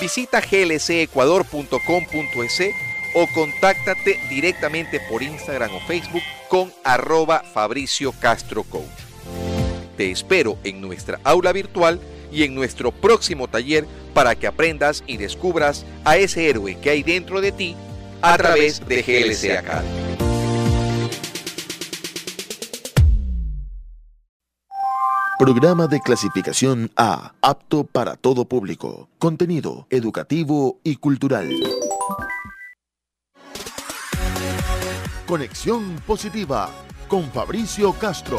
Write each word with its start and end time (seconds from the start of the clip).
Visita 0.00 0.40
glcecuador.com.es 0.40 2.62
o 3.14 3.26
contáctate 3.28 4.18
directamente 4.28 5.00
por 5.08 5.22
Instagram 5.22 5.74
o 5.74 5.80
Facebook 5.80 6.22
con 6.48 6.72
arroba 6.82 7.42
Fabricio 7.42 8.12
Castro 8.12 8.64
Coach. 8.64 8.84
Te 9.96 10.10
espero 10.10 10.58
en 10.64 10.80
nuestra 10.80 11.20
aula 11.22 11.52
virtual 11.52 12.00
y 12.32 12.42
en 12.42 12.54
nuestro 12.54 12.90
próximo 12.90 13.48
taller 13.48 13.86
para 14.12 14.34
que 14.34 14.46
aprendas 14.46 15.04
y 15.06 15.16
descubras 15.16 15.86
a 16.04 16.16
ese 16.16 16.48
héroe 16.48 16.78
que 16.80 16.90
hay 16.90 17.02
dentro 17.02 17.40
de 17.40 17.52
ti 17.52 17.76
a 18.20 18.36
través 18.36 18.86
de 18.86 19.02
GLC 19.02 19.58
Academy. 19.58 20.23
Programa 25.36 25.88
de 25.88 26.00
clasificación 26.00 26.92
A, 26.96 27.32
apto 27.42 27.82
para 27.82 28.14
todo 28.14 28.44
público. 28.44 29.08
Contenido 29.18 29.88
educativo 29.90 30.78
y 30.84 30.94
cultural. 30.94 31.50
Conexión 35.26 35.96
positiva 36.06 36.70
con 37.08 37.24
Fabricio 37.32 37.92
Castro. 37.94 38.38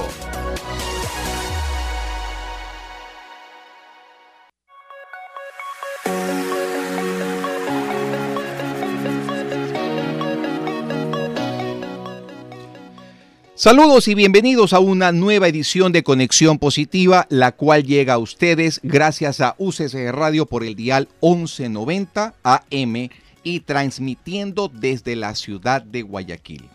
Saludos 13.66 14.08
y 14.08 14.14
bienvenidos 14.14 14.74
a 14.74 14.80
una 14.80 15.12
nueva 15.12 15.48
edición 15.48 15.92
de 15.92 16.04
Conexión 16.04 16.60
Positiva, 16.60 17.26
la 17.32 17.52
cual 17.52 17.84
llega 17.84 18.14
a 18.14 18.20
ustedes 18.20 18.80
gracias 18.84 19.42
a 19.42 19.56
UCC 19.58 20.12
Radio 20.12 20.46
por 20.46 20.64
el 20.64 20.76
dial 20.76 21.08
1190 21.24 22.36
AM 22.44 23.10
y 23.44 23.60
transmitiendo 23.62 24.68
desde 24.68 25.16
la 25.16 25.34
ciudad 25.34 25.82
de 25.82 26.04
Guayaquil. 26.04 26.70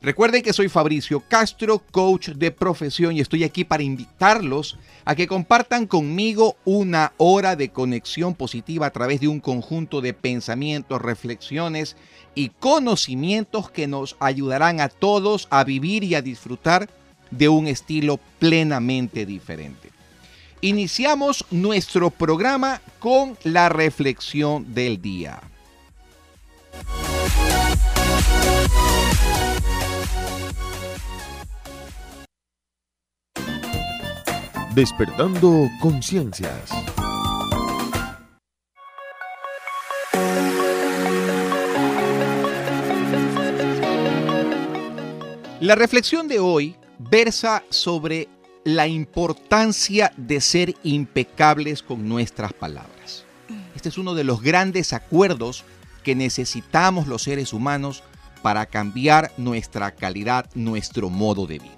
Recuerden 0.00 0.42
que 0.42 0.52
soy 0.52 0.68
Fabricio 0.68 1.20
Castro, 1.26 1.82
coach 1.90 2.28
de 2.28 2.52
profesión 2.52 3.16
y 3.16 3.20
estoy 3.20 3.42
aquí 3.42 3.64
para 3.64 3.82
invitarlos 3.82 4.78
a 5.04 5.16
que 5.16 5.26
compartan 5.26 5.86
conmigo 5.88 6.56
una 6.64 7.12
hora 7.16 7.56
de 7.56 7.70
conexión 7.70 8.34
positiva 8.34 8.86
a 8.86 8.90
través 8.90 9.20
de 9.20 9.26
un 9.26 9.40
conjunto 9.40 10.00
de 10.00 10.14
pensamientos, 10.14 11.02
reflexiones 11.02 11.96
y 12.36 12.50
conocimientos 12.50 13.72
que 13.72 13.88
nos 13.88 14.16
ayudarán 14.20 14.80
a 14.80 14.88
todos 14.88 15.48
a 15.50 15.64
vivir 15.64 16.04
y 16.04 16.14
a 16.14 16.22
disfrutar 16.22 16.88
de 17.32 17.48
un 17.48 17.66
estilo 17.66 18.20
plenamente 18.38 19.26
diferente. 19.26 19.90
Iniciamos 20.60 21.44
nuestro 21.50 22.10
programa 22.10 22.80
con 23.00 23.36
la 23.42 23.68
reflexión 23.68 24.74
del 24.74 25.02
día. 25.02 25.40
Despertando 34.74 35.68
conciencias. 35.80 36.70
La 45.60 45.74
reflexión 45.74 46.28
de 46.28 46.38
hoy 46.38 46.76
versa 46.98 47.64
sobre 47.70 48.28
la 48.64 48.86
importancia 48.86 50.12
de 50.16 50.40
ser 50.40 50.74
impecables 50.82 51.82
con 51.82 52.08
nuestras 52.08 52.52
palabras. 52.52 53.24
Este 53.74 53.88
es 53.88 53.98
uno 53.98 54.14
de 54.14 54.24
los 54.24 54.42
grandes 54.42 54.92
acuerdos 54.92 55.64
que 56.04 56.14
necesitamos 56.14 57.08
los 57.08 57.22
seres 57.22 57.52
humanos 57.52 58.02
para 58.42 58.66
cambiar 58.66 59.32
nuestra 59.36 59.92
calidad, 59.92 60.48
nuestro 60.54 61.10
modo 61.10 61.46
de 61.46 61.58
vida. 61.58 61.77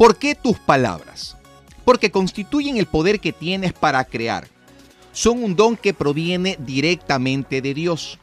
¿Por 0.00 0.16
qué 0.16 0.34
tus 0.34 0.58
palabras? 0.58 1.36
Porque 1.84 2.10
constituyen 2.10 2.78
el 2.78 2.86
poder 2.86 3.20
que 3.20 3.34
tienes 3.34 3.74
para 3.74 4.02
crear. 4.06 4.48
Son 5.12 5.44
un 5.44 5.56
don 5.56 5.76
que 5.76 5.92
proviene 5.92 6.56
directamente 6.58 7.60
de 7.60 7.74
Dios. 7.74 8.18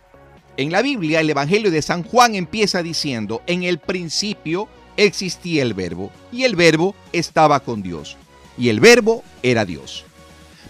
En 0.58 0.72
la 0.72 0.82
Biblia, 0.82 1.20
el 1.20 1.30
Evangelio 1.30 1.70
de 1.70 1.84
San 1.84 2.02
Juan 2.02 2.34
empieza 2.34 2.82
diciendo, 2.82 3.44
en 3.46 3.62
el 3.62 3.78
principio 3.78 4.68
existía 4.96 5.62
el 5.62 5.76
verbo, 5.76 6.10
y 6.32 6.46
el 6.46 6.56
verbo 6.56 6.96
estaba 7.14 7.60
con 7.60 7.84
Dios, 7.84 8.18
y 8.58 8.70
el 8.70 8.80
verbo 8.80 9.24
era 9.44 9.64
Dios. 9.64 10.04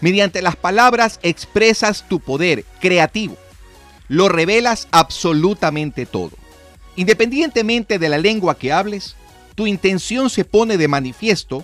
Mediante 0.02 0.42
las 0.42 0.58
palabras 0.58 1.22
expresas 1.24 2.04
tu 2.10 2.20
poder 2.20 2.66
creativo, 2.82 3.38
lo 4.10 4.28
revelas 4.28 4.90
absolutamente 4.92 6.06
todo. 6.06 6.32
Independientemente 6.98 7.98
de 7.98 8.10
la 8.10 8.18
lengua 8.18 8.58
que 8.58 8.74
hables, 8.74 9.16
tu 9.58 9.66
intención 9.66 10.30
se 10.30 10.46
pone 10.46 10.78
de 10.78 10.88
manifiesto 10.88 11.64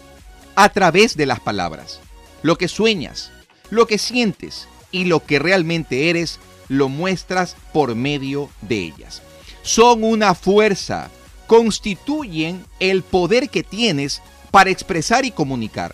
a 0.56 0.70
través 0.70 1.16
de 1.16 1.28
las 1.28 1.40
palabras. 1.40 2.00
Lo 2.42 2.58
que 2.58 2.68
sueñas, 2.68 3.32
lo 3.70 3.86
que 3.86 4.00
sientes 4.00 4.68
y 4.92 5.06
lo 5.06 5.24
que 5.24 5.38
realmente 5.38 6.10
eres 6.10 6.40
lo 6.70 6.90
muestras 6.90 7.56
por 7.72 7.94
medio 7.94 8.50
de 8.62 8.80
ellas. 8.80 9.22
Son 9.62 10.04
una 10.04 10.34
fuerza, 10.34 11.12
constituyen 11.46 12.66
el 12.80 13.04
poder 13.04 13.50
que 13.52 13.62
tienes 13.62 14.24
para 14.50 14.72
expresar 14.72 15.24
y 15.24 15.30
comunicar, 15.30 15.94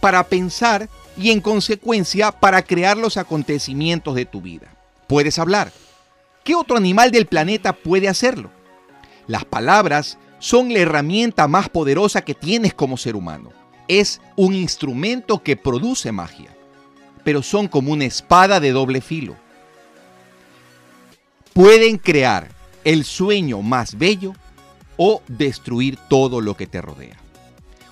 para 0.00 0.24
pensar 0.24 0.90
y 1.16 1.30
en 1.30 1.40
consecuencia 1.40 2.30
para 2.30 2.60
crear 2.60 2.98
los 2.98 3.16
acontecimientos 3.16 4.14
de 4.16 4.26
tu 4.26 4.42
vida. 4.42 4.76
Puedes 5.06 5.38
hablar. 5.38 5.72
¿Qué 6.44 6.54
otro 6.54 6.76
animal 6.76 7.10
del 7.10 7.24
planeta 7.24 7.72
puede 7.72 8.06
hacerlo? 8.06 8.50
Las 9.26 9.46
palabras 9.46 10.18
son 10.38 10.72
la 10.72 10.80
herramienta 10.80 11.48
más 11.48 11.68
poderosa 11.68 12.22
que 12.22 12.34
tienes 12.34 12.74
como 12.74 12.96
ser 12.96 13.16
humano. 13.16 13.50
Es 13.88 14.20
un 14.36 14.54
instrumento 14.54 15.42
que 15.42 15.56
produce 15.56 16.12
magia, 16.12 16.54
pero 17.24 17.42
son 17.42 17.68
como 17.68 17.92
una 17.92 18.04
espada 18.04 18.60
de 18.60 18.72
doble 18.72 19.00
filo 19.00 19.36
pueden 21.58 21.98
crear 21.98 22.50
el 22.84 23.04
sueño 23.04 23.62
más 23.62 23.98
bello 23.98 24.32
o 24.96 25.22
destruir 25.26 25.98
todo 26.08 26.40
lo 26.40 26.56
que 26.56 26.68
te 26.68 26.80
rodea. 26.80 27.16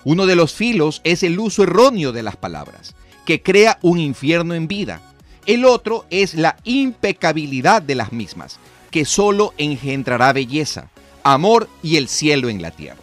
Uno 0.05 0.27
de 0.27 0.37
los 0.37 0.55
filos 0.55 1.01
es 1.03 1.25
el 1.25 1.37
uso 1.41 1.65
erróneo 1.65 2.13
de 2.13 2.23
las 2.23 2.37
palabras, 2.37 2.95
que 3.25 3.43
crea 3.43 3.81
un 3.83 3.99
infierno 3.99 4.55
en 4.55 4.69
vida. 4.69 5.01
El 5.47 5.65
otro 5.65 6.07
es 6.11 6.35
la 6.35 6.57
impecabilidad 6.63 7.83
de 7.83 7.97
las 7.97 8.13
mismas, 8.13 8.61
que 8.93 9.05
solo 9.05 9.53
engendrará 9.59 10.33
belleza, 10.33 10.89
amor 11.33 11.69
y 11.83 11.97
el 11.97 12.09
cielo 12.09 12.49
en 12.49 12.63
la 12.63 12.71
tierra. 12.71 13.03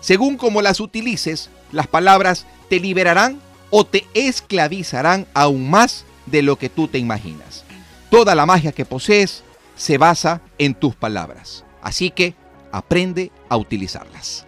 Según 0.00 0.36
como 0.36 0.62
las 0.62 0.80
utilices, 0.80 1.50
las 1.72 1.86
palabras 1.86 2.46
te 2.68 2.80
liberarán 2.80 3.40
o 3.68 3.84
te 3.84 4.06
esclavizarán 4.14 5.26
aún 5.34 5.70
más 5.70 6.04
de 6.26 6.42
lo 6.42 6.56
que 6.56 6.70
tú 6.70 6.88
te 6.88 6.98
imaginas. 6.98 7.64
Toda 8.10 8.34
la 8.34 8.46
magia 8.46 8.72
que 8.72 8.84
posees 8.84 9.44
se 9.76 9.98
basa 9.98 10.40
en 10.58 10.74
tus 10.74 10.94
palabras. 10.94 11.64
Así 11.82 12.10
que 12.10 12.34
aprende 12.72 13.30
a 13.48 13.56
utilizarlas. 13.56 14.46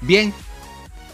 Bien, 0.00 0.32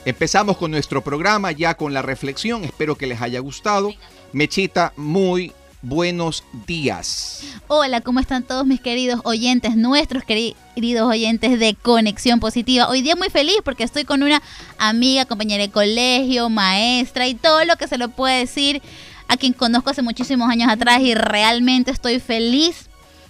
empezamos 0.04 0.56
con 0.56 0.70
nuestro 0.70 1.02
programa 1.02 1.50
ya 1.50 1.74
con 1.74 1.92
la 1.92 2.02
reflexión. 2.02 2.62
Espero 2.62 2.96
que 2.96 3.08
les 3.08 3.20
haya 3.20 3.40
gustado. 3.40 3.92
Mechita, 4.32 4.92
muy 4.96 5.52
buenos 5.82 6.44
días. 6.68 7.42
Hola, 7.66 8.00
¿cómo 8.00 8.20
están 8.20 8.44
todos 8.44 8.64
mis 8.64 8.80
queridos 8.80 9.20
oyentes, 9.24 9.76
nuestros 9.76 10.22
queridos 10.22 11.08
oyentes 11.10 11.58
de 11.58 11.74
Conexión 11.74 12.38
Positiva? 12.38 12.88
Hoy 12.88 13.02
día 13.02 13.16
muy 13.16 13.28
feliz 13.28 13.56
porque 13.64 13.82
estoy 13.82 14.04
con 14.04 14.22
una 14.22 14.40
amiga, 14.78 15.24
compañera 15.24 15.64
de 15.64 15.70
colegio, 15.70 16.48
maestra 16.48 17.26
y 17.26 17.34
todo 17.34 17.64
lo 17.64 17.76
que 17.76 17.88
se 17.88 17.98
lo 17.98 18.10
puede 18.10 18.38
decir 18.38 18.82
a 19.26 19.36
quien 19.36 19.52
conozco 19.52 19.90
hace 19.90 20.02
muchísimos 20.02 20.48
años 20.48 20.70
atrás 20.70 21.00
y 21.00 21.14
realmente 21.14 21.90
estoy 21.90 22.20
feliz 22.20 22.88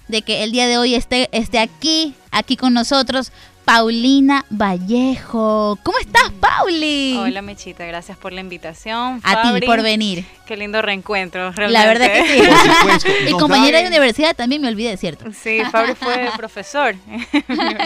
de 0.08 0.22
que 0.22 0.44
el 0.44 0.52
día 0.52 0.66
de 0.66 0.78
hoy 0.78 0.94
esté, 0.94 1.28
esté 1.32 1.58
aquí, 1.58 2.14
aquí 2.30 2.56
con 2.56 2.74
nosotros, 2.74 3.32
Paulina 3.66 4.46
Vallejo. 4.48 5.76
¿Cómo 5.82 5.98
estás, 5.98 6.30
Pauli? 6.38 7.16
Hola, 7.18 7.42
Mechita, 7.42 7.84
gracias 7.84 8.16
por 8.16 8.32
la 8.32 8.40
invitación. 8.40 9.20
A 9.24 9.42
ti 9.42 9.66
por 9.66 9.82
venir. 9.82 10.24
Qué 10.46 10.56
lindo 10.56 10.80
reencuentro, 10.82 11.50
realmente. 11.50 11.72
La 11.72 11.86
verdad 11.86 12.12
que 12.12 12.28
sí. 12.28 12.46
Por 12.46 12.76
supuesto. 12.76 13.10
y 13.28 13.32
compañera 13.32 13.82
de 13.82 13.88
universidad 13.88 14.36
también 14.36 14.62
me 14.62 14.68
olvidé, 14.68 14.96
¿cierto? 14.96 15.24
Sí, 15.32 15.62
Fabri 15.72 15.96
fue 15.96 16.30
profesor. 16.36 16.94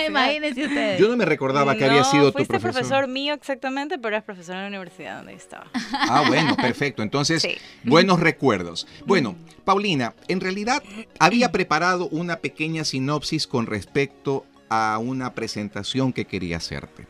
Imagínense 0.06 0.67
ustedes. 0.67 1.00
Yo 1.00 1.09
no 1.09 1.17
me 1.17 1.25
recordaba 1.25 1.75
que 1.75 1.87
había 1.87 2.05
sido 2.05 2.26
tu 2.31 2.44
profesor. 2.44 2.61
profesor 2.61 3.09
mío 3.09 3.33
exactamente, 3.33 3.99
pero 3.99 4.19
es 4.19 4.23
profesor 4.23 4.56
en 4.56 4.61
la 4.61 4.69
universidad 4.69 5.17
donde 5.17 5.33
estaba. 5.33 5.69
Ah, 5.94 6.25
bueno, 6.29 6.56
perfecto. 6.56 7.03
Entonces, 7.03 7.49
buenos 7.83 8.21
recuerdos. 8.21 8.87
Bueno, 9.06 9.35
Paulina, 9.65 10.15
en 10.29 10.41
realidad 10.41 10.83
había 11.19 11.50
preparado 11.53 12.06
una 12.09 12.37
pequeña 12.37 12.85
sinopsis 12.85 13.47
con 13.47 13.67
respecto 13.67 14.44
a 14.70 14.99
una 14.99 15.34
presentación 15.34 16.12
que 16.14 16.25
quería 16.25 16.56
hacerte. 16.56 17.06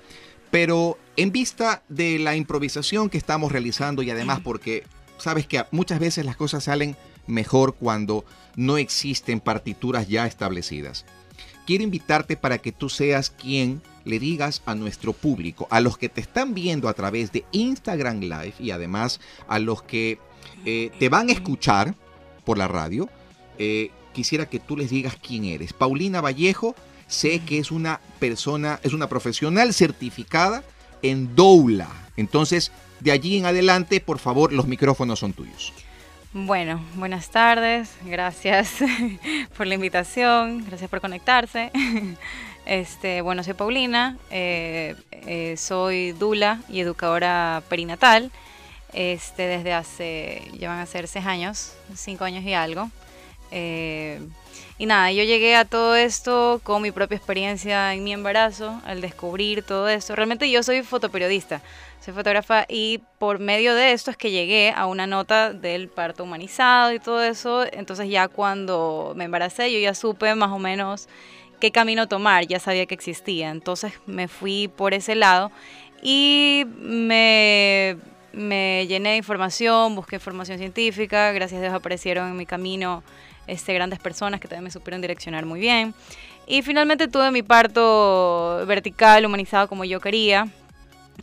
Pero 0.51 0.99
en 1.17 1.31
vista 1.31 1.85
de 1.89 2.19
la 2.19 2.35
improvisación 2.35 3.09
que 3.09 3.19
estamos 3.19 3.53
realizando 3.53 4.03
y 4.03 4.11
además 4.11 4.41
porque 4.41 4.85
sabes 5.19 5.47
que 5.47 5.65
muchas 5.71 6.01
veces 6.01 6.25
las 6.25 6.37
cosas 6.37 6.65
salen 6.65 6.97
mejor 7.29 7.75
cuando 7.75 8.25
no 8.57 8.79
existen 8.79 9.39
partituras 9.39 10.09
ya 10.09 10.27
establecidas. 10.27 11.05
Quiero 11.67 11.85
invitarte 11.85 12.37
para 12.37 12.59
que 12.59 12.73
tú 12.73 12.89
seas 12.89 13.31
quien 13.31 13.81
le 14.05 14.19
digas 14.19 14.63
a 14.67 14.75
nuestro 14.75 15.13
público, 15.13 15.69
a 15.71 15.81
los 15.81 15.99
que 15.99 16.09
te 16.09 16.21
están 16.21 16.55
viendo 16.55 16.89
a 16.89 16.95
través 16.95 17.31
de 17.31 17.45
Instagram 17.53 18.21
Live 18.21 18.55
y 18.59 18.73
además 18.73 19.21
a 19.47 19.59
los 19.59 19.83
que 19.83 20.19
eh, 20.65 20.91
te 20.99 21.09
van 21.09 21.29
a 21.29 21.33
escuchar 21.33 21.95
por 22.45 22.59
la 22.59 22.67
radio, 22.67 23.09
eh, 23.59 23.91
quisiera 24.13 24.47
que 24.47 24.59
tú 24.59 24.77
les 24.77 24.91
digas 24.91 25.17
quién 25.21 25.45
eres. 25.45 25.73
Paulina 25.73 26.21
Vallejo 26.21 26.75
sé 27.07 27.41
que 27.41 27.59
es 27.59 27.71
una 27.71 28.01
persona, 28.19 28.81
es 28.83 28.93
una 28.93 29.09
profesional 29.09 29.75
certificada 29.75 30.63
en 31.03 31.35
doula. 31.35 31.89
Entonces, 32.17 32.73
de 33.01 33.13
allí 33.13 33.39
en 33.39 33.47
adelante, 33.47 34.01
por 34.01 34.19
favor, 34.19 34.53
los 34.53 34.67
micrófonos 34.67 35.19
son 35.19 35.33
tuyos. 35.33 35.73
Bueno, 36.33 36.81
buenas 36.95 37.31
tardes, 37.31 37.91
gracias 38.05 38.77
por 39.57 39.67
la 39.67 39.75
invitación, 39.75 40.65
gracias 40.65 40.89
por 40.91 41.01
conectarse. 41.01 41.71
Este, 42.67 43.21
bueno, 43.23 43.43
soy 43.43 43.55
Paulina, 43.55 44.17
eh, 44.31 44.95
eh, 45.11 45.57
soy 45.57 46.13
dula 46.13 46.61
y 46.69 46.79
educadora 46.79 47.65
perinatal. 47.69 48.31
Este, 48.93 49.45
desde 49.45 49.73
hace, 49.73 50.43
ya 50.57 50.69
van 50.69 50.79
a 50.79 50.87
ser 50.87 51.09
seis 51.09 51.27
años, 51.27 51.73
cinco 51.97 52.25
años 52.25 52.45
y 52.45 52.53
algo. 52.53 52.91
Eh, 53.51 54.21
y 54.81 54.87
nada, 54.87 55.13
yo 55.13 55.25
llegué 55.25 55.57
a 55.57 55.67
todo 55.67 55.95
esto 55.95 56.59
con 56.63 56.81
mi 56.81 56.91
propia 56.91 57.17
experiencia 57.17 57.93
en 57.93 58.03
mi 58.03 58.15
embarazo, 58.15 58.81
al 58.87 59.03
descubrir 59.03 59.63
todo 59.63 59.91
esto. 59.91 60.17
Realmente 60.17 60.51
yo 60.51 60.63
soy 60.63 60.83
fotoperiodista, 60.83 61.61
soy 62.01 62.15
fotógrafa 62.15 62.65
y 62.67 63.03
por 63.19 63.41
medio 63.41 63.75
de 63.75 63.93
esto 63.93 64.11
es 64.11 64.17
que 64.17 64.31
llegué 64.31 64.73
a 64.75 64.87
una 64.87 65.07
nota 65.07 65.53
del 65.53 65.89
parto 65.89 66.25
humanizado 66.25 66.95
y 66.95 66.99
todo 66.99 67.23
eso. 67.23 67.67
Entonces 67.71 68.09
ya 68.09 68.29
cuando 68.29 69.13
me 69.17 69.25
embaracé 69.25 69.71
yo 69.71 69.79
ya 69.79 69.95
supe 69.95 70.35
más 70.35 70.51
o 70.51 70.59
menos 70.59 71.09
qué 71.61 71.71
camino 71.73 72.09
tomar, 72.09 72.47
ya 72.47 72.59
sabía 72.59 72.87
que 72.87 72.95
existía. 72.95 73.51
Entonces 73.51 73.93
me 74.07 74.29
fui 74.29 74.69
por 74.69 74.95
ese 74.95 75.15
lado 75.15 75.53
y 76.03 76.65
me, 76.79 77.99
me 78.33 78.87
llené 78.87 79.11
de 79.11 79.17
información, 79.19 79.95
busqué 79.95 80.17
información 80.17 80.57
científica, 80.57 81.33
gracias 81.33 81.59
a 81.59 81.63
Dios 81.65 81.75
aparecieron 81.75 82.29
en 82.29 82.37
mi 82.39 82.47
camino 82.47 83.03
este, 83.51 83.75
grandes 83.75 83.99
personas 83.99 84.41
que 84.41 84.49
también 84.49 84.65
me 84.65 84.71
supieron 84.71 85.01
direccionar 85.01 85.45
muy 85.45 85.61
bien. 85.61 85.95
Y 86.47 86.63
finalmente 86.63 87.09
tuve 87.09 87.31
mi 87.31 87.43
parto 87.43 88.65
vertical, 88.67 89.25
humanizado 89.25 89.69
como 89.69 89.85
yo 89.85 90.01
quería. 90.01 90.49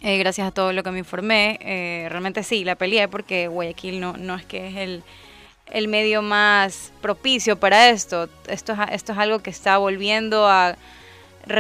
Eh, 0.01 0.17
gracias 0.19 0.47
a 0.47 0.51
todo 0.51 0.73
lo 0.73 0.83
que 0.83 0.91
me 0.91 0.99
informé. 0.99 1.57
Eh, 1.61 2.07
realmente 2.09 2.43
sí, 2.43 2.63
la 2.63 2.75
peleé 2.75 3.07
porque 3.07 3.47
Guayaquil 3.47 3.99
no, 3.99 4.13
no 4.13 4.35
es 4.35 4.45
que 4.45 4.67
es 4.67 4.75
el, 4.75 5.03
el 5.71 5.87
medio 5.87 6.21
más 6.21 6.93
propicio 7.01 7.59
para 7.59 7.89
esto. 7.89 8.29
Esto 8.47 8.73
es, 8.73 8.79
esto 8.91 9.11
es 9.13 9.17
algo 9.17 9.39
que 9.39 9.49
está 9.49 9.77
volviendo 9.77 10.47
a... 10.47 10.77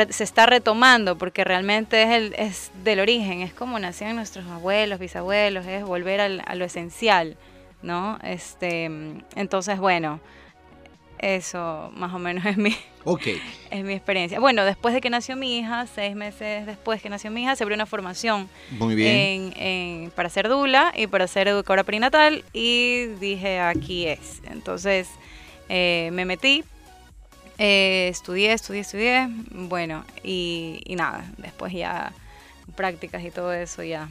se 0.09 0.23
está 0.23 0.45
retomando 0.45 1.17
porque 1.17 1.43
realmente 1.43 2.03
es, 2.03 2.09
el, 2.09 2.33
es 2.37 2.71
del 2.83 2.99
origen, 2.99 3.41
es 3.41 3.53
como 3.53 3.79
nacían 3.79 4.15
nuestros 4.15 4.45
abuelos, 4.47 4.99
bisabuelos, 4.99 5.65
es 5.65 5.83
volver 5.83 6.21
al, 6.21 6.43
a 6.45 6.55
lo 6.55 6.63
esencial, 6.63 7.35
¿no? 7.81 8.19
Este, 8.23 8.85
entonces, 9.35 9.79
bueno, 9.79 10.19
eso 11.19 11.91
más 11.95 12.13
o 12.13 12.19
menos 12.19 12.45
es 12.47 12.57
mi, 12.57 12.75
okay. 13.03 13.41
es 13.69 13.83
mi 13.83 13.93
experiencia. 13.93 14.39
Bueno, 14.39 14.65
después 14.65 14.93
de 14.93 15.01
que 15.01 15.09
nació 15.09 15.35
mi 15.35 15.57
hija, 15.57 15.87
seis 15.87 16.15
meses 16.15 16.65
después 16.65 17.01
que 17.01 17.09
nació 17.09 17.31
mi 17.31 17.43
hija, 17.43 17.55
se 17.55 17.63
abrió 17.63 17.75
una 17.75 17.85
formación 17.85 18.49
Muy 18.71 18.95
bien. 18.95 19.53
En, 19.55 20.11
para 20.11 20.29
ser 20.29 20.49
dula 20.49 20.93
y 20.95 21.07
para 21.07 21.27
ser 21.27 21.47
educadora 21.47 21.83
perinatal 21.83 22.43
y 22.53 23.05
dije, 23.19 23.59
aquí 23.59 24.07
es. 24.07 24.41
Entonces 24.49 25.09
eh, 25.69 26.09
me 26.13 26.25
metí, 26.25 26.63
eh, 27.57 28.07
estudié, 28.09 28.53
estudié, 28.53 28.81
estudié, 28.81 29.27
bueno, 29.51 30.05
y, 30.23 30.81
y, 30.85 30.95
nada, 30.95 31.25
después 31.37 31.73
ya 31.73 32.13
prácticas 32.75 33.23
y 33.23 33.31
todo 33.31 33.51
eso 33.51 33.83
ya 33.83 34.09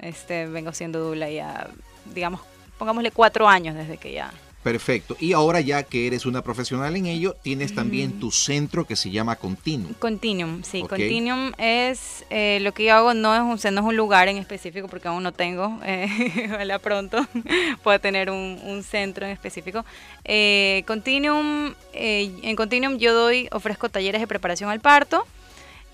este, 0.00 0.46
vengo 0.46 0.72
siendo 0.72 1.00
dula 1.00 1.30
ya, 1.30 1.68
digamos, 2.14 2.40
pongámosle 2.78 3.10
cuatro 3.10 3.48
años 3.48 3.74
desde 3.74 3.96
que 3.96 4.12
ya 4.12 4.32
Perfecto. 4.62 5.16
Y 5.20 5.32
ahora 5.32 5.60
ya 5.60 5.84
que 5.84 6.06
eres 6.08 6.26
una 6.26 6.42
profesional 6.42 6.96
en 6.96 7.06
ello, 7.06 7.36
tienes 7.42 7.74
también 7.74 8.18
tu 8.18 8.32
centro 8.32 8.86
que 8.86 8.96
se 8.96 9.10
llama 9.10 9.36
Continuum. 9.36 9.94
Continuum, 9.94 10.62
sí. 10.64 10.82
Continuum 10.82 11.52
es 11.58 12.24
eh, 12.28 12.58
lo 12.60 12.74
que 12.74 12.84
yo 12.84 12.94
hago, 12.94 13.14
no 13.14 13.34
es, 13.34 13.40
un, 13.40 13.74
no 13.74 13.80
es 13.80 13.86
un 13.86 13.96
lugar 13.96 14.26
en 14.28 14.36
específico 14.36 14.88
porque 14.88 15.08
aún 15.08 15.22
no 15.22 15.32
tengo, 15.32 15.78
eh, 15.84 16.08
ojalá 16.52 16.80
pronto 16.80 17.24
pueda 17.84 18.00
tener 18.00 18.30
un, 18.30 18.82
centro 18.82 19.26
en 19.26 19.32
específico. 19.32 19.84
Eh, 20.24 20.82
Continuum, 20.86 21.74
eh, 21.92 22.30
en 22.42 22.56
Continuum 22.56 22.98
yo 22.98 23.14
doy, 23.14 23.48
ofrezco 23.52 23.88
talleres 23.88 24.20
de 24.20 24.26
preparación 24.26 24.70
al 24.70 24.80
parto 24.80 25.24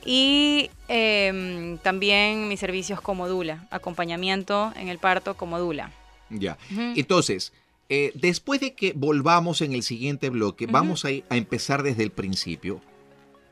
y 0.06 0.71
em, 0.88 1.78
también 1.78 2.49
mis 2.49 2.61
servicios 2.61 3.00
como 3.00 3.28
dula, 3.28 3.66
acompañamiento 3.71 4.73
en 4.76 4.88
el 4.88 4.99
parto 4.99 5.35
como 5.35 5.59
dula. 5.59 5.90
Ya. 6.30 6.56
Entonces, 6.97 7.52
eh, 7.88 8.12
después 8.14 8.60
de 8.60 8.74
que 8.74 8.92
volvamos 8.94 9.60
en 9.60 9.72
el 9.72 9.82
siguiente 9.82 10.30
bloque, 10.30 10.66
vamos 10.66 11.04
a, 11.04 11.08
a, 11.08 11.36
empezar 11.36 11.82
desde 11.82 12.02
el 12.02 12.10
principio. 12.10 12.80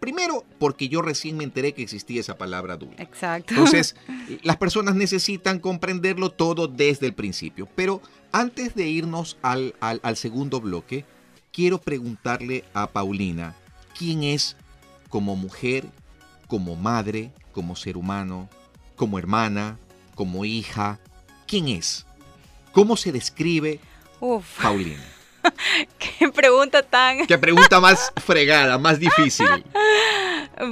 Primero, 0.00 0.44
porque 0.58 0.88
yo 0.88 1.02
recién 1.02 1.36
me 1.36 1.44
enteré 1.44 1.74
que 1.74 1.82
existía 1.82 2.20
esa 2.20 2.38
palabra 2.38 2.76
dula. 2.76 2.96
Exacto. 2.98 3.54
Entonces, 3.54 3.94
las 4.42 4.56
personas 4.56 4.94
necesitan 4.94 5.58
comprenderlo 5.58 6.30
todo 6.30 6.66
desde 6.66 7.06
el 7.06 7.14
principio. 7.14 7.68
Pero 7.76 8.00
antes 8.32 8.74
de 8.74 8.88
irnos 8.88 9.36
al, 9.42 9.74
al, 9.80 10.00
al 10.02 10.16
segundo 10.16 10.60
bloque, 10.60 11.04
quiero 11.52 11.78
preguntarle 11.78 12.64
a 12.72 12.88
Paulina, 12.88 13.54
¿quién 13.96 14.22
es 14.22 14.56
como 15.08 15.36
mujer, 15.36 15.84
como 16.48 16.74
madre, 16.74 17.30
como 17.52 17.76
ser 17.76 17.96
humano, 17.96 18.48
como 18.96 19.18
hermana, 19.18 19.78
como 20.14 20.44
hija? 20.44 20.98
¿Quién 21.46 21.68
es? 21.68 22.06
¿Cómo 22.72 22.96
se 22.96 23.12
describe 23.12 23.78
Uf. 24.24 24.62
Paulina. 24.62 25.02
Qué 25.98 26.28
pregunta 26.28 26.80
tan. 26.84 27.26
Qué 27.26 27.36
pregunta 27.38 27.80
más 27.80 28.12
fregada, 28.24 28.78
más 28.78 29.00
difícil. 29.00 29.48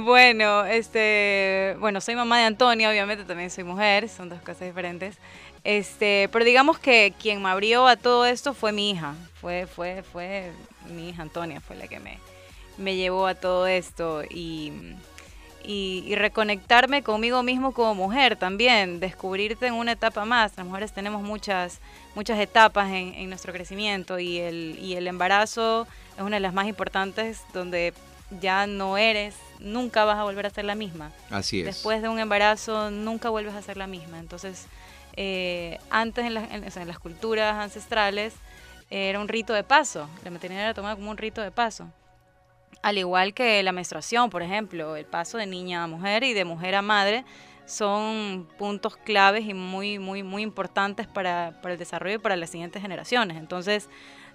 Bueno, 0.05 0.63
este, 0.63 1.75
bueno, 1.81 1.99
soy 1.99 2.15
mamá 2.15 2.39
de 2.39 2.45
Antonia, 2.45 2.89
obviamente 2.89 3.25
también 3.25 3.51
soy 3.51 3.65
mujer, 3.65 4.07
son 4.07 4.29
dos 4.29 4.39
cosas 4.39 4.61
diferentes. 4.61 5.17
Este, 5.65 6.29
pero 6.31 6.45
digamos 6.45 6.79
que 6.79 7.13
quien 7.21 7.43
me 7.43 7.49
abrió 7.49 7.87
a 7.87 7.97
todo 7.97 8.25
esto 8.25 8.53
fue 8.53 8.71
mi 8.71 8.91
hija, 8.91 9.15
fue, 9.41 9.67
fue, 9.67 10.01
fue 10.01 10.53
mi 10.89 11.09
hija 11.09 11.21
Antonia, 11.21 11.59
fue 11.59 11.75
la 11.75 11.89
que 11.89 11.99
me, 11.99 12.19
me 12.77 12.95
llevó 12.95 13.27
a 13.27 13.35
todo 13.35 13.67
esto 13.67 14.23
y 14.29 14.71
y, 15.65 16.15
reconectarme 16.15 17.03
conmigo 17.03 17.43
mismo 17.43 17.73
como 17.73 17.95
mujer 17.95 18.35
también, 18.35 18.99
descubrirte 18.99 19.67
en 19.67 19.73
una 19.73 19.93
etapa 19.93 20.25
más. 20.25 20.53
Las 20.57 20.65
mujeres 20.65 20.91
tenemos 20.93 21.21
muchas, 21.21 21.79
muchas 22.15 22.39
etapas 22.39 22.89
en, 22.91 23.29
nuestro 23.29 23.53
crecimiento 23.53 24.19
y 24.19 24.39
el, 24.39 24.77
y 24.81 24.95
el 24.95 25.07
embarazo 25.07 25.87
es 26.17 26.21
una 26.23 26.37
de 26.37 26.41
las 26.41 26.53
más 26.53 26.67
importantes 26.67 27.41
donde 27.53 27.93
ya 28.39 28.65
no 28.65 28.97
eres, 28.97 29.35
nunca 29.59 30.05
vas 30.05 30.17
a 30.17 30.23
volver 30.23 30.45
a 30.45 30.49
ser 30.49 30.65
la 30.65 30.75
misma. 30.75 31.11
Así 31.29 31.59
es. 31.59 31.65
Después 31.65 32.01
de 32.01 32.09
un 32.09 32.17
embarazo 32.19 32.89
nunca 32.89 33.29
vuelves 33.29 33.53
a 33.55 33.61
ser 33.61 33.75
la 33.77 33.87
misma. 33.87 34.19
Entonces, 34.19 34.67
eh, 35.17 35.77
antes 35.89 36.25
en, 36.25 36.33
las- 36.35 36.49
en- 36.51 36.65
o 36.65 36.71
sea, 36.71 36.81
en 36.83 36.87
las 36.87 36.99
culturas 36.99 37.55
ancestrales 37.55 38.33
eh, 38.89 39.09
era 39.09 39.19
un 39.19 39.27
rito 39.27 39.53
de 39.53 39.63
paso. 39.63 40.07
La 40.23 40.31
maternidad 40.31 40.63
era 40.63 40.73
tomada 40.73 40.95
como 40.95 41.11
un 41.11 41.17
rito 41.17 41.41
de 41.41 41.51
paso. 41.51 41.89
Al 42.81 42.97
igual 42.97 43.33
que 43.33 43.61
la 43.63 43.71
menstruación, 43.71 44.29
por 44.29 44.41
ejemplo, 44.41 44.95
el 44.95 45.05
paso 45.05 45.37
de 45.37 45.45
niña 45.45 45.83
a 45.83 45.87
mujer 45.87 46.23
y 46.23 46.33
de 46.33 46.45
mujer 46.45 46.75
a 46.75 46.81
madre 46.81 47.25
son 47.65 48.47
puntos 48.57 48.97
claves 48.97 49.45
y 49.45 49.53
muy, 49.53 49.99
muy, 49.99 50.23
muy 50.23 50.41
importantes 50.41 51.07
para, 51.07 51.59
para 51.61 51.73
el 51.73 51.79
desarrollo 51.79 52.15
y 52.15 52.19
para 52.19 52.35
las 52.35 52.49
siguientes 52.49 52.81
generaciones. 52.81 53.37
Entonces, 53.37 53.87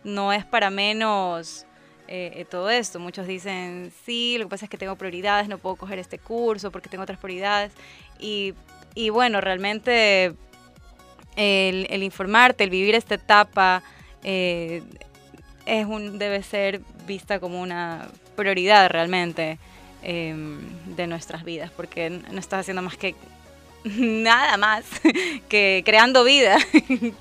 no 0.05 0.33
es 0.33 0.45
para 0.45 0.71
menos 0.71 1.67
eh, 2.09 2.33
eh, 2.37 2.45
todo 2.45 2.71
esto. 2.71 3.01
Muchos 3.01 3.27
dicen, 3.27 3.93
sí, 4.05 4.37
lo 4.39 4.45
que 4.45 4.51
pasa 4.51 4.67
es 4.67 4.71
que 4.71 4.79
tengo 4.79 4.97
prioridades, 4.97 5.49
no 5.49 5.59
puedo 5.59 5.77
coger 5.77 5.99
este 5.99 6.19
curso 6.19 6.71
porque 6.71 6.89
tengo 6.89 7.03
otras 7.03 7.19
prioridades. 7.19 7.73
Y, 8.21 8.55
y 8.95 9.11
bueno, 9.11 9.41
realmente 9.41 10.35
el, 11.37 12.03
informarte, 12.03 12.65
el 12.65 12.71
vivir 12.71 12.95
esta 12.95 13.17
etapa, 13.17 13.83
eh, 14.23 14.83
es 15.67 15.85
un, 15.87 16.19
debe 16.19 16.43
ser 16.43 16.81
vista 17.07 17.41
como 17.41 17.61
una 17.61 18.09
prioridad 18.37 18.89
realmente 18.91 19.59
eh, 20.03 20.35
de 20.97 21.07
nuestras 21.09 21.45
vidas, 21.45 21.71
porque 21.77 22.11
no 22.11 22.39
estás 22.39 22.61
haciendo 22.61 22.83
más 22.83 22.97
que 22.97 23.15
nada 23.85 24.57
más 24.57 24.85
que 25.49 25.83
creando 25.85 26.25
vida. 26.25 26.59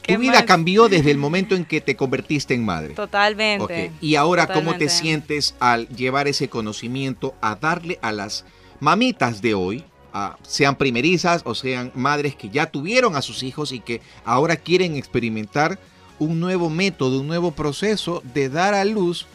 ¿Qué 0.02 0.14
Tu 0.16 0.20
vida 0.20 0.34
más? 0.34 0.44
cambió 0.44 0.88
desde 0.90 1.12
el 1.12 1.18
momento 1.18 1.56
en 1.56 1.66
que 1.66 1.82
te 1.82 1.96
convertiste 1.96 2.54
en 2.54 2.66
madre. 2.66 2.94
Totalmente. 2.94 3.92
Y 4.02 4.16
ahora, 4.16 4.48
¿cómo 4.48 4.76
te 4.78 4.90
sientes 4.90 5.56
al 5.60 5.88
llevar 5.90 6.28
ese 6.28 6.48
conocimiento 6.50 7.36
a 7.42 7.56
darle 7.56 8.00
a 8.02 8.12
las 8.12 8.46
mamitas 8.80 9.42
de 9.42 9.54
hoy, 9.54 9.84
a- 10.14 10.38
sean 10.44 10.76
primerizas 10.76 11.42
o 11.46 11.56
sean 11.56 11.92
madres 11.96 12.36
que 12.36 12.50
ya 12.50 12.66
tuvieron 12.66 13.16
a 13.16 13.22
sus 13.22 13.44
hijos 13.44 13.72
y 13.72 13.80
que 13.80 14.02
ahora 14.24 14.56
quieren 14.56 14.96
experimentar 14.96 15.78
un 16.18 16.40
nuevo 16.40 16.70
método, 16.70 17.20
un 17.22 17.28
nuevo 17.28 17.52
proceso 17.52 18.22
de 18.34 18.50
dar 18.50 18.74
a 18.74 18.86
luz? 18.86 19.28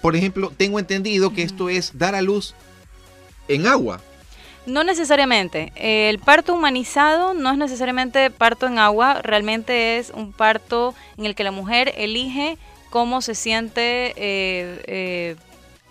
Por 0.00 0.16
ejemplo, 0.16 0.52
tengo 0.56 0.78
entendido 0.78 1.32
que 1.32 1.42
esto 1.42 1.68
es 1.68 1.98
dar 1.98 2.14
a 2.14 2.22
luz 2.22 2.54
en 3.48 3.66
agua. 3.66 4.00
No 4.66 4.84
necesariamente. 4.84 5.72
El 5.74 6.18
parto 6.18 6.54
humanizado 6.54 7.34
no 7.34 7.50
es 7.50 7.58
necesariamente 7.58 8.30
parto 8.30 8.66
en 8.66 8.78
agua, 8.78 9.20
realmente 9.22 9.98
es 9.98 10.10
un 10.10 10.32
parto 10.32 10.94
en 11.16 11.26
el 11.26 11.34
que 11.34 11.44
la 11.44 11.50
mujer 11.50 11.94
elige 11.96 12.58
cómo 12.90 13.22
se 13.22 13.34
siente 13.34 14.12
eh, 14.16 14.82
eh, 14.86 15.36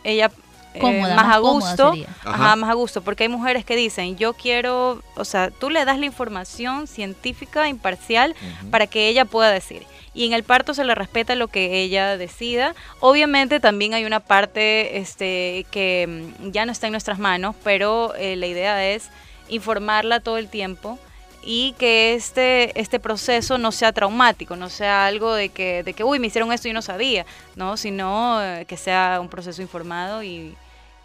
ella 0.04 0.32
eh, 0.74 1.02
más, 1.02 1.16
más 1.16 1.36
a 1.36 1.40
gusto. 1.40 1.94
Ajá, 2.24 2.56
más 2.56 2.70
a 2.70 2.74
gusto, 2.74 3.02
porque 3.02 3.24
hay 3.24 3.30
mujeres 3.30 3.66
que 3.66 3.76
dicen, 3.76 4.18
yo 4.18 4.34
quiero, 4.34 5.02
o 5.16 5.26
sea, 5.26 5.50
tú 5.50 5.70
le 5.70 5.84
das 5.84 5.98
la 5.98 6.06
información 6.06 6.88
científica 6.88 7.68
imparcial 7.68 8.36
para 8.70 8.88
que 8.88 9.08
ella 9.08 9.26
pueda 9.26 9.52
decir. 9.52 9.86
Y 10.14 10.26
en 10.26 10.34
el 10.34 10.44
parto 10.44 10.74
se 10.74 10.84
le 10.84 10.96
respeta 10.96 11.36
lo 11.36 11.48
que 11.48 11.82
ella 11.82 12.18
decida. 12.18 12.76
Obviamente 13.00 13.60
también 13.60 13.94
hay 13.94 14.06
una 14.06 14.20
parte 14.20 14.98
este, 14.98 15.66
que 15.72 16.34
mm, 16.40 16.52
ya 16.52 16.66
no 16.66 16.72
está 16.72 16.88
en 16.88 16.94
nuestras 16.94 17.20
manos, 17.20 17.56
pero 17.64 18.16
eh, 18.16 18.36
la 18.36 18.48
idea 18.48 18.90
es 18.90 19.10
informarla 19.50 20.20
todo 20.20 20.38
el 20.38 20.48
tiempo 20.48 21.00
y 21.44 21.74
que 21.80 22.14
este, 22.14 22.80
este 22.80 23.00
proceso 23.00 23.58
no 23.58 23.72
sea 23.72 23.94
traumático, 23.94 24.56
no 24.56 24.70
sea 24.70 25.06
algo 25.06 25.34
de 25.34 25.50
que, 25.50 25.84
de 25.84 25.94
que, 25.94 26.04
uy, 26.04 26.20
me 26.20 26.28
hicieron 26.28 26.52
esto 26.52 26.68
y 26.68 26.74
no 26.74 26.82
sabía, 26.82 27.26
¿no? 27.56 27.78
Sino 27.78 28.44
eh, 28.44 28.66
que 28.68 28.78
sea 28.78 29.20
un 29.22 29.30
proceso 29.30 29.62
informado 29.62 30.22
y, 30.22 30.56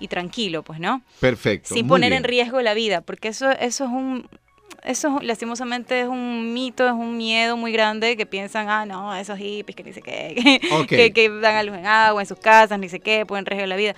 y 0.00 0.08
tranquilo, 0.08 0.62
pues, 0.62 0.80
¿no? 0.80 1.02
Perfecto. 1.20 1.74
sin 1.74 1.86
poner 1.86 2.10
bien. 2.10 2.18
en 2.18 2.24
riesgo 2.24 2.60
la 2.60 2.74
vida, 2.74 3.00
porque 3.00 3.28
eso, 3.28 3.50
eso 3.52 3.84
es 3.84 3.90
un, 3.90 4.28
eso 4.82 5.16
es- 5.18 5.24
lastimosamente 5.24 6.00
es 6.02 6.06
un 6.08 6.52
mito, 6.52 6.86
es 6.86 6.92
un 6.92 7.16
miedo 7.16 7.56
muy 7.56 7.72
grande 7.72 8.16
que 8.16 8.26
piensan, 8.26 8.68
ah, 8.68 8.84
no, 8.84 9.14
esos 9.14 9.38
hippies 9.38 9.74
que 9.76 9.82
ni 9.84 9.92
sé 9.92 10.02
qué, 10.02 10.34
que, 10.86 10.96
que, 10.96 11.12
que 11.12 11.28
dan 11.30 11.56
a 11.56 11.62
luz 11.62 11.76
en 11.76 11.86
agua 11.86 12.20
en 12.22 12.26
sus 12.26 12.38
casas, 12.38 12.78
ni 12.78 12.88
sé 12.88 13.00
qué, 13.00 13.24
ponen 13.26 13.42
en 13.42 13.46
riesgo 13.46 13.66
la 13.66 13.76
vida. 13.76 13.94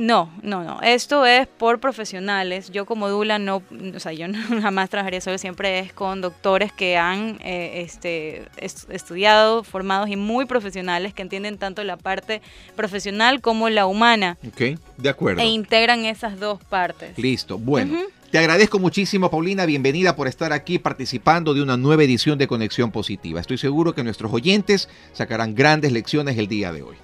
No, 0.00 0.30
no, 0.42 0.64
no. 0.64 0.80
Esto 0.82 1.26
es 1.26 1.46
por 1.46 1.78
profesionales. 1.78 2.70
Yo 2.70 2.86
como 2.86 3.08
Dula 3.08 3.38
no, 3.38 3.62
o 3.94 4.00
sea, 4.00 4.12
yo 4.12 4.28
no- 4.28 4.38
jamás 4.62 4.88
trabajaría 4.90 5.20
solo, 5.20 5.38
siempre 5.38 5.78
es 5.80 5.92
con 5.92 6.20
doctores 6.20 6.72
que 6.72 6.96
han 6.96 7.38
eh, 7.44 7.82
este, 7.84 8.44
est- 8.56 8.90
estudiado, 8.90 9.62
formados 9.62 10.08
y 10.08 10.16
muy 10.16 10.46
profesionales 10.46 11.12
que 11.14 11.22
entienden 11.22 11.58
tanto 11.58 11.84
la 11.84 11.96
parte 11.96 12.40
profesional 12.76 13.40
como 13.40 13.68
la 13.68 13.86
humana 13.86 14.38
Ok, 14.46 14.78
de 14.96 15.08
acuerdo. 15.08 15.42
e 15.42 15.46
integran 15.46 16.04
esas 16.04 16.40
dos 16.40 16.62
partes. 16.64 17.18
Listo. 17.18 17.58
Bueno, 17.58 17.98
te 18.30 18.38
agradezco 18.38 18.78
muchísimo, 18.78 19.30
Paulina. 19.30 19.66
Bienvenida 19.66 20.16
por 20.16 20.28
estar 20.28 20.52
aquí 20.52 20.78
participando 20.78 21.52
de 21.52 21.62
una 21.62 21.76
nueva 21.76 22.04
edición 22.04 22.38
de 22.38 22.46
Conexión 22.46 22.90
Positiva. 22.90 23.40
Estoy 23.40 23.58
seguro 23.58 23.94
que 23.94 24.02
nuestros 24.04 24.32
oyentes 24.32 24.88
sacarán 25.12 25.54
grandes 25.54 25.92
lecciones 25.92 26.38
el 26.38 26.46
día 26.48 26.72
de 26.72 26.82
hoy. 26.82 26.96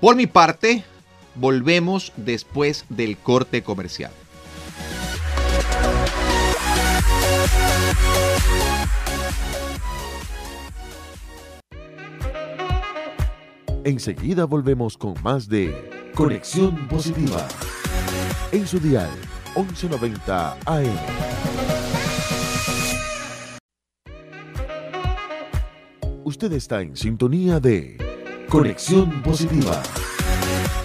Por 0.00 0.14
mi 0.14 0.26
parte, 0.28 0.84
volvemos 1.34 2.12
después 2.16 2.84
del 2.88 3.16
corte 3.16 3.62
comercial. 3.62 4.12
Enseguida 13.84 14.44
volvemos 14.44 14.98
con 14.98 15.14
más 15.22 15.48
de 15.48 16.10
Conexión 16.14 16.88
Positiva. 16.88 17.48
En 18.52 18.66
su 18.66 18.78
dial 18.78 19.08
1190 19.56 20.58
AM. 20.66 21.38
Usted 26.24 26.52
está 26.52 26.82
en 26.82 26.94
sintonía 26.96 27.58
de 27.60 27.96
Conexión 28.50 29.22
Positiva. 29.22 29.82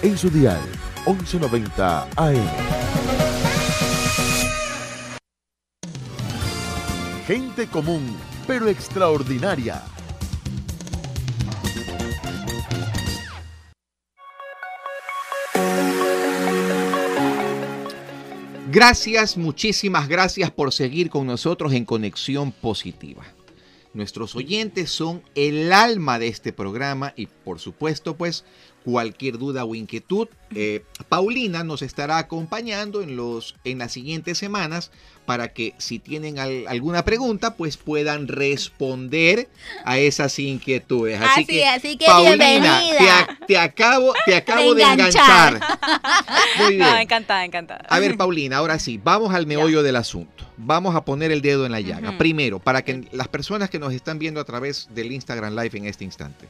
En 0.04 0.18
su 0.18 0.28
dial 0.28 0.60
1190 1.06 2.08
AM. 2.14 2.46
Gente 7.26 7.66
común, 7.68 8.14
pero 8.46 8.68
extraordinaria. 8.68 9.82
Gracias, 18.70 19.38
muchísimas 19.38 20.06
gracias 20.06 20.50
por 20.50 20.74
seguir 20.74 21.08
con 21.08 21.26
nosotros 21.26 21.72
en 21.72 21.86
Conexión 21.86 22.52
Positiva. 22.52 23.24
Nuestros 23.94 24.34
oyentes 24.34 24.90
son 24.90 25.22
el 25.36 25.72
alma 25.72 26.18
de 26.18 26.26
este 26.26 26.52
programa 26.52 27.14
y 27.16 27.26
por 27.26 27.60
supuesto 27.60 28.16
pues 28.16 28.44
cualquier 28.84 29.38
duda 29.38 29.64
o 29.64 29.74
inquietud, 29.74 30.28
eh, 30.54 30.84
Paulina 31.08 31.64
nos 31.64 31.82
estará 31.82 32.18
acompañando 32.18 33.02
en, 33.02 33.16
los, 33.16 33.54
en 33.64 33.78
las 33.78 33.92
siguientes 33.92 34.38
semanas 34.38 34.90
para 35.26 35.48
que 35.54 35.72
si 35.78 35.98
tienen 35.98 36.38
al- 36.38 36.66
alguna 36.68 37.02
pregunta 37.04 37.56
pues 37.56 37.76
puedan 37.78 38.28
responder 38.28 39.48
a 39.84 39.98
esas 39.98 40.38
inquietudes. 40.38 41.18
Así, 41.20 41.28
Así, 41.30 41.46
que, 41.46 41.64
así 41.66 41.96
que 41.96 42.04
Paulina, 42.06 42.82
te, 43.46 43.56
acabo, 43.58 44.12
te 44.26 44.34
acabo 44.36 44.74
de 44.74 44.82
enganchar. 44.82 45.54
enganchar. 45.54 45.78
Muy 46.58 46.68
bien. 46.76 46.80
No, 46.80 46.96
encantada, 46.98 47.44
encantada. 47.44 47.86
A 47.88 47.98
ver, 47.98 48.16
Paulina, 48.16 48.58
ahora 48.58 48.78
sí, 48.78 49.00
vamos 49.02 49.34
al 49.34 49.46
meollo 49.46 49.82
del 49.82 49.96
asunto. 49.96 50.44
Vamos 50.56 50.94
a 50.94 51.04
poner 51.04 51.32
el 51.32 51.40
dedo 51.42 51.66
en 51.66 51.72
la 51.72 51.80
llaga. 51.80 52.16
Primero, 52.18 52.58
para 52.60 52.82
que 52.84 53.08
las 53.12 53.28
personas 53.28 53.70
que 53.70 53.78
nos 53.78 53.92
están 53.92 54.18
viendo 54.18 54.40
a 54.40 54.44
través 54.44 54.88
del 54.94 55.10
Instagram 55.10 55.54
Live 55.56 55.78
en 55.78 55.86
este 55.86 56.04
instante, 56.04 56.48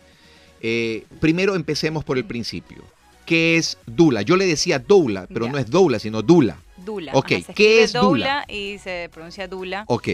eh, 0.66 1.04
primero 1.20 1.54
empecemos 1.54 2.04
por 2.04 2.16
el 2.16 2.24
principio. 2.24 2.82
¿Qué 3.26 3.56
es 3.58 3.76
Dula? 3.86 4.22
Yo 4.22 4.36
le 4.36 4.46
decía 4.46 4.78
Doula, 4.78 5.26
pero 5.32 5.44
Ya. 5.46 5.52
no 5.52 5.58
es 5.58 5.70
Doula, 5.70 5.98
sino 5.98 6.22
Dula. 6.22 6.56
Dula. 6.78 7.12
Ok, 7.14 7.32
Ajá, 7.32 7.42
se 7.46 7.54
¿qué 7.54 7.82
es 7.82 7.92
Dula? 7.92 8.44
Y 8.48 8.78
se 8.78 9.10
pronuncia 9.12 9.46
Dula. 9.46 9.84
Ok, 9.88 10.08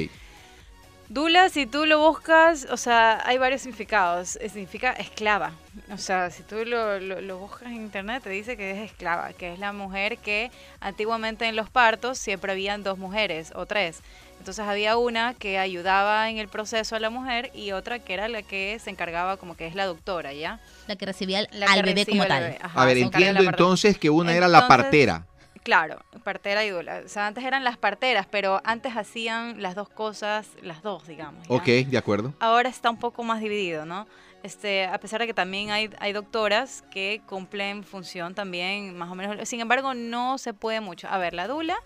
Dula, 1.09 1.49
si 1.49 1.67
tú 1.67 1.87
lo 1.87 1.99
buscas, 1.99 2.69
o 2.71 2.77
sea, 2.77 3.21
hay 3.27 3.37
varios 3.37 3.63
significados. 3.63 4.39
Significa 4.41 4.93
esclava. 4.93 5.53
O 5.93 5.99
sea, 5.99 6.31
si 6.31 6.45
tú 6.45 6.55
lo, 6.65 7.01
lo- 7.01 7.21
lo 7.21 7.39
buscas 7.39 7.63
en 7.69 7.75
internet, 7.83 8.23
te 8.23 8.31
dice 8.31 8.57
que 8.57 8.71
es 8.71 8.91
esclava, 8.93 9.33
que 9.33 9.53
es 9.53 9.59
la 9.59 9.73
mujer 9.73 10.19
que 10.19 10.53
antiguamente 10.79 11.47
en 11.47 11.57
los 11.57 11.69
partos 11.69 12.17
siempre 12.17 12.53
habían 12.53 12.85
dos 12.85 12.97
mujeres 12.97 13.53
o 13.57 13.67
tres. 13.67 14.03
Entonces 14.41 14.65
había 14.67 14.97
una 14.97 15.35
que 15.35 15.59
ayudaba 15.59 16.31
en 16.31 16.39
el 16.39 16.49
proceso 16.49 16.97
a 16.97 16.99
la 16.99 17.11
mujer 17.11 17.51
y 17.55 17.73
otra 17.73 17.99
que 17.99 18.15
era 18.15 18.27
la 18.27 18.41
que 18.41 18.79
se 18.83 18.89
encargaba 18.89 19.37
como 19.37 19.55
que 19.55 19.67
es 19.67 19.75
la 19.75 19.85
doctora, 19.85 20.33
¿ya? 20.33 20.59
La 20.87 20.97
que 20.97 21.05
recibía 21.05 21.41
al, 21.41 21.49
La 21.53 21.67
al 21.67 21.83
que 21.83 21.93
bebé 21.95 22.07
como 22.07 22.23
al 22.23 22.29
tal. 22.29 22.43
bebé. 22.45 22.59
Ajá, 22.63 22.83
a 22.83 22.87
ver, 22.87 22.97
entiendo 22.97 23.43
entonces 23.43 23.99
que 23.99 24.09
una 24.09 24.35
era 24.35 24.49
la 24.49 24.67
partera. 24.67 25.27
Claro, 25.63 26.03
partera 26.25 26.65
y 26.65 26.71
dula. 26.71 27.03
O 27.05 27.09
sea, 27.09 27.27
antes 27.27 27.45
eran 27.45 27.65
las 27.65 27.77
parteras, 27.77 28.27
pero 28.31 28.63
antes 28.65 28.97
hacían 28.97 29.61
las 29.61 29.75
dos 29.75 29.91
cosas, 29.91 30.49
las 30.63 30.83
dos, 30.83 31.07
digamos. 31.07 31.47
¿ya? 31.47 31.55
Ok, 31.55 31.67
de 31.67 31.99
acuerdo. 31.99 32.33
Ahora 32.41 32.71
está 32.71 32.89
un 32.89 32.97
poco 32.97 33.23
más 33.23 33.41
dividido, 33.41 33.85
¿no? 33.85 34.07
Este, 34.43 34.87
a 34.87 34.97
pesar 34.99 35.21
de 35.21 35.27
que 35.27 35.35
también 35.35 35.71
hay, 35.71 35.91
hay 35.99 36.15
doctoras 36.15 36.83
que 36.91 37.21
cumplen 37.27 37.85
función 37.85 38.35
también 38.35 38.97
más 38.97 39.11
o 39.11 39.15
menos. 39.15 39.47
Sin 39.47 39.61
embargo, 39.61 39.93
no 39.93 40.39
se 40.39 40.55
puede 40.55 40.81
mucho. 40.81 41.09
A 41.09 41.19
ver, 41.19 41.35
la 41.35 41.47
dula 41.47 41.77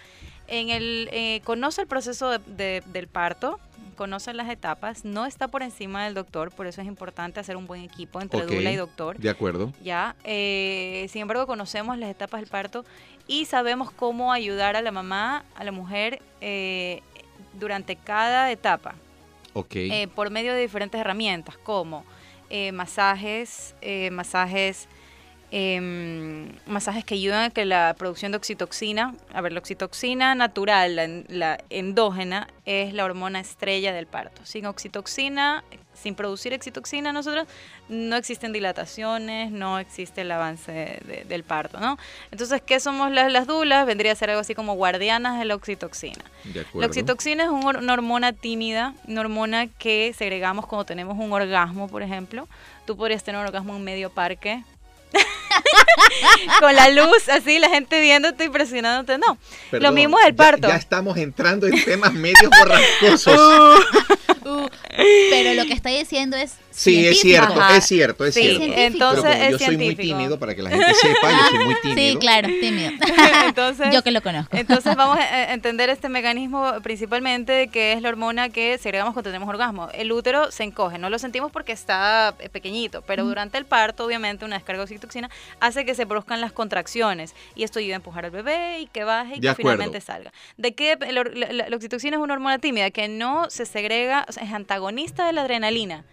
en 0.49 0.71
el, 0.71 1.09
eh, 1.13 1.41
conoce 1.45 1.83
el 1.83 1.87
proceso 1.87 2.31
de- 2.31 2.39
de- 2.39 2.83
del 2.87 3.09
parto, 3.09 3.59
conoce 3.97 4.35
las 4.35 4.49
etapas, 4.49 5.05
no 5.05 5.25
está 5.25 5.49
por 5.49 5.63
encima 5.63 6.05
del 6.05 6.15
doctor, 6.15 6.51
por 6.51 6.67
eso 6.67 6.81
es 6.81 6.87
importante 6.87 7.39
hacer 7.41 7.57
un 7.57 7.67
buen 7.67 7.83
equipo 7.83 8.21
entre 8.21 8.43
Ok. 8.43 8.51
dula 8.51 8.71
y 8.73 8.77
doctor. 8.77 9.17
De 9.19 9.31
acuerdo. 9.31 9.73
Ya, 9.83 10.17
eh, 10.25 11.07
sin 11.11 11.23
embargo, 11.23 11.47
conocemos 11.47 11.97
las 11.99 12.11
etapas 12.11 12.41
del 12.41 12.51
parto 12.51 12.85
y 13.29 13.45
sabemos 13.45 13.91
cómo 13.93 14.33
ayudar 14.33 14.75
a 14.77 14.83
la 14.83 14.91
mamá, 14.91 15.45
a 15.55 15.63
la 15.65 15.71
mujer, 15.73 16.21
eh, 16.41 17.03
durante 17.53 17.95
cada 17.97 18.51
etapa, 18.51 18.97
Ok. 19.53 19.77
eh, 19.77 20.09
por 20.15 20.31
medio 20.31 20.53
de 20.55 20.61
diferentes 20.61 21.01
herramientas, 21.01 21.57
como 21.59 22.05
eh, 22.51 22.73
masajes, 24.11 24.89
eh, 25.57 25.81
masajes, 25.81 26.49
em, 26.49 26.53
masajes 26.67 27.05
que 27.05 27.15
ayudan 27.15 27.45
a 27.45 27.51
que 27.51 27.65
la 27.65 27.95
producción 27.97 28.33
de 28.33 28.37
oxitoxina, 28.39 29.15
a 29.33 29.41
ver, 29.41 29.53
la 29.53 29.61
oxitoxina 29.61 30.35
natural, 30.35 30.97
la, 30.97 31.05
en- 31.05 31.25
la 31.29 31.59
endógena, 31.71 32.49
es 32.65 32.93
la 32.93 33.05
hormona 33.05 33.41
estrella 33.41 33.93
del 33.93 34.07
parto. 34.07 34.45
Sin 34.45 34.67
oxitoxina, 34.67 35.63
sin 35.95 36.15
producir 36.17 36.53
oxitoxina 36.55 37.13
nosotros, 37.13 37.47
no 37.89 38.17
existen 38.17 38.53
dilataciones, 38.53 39.51
no 39.53 39.79
existe 39.79 40.23
el 40.23 40.33
avance 40.33 40.73
de- 40.73 41.25
del 41.29 41.45
parto, 41.45 41.79
¿no? 41.79 41.99
Entonces, 42.33 42.61
¿qué 42.63 42.81
somos 42.81 43.11
las, 43.13 43.31
las 43.31 43.47
dulas? 43.47 43.87
Vendría 43.87 44.13
a 44.13 44.17
ser 44.17 44.31
algo 44.31 44.41
así 44.41 44.55
como 44.55 44.75
guardianas 44.75 45.39
de 45.39 45.45
la 45.45 45.55
oxitoxina. 45.55 46.25
de. 46.45 46.81
La 46.81 46.87
oxitoxina 46.89 47.45
es 47.45 47.51
un 47.51 47.65
una 47.65 47.93
hormona 47.93 48.33
tímida, 48.33 48.93
una 49.07 49.21
hormona 49.21 49.67
que 49.69 50.13
segregamos 50.17 50.67
cuando 50.67 50.85
tenemos 50.85 51.17
un 51.19 51.33
orgasmo, 51.33 51.89
por 51.89 52.03
ejemplo. 52.03 52.49
Tú 52.87 52.97
podrías 52.97 53.23
tener 53.25 53.41
un 53.41 53.47
orgasmo 53.47 53.75
en 53.77 53.85
medio 53.85 54.11
parque. 54.11 54.63
Con 56.61 56.75
la 56.75 56.89
luz 56.91 57.29
así, 57.29 57.59
la 57.59 57.69
gente 57.69 58.01
viéndote 58.01 58.45
y 58.45 58.49
presionándote. 58.49 59.19
No, 59.19 59.39
Perdón, 59.71 59.91
lo 59.91 59.93
mismo 59.93 60.19
es 60.19 60.27
el 60.27 60.35
parto. 60.35 60.69
Ya, 60.69 60.77
estamos 60.77 61.17
entrando 61.17 61.67
en 61.67 61.85
temas 61.85 62.13
medios 62.13 62.51
borrascosos. 62.59 63.85
Uh, 64.47 64.69
pero 65.31 65.55
lo 65.55 65.65
que 65.65 65.73
está 65.73 65.89
diciendo 65.89 66.37
es. 66.37 66.57
Sí, 66.75 67.07
es 67.07 67.21
cierto, 67.21 67.61
Ajá. 67.61 67.77
es 67.77 67.85
cierto, 67.87 68.25
es 68.25 68.35
Sí, 68.35 68.41
cierto. 68.43 68.65
entonces 68.77 69.23
Pero 69.25 69.35
como 69.35 69.45
es 69.45 69.51
yo 69.53 69.59
soy 69.67 69.77
muy 69.77 69.95
tímido, 69.97 70.39
para 70.39 70.55
que 70.55 70.63
la 70.63 70.71
gente 70.71 70.95
sepa, 70.95 71.31
yo 71.31 71.39
soy 71.57 71.65
muy 71.65 71.75
tímido. 71.83 72.13
Sí, 72.13 72.17
claro, 72.19 72.49
tímido. 72.49 72.91
Entonces, 73.47 73.89
Yo 73.93 74.03
que 74.03 74.11
lo 74.11 74.23
conozco. 74.23 74.57
Entonces 74.57 74.97
vamos 74.97 75.19
a 75.21 75.53
entender 75.53 75.89
este 75.91 76.09
mecanismo 76.09 76.73
principalmente 76.83 77.69
que 77.69 77.93
es 77.93 78.03
la 78.03 78.09
hormona 78.09 78.49
que 78.49 78.79
segregamos 78.79 79.15
cuando 79.15 79.31
tenemos 79.31 79.49
orgasmo. 79.49 79.89
El 79.95 80.11
útero 80.13 80.51
se 80.51 80.65
encoge, 80.65 80.99
no 80.99 81.11
lo 81.11 81.19
sentimos 81.19 81.53
porque 81.53 81.73
está 81.73 82.35
eh, 82.39 82.49
pequeñito, 82.49 83.03
pero 83.03 83.25
durante 83.25 83.59
el 83.59 83.65
parto, 83.67 84.05
obviamente, 84.05 84.45
una 84.45 84.57
descarga 84.57 84.81
de 84.81 84.85
oxitoxina 84.85 85.31
hace 85.61 85.85
que 85.85 85.95
se 85.95 86.07
produzcan 86.07 86.41
las 86.41 86.53
contracciones 86.53 87.35
y 87.55 87.63
esto 87.65 87.79
ayuda 87.79 87.95
a 87.95 87.97
empujar 87.97 88.25
al 88.25 88.31
bebé 88.31 88.81
y 88.81 88.87
que 88.87 89.05
baje 89.05 89.35
y 89.37 89.37
De 89.37 89.41
que 89.43 89.49
acuerdo. 89.51 89.71
finalmente 89.79 90.01
salga. 90.01 90.33
¿De 90.57 90.75
qué? 90.75 90.97
La, 91.11 91.23
la- 91.25 91.53
la- 91.53 91.69
la 91.69 91.77
oxitoxina 91.77 92.17
es 92.17 92.23
una 92.23 92.35
hormona 92.35 92.59
tímida 92.59 92.91
que 92.91 93.09
no 93.09 93.49
se 93.51 93.67
segrega, 93.67 94.27
o 94.29 94.33
sea, 94.33 94.43
es 94.45 94.53
antagonista 94.53 95.27
de 95.27 95.33
la 95.33 95.43
adrenalina, 95.43 96.05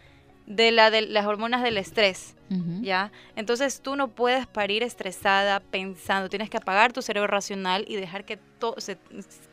de, 0.46 0.72
la, 0.72 0.92
de 0.92 1.02
las 1.02 1.26
hormonas 1.26 1.64
del 1.64 1.78
estrés. 1.78 2.36
Ujú. 2.50 2.82
¿ya? 2.82 3.12
Entonces 3.36 3.82
tú 3.82 3.96
no 3.96 4.10
puedes 4.10 4.46
parir 4.46 4.84
estresada 4.84 5.62
pensando, 5.62 6.30
tienes 6.30 6.50
que 6.50 6.58
apagar 6.58 6.92
tu 6.92 7.02
cerebro 7.02 7.28
racional 7.28 7.86
y 7.88 7.96
dejar 7.96 8.26
que, 8.26 8.40
se, 8.78 8.98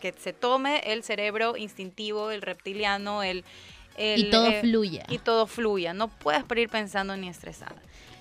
que 0.01 0.13
se 0.13 0.33
tome 0.33 0.81
el 0.93 1.05
cerebro 1.05 1.57
instintivo, 1.57 2.31
el 2.31 2.43
reptiliano, 2.43 3.23
el... 3.23 3.45
el, 3.97 4.21
Y 4.27 4.31
todo 4.31 4.49
eh, 4.51 4.61
fluya. 4.61 5.05
Y 5.09 5.19
todo 5.19 5.47
fluya, 5.47 5.95
no 5.95 6.09
puedes 6.09 6.43
parir 6.43 6.69
pensando 6.69 7.17
ni 7.17 7.29
estresada. 7.29 7.77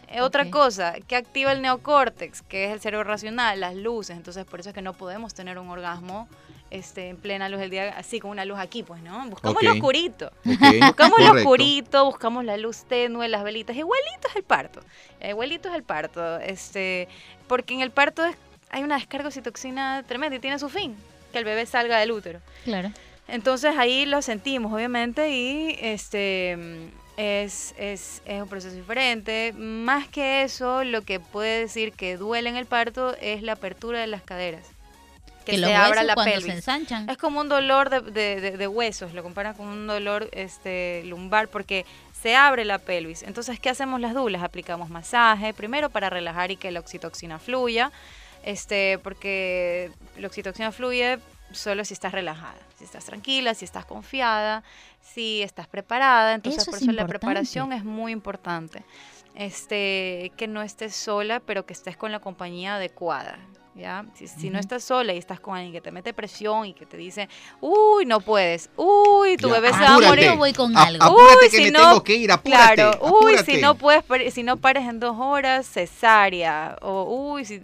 Eh, 0.10 0.22
Otra 0.22 0.44
Ok. 0.44 0.50
cosa, 0.52 0.96
que 1.08 1.16
activa 1.16 1.52
el 1.52 1.62
neocórtex, 1.62 2.42
que 2.44 2.66
es 2.66 2.72
el 2.72 2.80
cerebro 2.80 3.04
racional, 3.10 3.60
las 3.60 3.76
luces, 3.76 4.16
entonces 4.16 4.46
por 4.46 4.60
eso 4.60 4.70
es 4.70 4.76
que 4.76 4.82
no 4.82 4.94
podemos 4.94 5.34
tener 5.34 5.58
un 5.58 5.70
orgasmo 5.70 6.30
este, 6.72 7.10
en 7.10 7.18
plena 7.18 7.50
luz 7.50 7.60
del 7.60 7.70
día, 7.70 7.94
así 7.98 8.20
con 8.20 8.32
una 8.32 8.46
luz 8.46 8.60
aquí, 8.60 8.84
pues, 8.84 9.02
¿no? 9.02 9.26
Buscamos 9.30 9.58
Ok. 9.58 9.64
lo 9.64 9.72
oscurito. 9.74 10.32
Buscamos 10.44 11.20
lo 11.20 11.32
oscurito, 11.34 12.06
buscamos 12.06 12.44
la 12.46 12.58
luz 12.58 12.84
tenue, 12.86 13.28
las 13.28 13.44
velitas. 13.44 13.76
Igualito 13.76 14.28
es 14.30 14.36
el 14.36 14.44
parto. 14.44 14.82
Igualito 15.22 15.70
es 15.70 15.76
el 15.76 15.84
parto. 15.84 16.40
Este, 16.40 17.08
porque 17.48 17.74
en 17.74 17.82
el 17.82 17.92
parto 17.92 18.26
es- 18.26 18.36
hay 18.70 18.84
una 18.84 18.96
descarga 18.96 19.24
de 19.24 19.28
oxitoxina 19.30 20.04
tremenda 20.08 20.36
y 20.36 20.40
tiene 20.40 20.60
su 20.60 20.68
fin, 20.70 20.96
que 21.32 21.38
el 21.40 21.46
bebé 21.46 21.66
salga 21.66 22.00
del 22.00 22.12
útero. 22.12 22.42
Claro. 22.66 22.92
Entonces 23.30 23.76
ahí 23.78 24.06
lo 24.06 24.22
sentimos, 24.22 24.72
obviamente, 24.74 25.30
y 25.32 25.78
este 25.82 26.58
es, 27.18 27.74
es, 27.78 28.22
es 28.26 28.42
un 28.42 28.48
proceso 28.48 28.76
diferente. 28.76 29.54
Más 29.58 30.08
que 30.08 30.44
eso, 30.44 30.84
lo 30.84 31.02
que 31.02 31.20
puede 31.20 31.60
decir 31.62 31.92
que 31.94 32.16
duele 32.18 32.50
en 32.50 32.56
el 32.58 32.66
parto 32.66 33.16
es 33.22 33.42
la 33.42 33.54
apertura 33.54 34.00
de 34.00 34.08
las 34.08 34.22
caderas. 34.22 34.64
Que, 35.48 35.54
Que, 35.54 35.60
se 35.60 35.76
abra 35.76 36.04
la 36.04 36.16
pelvis. 36.16 36.44
se 36.46 36.52
ensanchan. 36.52 37.10
Es 37.10 37.18
como 37.18 37.40
un 37.40 37.48
dolor 37.50 37.90
de, 37.90 38.02
de- 38.02 38.42
de- 38.42 38.58
de 38.58 38.68
huesos, 38.68 39.14
lo 39.14 39.24
comparan 39.24 39.54
con 39.56 39.68
un 39.68 39.88
dolor 39.88 40.30
este, 40.34 41.04
lumbar 41.06 41.48
porque 41.48 41.86
se 42.22 42.36
abre 42.36 42.66
la 42.66 42.80
pelvis. 42.80 43.24
Entonces, 43.24 43.60
¿qué 43.60 43.70
hacemos 43.70 44.02
las 44.02 44.14
dulas? 44.14 44.44
Aplicamos 44.44 44.90
masaje, 44.90 45.54
primero 45.54 45.90
para 45.90 46.10
relajar 46.10 46.52
y 46.52 46.58
que 46.58 46.70
la 46.72 46.80
oxitoxina 46.82 47.40
fluya, 47.40 47.92
este, 48.44 49.00
porque 49.04 49.92
la 50.18 50.28
oxitoxina 50.28 50.72
fluye 50.72 51.20
solo 51.54 51.86
si 51.86 51.94
estás 51.94 52.12
relajada, 52.12 52.58
si 52.78 52.84
estás 52.84 53.06
tranquila, 53.06 53.54
si 53.54 53.64
estás 53.66 53.86
confiada, 53.86 54.64
si 55.02 55.42
estás 55.44 55.68
preparada. 55.68 56.34
Entonces, 56.34 56.64
Eso 56.64 56.72
por 56.72 56.78
es 56.78 56.84
eso 56.84 56.92
la 56.92 57.08
preparación 57.08 57.72
es 57.72 57.84
muy 57.86 58.12
importante. 58.12 58.84
Este, 59.36 60.32
que 60.36 60.48
no 60.48 60.62
estés 60.64 60.96
sola, 60.96 61.40
pero 61.40 61.66
que 61.66 61.72
estés 61.74 61.96
con 61.96 62.12
la 62.12 62.20
compañía 62.20 62.76
adecuada. 62.76 63.38
¿Ya? 63.78 64.04
Si, 64.16 64.28
si 64.28 64.50
no 64.50 64.58
estás 64.58 64.84
sola 64.84 65.14
y 65.14 65.20
estás 65.20 65.40
con 65.40 65.56
alguien 65.56 65.72
que 65.72 65.82
te 65.82 65.92
mete 65.92 66.12
presión 66.12 66.66
y 66.66 66.74
que 66.74 66.88
te 66.88 66.98
dice, 66.98 67.30
uy, 67.62 68.06
no 68.08 68.22
puedes, 68.22 68.72
uy, 68.76 69.38
tu 69.38 69.50
Ya, 69.50 69.54
bebé 69.54 69.68
se 69.74 69.80
va 69.82 69.96
a 69.96 70.00
morir. 70.00 70.26
Yo 70.26 70.36
voy 70.38 70.52
con 70.52 70.76
A- 70.76 70.84
algo. 70.86 71.04
Apúrate 71.04 71.46
Uy, 71.46 71.50
que 71.52 71.58
si 71.58 71.64
me 71.66 71.72
no- 71.72 71.80
tengo 71.90 72.04
que 72.04 72.16
ir, 72.16 72.32
apúrate. 72.32 72.74
Claro, 72.74 73.00
uy, 73.22 73.38
si 73.46 73.58
no 73.62 73.76
puedes, 73.76 74.34
si 74.34 74.42
no 74.42 74.58
pares 74.58 74.88
en 74.88 75.00
dos 75.00 75.16
horas, 75.20 75.68
cesárea, 75.68 76.76
o 76.82 77.04
uy, 77.34 77.46
si, 77.46 77.62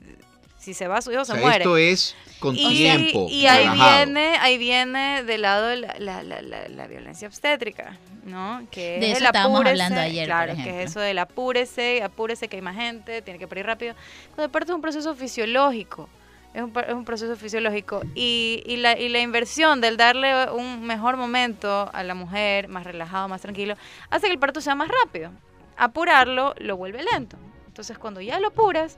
si 0.63 0.73
se 0.73 0.87
va 0.87 1.01
su 1.01 1.11
hijo 1.11 1.21
O 1.21 1.25
se 1.25 1.33
sea, 1.33 1.41
muere. 1.41 1.57
esto 1.63 1.77
es 1.77 2.15
con 2.39 2.55
y, 2.55 2.67
tiempo. 2.75 3.27
y 3.29 3.45
ahí 3.47 3.67
viene, 3.69 4.35
ahí 4.39 4.57
viene 4.57 5.23
del 5.23 5.41
lado 5.43 5.67
de 5.67 5.75
la, 5.77 5.95
la- 5.99 6.23
la- 6.23 6.41
la- 6.41 6.67
la 6.67 6.87
violencia 6.87 7.27
obstétrica, 7.27 7.97
¿no? 8.25 8.65
Que 8.71 8.99
De 8.99 9.05
es 9.11 9.11
eso 9.13 9.19
el 9.19 9.25
estábamos 9.27 9.59
apúrese, 9.61 9.71
hablando 9.83 10.01
ayer, 10.01 10.27
por 10.29 10.35
Claro, 10.35 10.55
que 10.63 10.83
es 10.83 10.89
eso 10.91 10.99
del 10.99 11.19
apúrese, 11.19 12.01
apúrese 12.03 12.47
que 12.47 12.55
hay 12.57 12.61
más 12.61 12.75
gente, 12.75 13.21
tiene 13.21 13.39
que 13.39 13.47
parir 13.47 13.65
rápido. 13.65 13.95
Cuando 14.29 14.43
el 14.45 14.49
parto 14.51 14.71
es 14.71 14.75
un 14.75 14.81
proceso 14.81 15.15
fisiológico. 15.15 16.09
Es 16.53 16.61
un, 16.61 16.71
es 16.87 16.93
un 16.93 17.03
proceso 17.03 17.35
fisiológico 17.35 18.03
y, 18.13 18.61
y 18.67 18.77
la, 18.77 18.95
y 18.95 19.09
la 19.09 19.19
inversión 19.21 19.81
del 19.81 19.97
darle 19.97 20.51
un 20.51 20.83
mejor 20.83 21.17
momento 21.17 21.89
a 21.91 22.03
la 22.03 22.13
mujer, 22.13 22.67
más 22.67 22.83
relajado, 22.83 23.27
más 23.27 23.41
tranquilo, 23.41 23.75
hace 24.11 24.27
que 24.27 24.33
el 24.33 24.37
parto 24.39 24.61
sea 24.61 24.75
más 24.75 24.87
rápido. 25.03 25.31
Apurarlo 25.77 26.53
lo 26.59 26.77
vuelve 26.77 27.03
lento. 27.03 27.37
Entonces 27.67 27.97
cuando 27.97 28.21
ya 28.21 28.39
lo 28.39 28.49
apuras, 28.49 28.97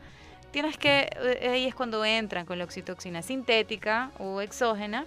tienes 0.55 0.77
que, 0.77 1.09
eh, 1.21 1.49
ahí 1.51 1.65
es 1.65 1.75
cuando 1.75 2.05
entran 2.05 2.45
con 2.45 2.57
la 2.57 2.63
oxitoxina 2.63 3.21
sintética 3.21 4.11
o 4.19 4.39
exógena, 4.39 5.05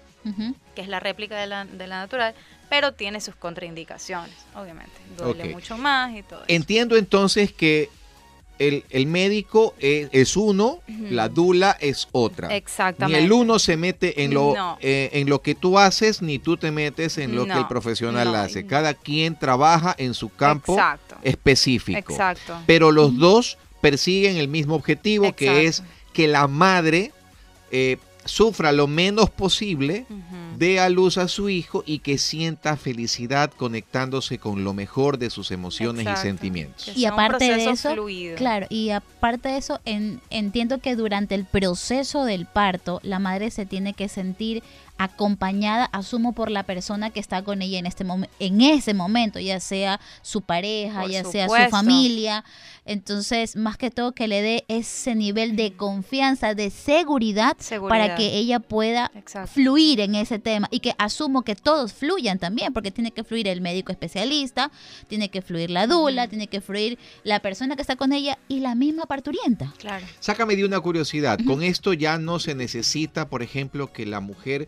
que 0.74 0.82
es 0.82 0.88
la 0.88 1.00
réplica 1.00 1.38
de 1.40 1.46
la, 1.46 1.64
de 1.64 1.86
la 1.86 2.00
natural, 2.00 2.34
pero 2.68 2.92
tiene 2.92 3.18
sus 3.22 3.34
contraindicaciones, 3.34 4.34
obviamente. 4.54 4.92
Duele 5.16 5.46
mucho 5.54 5.78
más 5.78 6.14
y 6.14 6.22
todo 6.22 6.40
eso. 6.40 6.44
Entiendo 6.48 6.98
entonces 6.98 7.50
que 7.50 7.88
el, 8.58 8.84
el 8.90 9.06
médico 9.06 9.74
es, 9.78 10.10
es 10.12 10.36
uno, 10.36 10.80
la 11.08 11.30
dula 11.30 11.78
es 11.80 12.08
otra. 12.12 12.48
Ni 12.48 12.54
Exactamente. 12.56 13.24
el 13.24 13.32
uno 13.32 13.58
se 13.58 13.78
mete 13.78 14.24
en 14.24 14.34
lo, 14.34 14.52
No. 14.54 14.76
eh, 14.82 15.08
en 15.14 15.30
lo 15.30 15.40
que 15.40 15.54
tú 15.54 15.78
haces, 15.78 16.20
ni 16.20 16.38
tú 16.38 16.58
te 16.58 16.70
metes 16.72 17.16
en 17.16 17.34
lo 17.34 17.46
que 17.46 17.52
el 17.54 17.66
profesional 17.68 18.32
no. 18.32 18.38
hace. 18.38 18.66
Cada 18.66 18.92
quien 18.92 19.38
trabaja 19.38 19.94
en 19.96 20.12
su 20.12 20.28
campo 20.28 20.74
Exacto. 20.74 21.16
específico. 21.22 22.12
Exacto. 22.12 22.58
Pero 22.66 22.90
los 22.92 23.16
dos 23.16 23.56
persiguen 23.80 24.36
el 24.36 24.48
mismo 24.48 24.74
objetivo, 24.74 25.34
que 25.34 25.66
es 25.66 25.82
que 26.12 26.26
la 26.28 26.48
madre 26.48 27.12
eh, 27.70 27.98
sufra 28.24 28.72
lo 28.72 28.86
menos 28.86 29.30
posible, 29.30 30.04
dé 30.58 30.80
a 30.80 30.88
luz 30.90 31.16
a 31.16 31.28
su 31.28 31.48
hijo 31.48 31.82
y 31.86 32.00
que 32.00 32.18
sienta 32.18 32.76
felicidad 32.76 33.50
conectándose 33.56 34.38
con 34.38 34.64
lo 34.64 34.74
mejor 34.74 35.16
de 35.18 35.30
sus 35.30 35.50
emociones 35.50 36.02
Exacto. 36.02 36.20
y 36.20 36.28
sentimientos. 36.28 36.92
Y 36.96 37.04
aparte 37.06 37.44
de 37.46 37.70
eso, 37.70 37.94
fluido. 37.94 38.36
Claro, 38.36 38.66
y 38.68 38.90
aparte 38.90 39.48
de 39.50 39.56
eso, 39.58 39.80
en- 39.86 40.20
entiendo 40.30 40.78
que 40.78 40.94
durante 40.96 41.34
el 41.36 41.44
proceso 41.46 42.24
del 42.24 42.44
parto, 42.46 43.00
la 43.02 43.18
madre 43.18 43.50
se 43.50 43.64
tiene 43.64 43.94
que 43.94 44.08
sentir 44.08 44.62
acompañada, 44.98 45.84
asumo, 45.86 46.32
por 46.32 46.50
la 46.50 46.64
persona 46.64 47.10
que 47.10 47.20
está 47.20 47.42
con 47.42 47.62
ella 47.62 47.78
en, 47.78 47.86
este 47.86 48.04
en 48.40 48.60
ese 48.60 48.94
momento, 48.94 49.38
ya 49.38 49.60
sea 49.60 50.00
su 50.22 50.42
pareja, 50.42 51.02
Por 51.02 51.10
ya 51.10 51.24
sea 51.24 51.48
su 51.48 51.70
familia. 51.70 52.44
Entonces, 52.84 53.54
más 53.54 53.76
que 53.76 53.90
todo, 53.90 54.12
que 54.12 54.28
le 54.28 54.40
dé 54.40 54.64
ese 54.66 55.14
nivel 55.14 55.56
de 55.56 55.74
confianza, 55.74 56.54
de 56.54 56.70
seguridad, 56.70 57.54
Seguridad. 57.58 57.88
para 57.88 58.14
que 58.16 58.34
ella 58.34 58.60
pueda 58.60 59.12
Exacto. 59.14 59.52
fluir 59.52 60.00
en 60.00 60.14
ese 60.14 60.38
tema 60.38 60.68
y 60.70 60.80
que 60.80 60.94
asumo 60.96 61.42
que 61.42 61.54
todos 61.54 61.92
fluyan 61.92 62.38
también, 62.38 62.72
porque 62.72 62.90
tiene 62.90 63.10
que 63.10 63.24
fluir 63.24 63.46
el 63.46 63.60
médico 63.60 63.92
especialista, 63.92 64.70
tiene 65.06 65.28
que 65.28 65.42
fluir 65.42 65.70
la 65.70 65.86
dula, 65.86 66.28
tiene 66.28 66.46
que 66.46 66.62
fluir 66.62 66.98
la 67.24 67.40
persona 67.40 67.76
que 67.76 67.82
está 67.82 67.96
con 67.96 68.12
ella 68.12 68.38
y 68.48 68.60
la 68.60 68.74
misma 68.74 69.04
parturienta. 69.04 69.72
Claro. 69.78 70.06
Sácame 70.18 70.56
de 70.56 70.64
una 70.64 70.80
curiosidad. 70.80 71.38
Con 71.46 71.62
esto 71.62 71.92
ya 71.92 72.16
no 72.16 72.38
se 72.38 72.54
necesita, 72.54 73.28
por 73.28 73.42
ejemplo, 73.42 73.92
que 73.92 74.06
la 74.06 74.20
mujer 74.20 74.66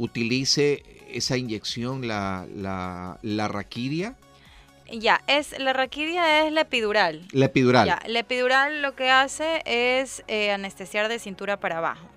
utilice 0.00 0.82
esa 1.12 1.36
inyección, 1.36 2.08
la, 2.08 2.46
la, 2.56 3.18
la 3.22 3.48
raquidia. 3.48 4.16
Ya, 4.90 5.20
es 5.26 5.56
la 5.58 5.72
raquidia 5.72 6.46
es 6.46 6.52
la 6.52 6.62
epidural. 6.62 7.22
La 7.32 7.46
epidural. 7.46 7.86
Ya, 7.86 8.00
la 8.06 8.18
epidural 8.20 8.82
lo 8.82 8.96
que 8.96 9.10
hace 9.10 9.62
es 9.64 10.24
eh, 10.26 10.50
anestesiar 10.50 11.08
de 11.08 11.18
cintura 11.18 11.58
para 11.58 11.78
abajo. 11.78 12.08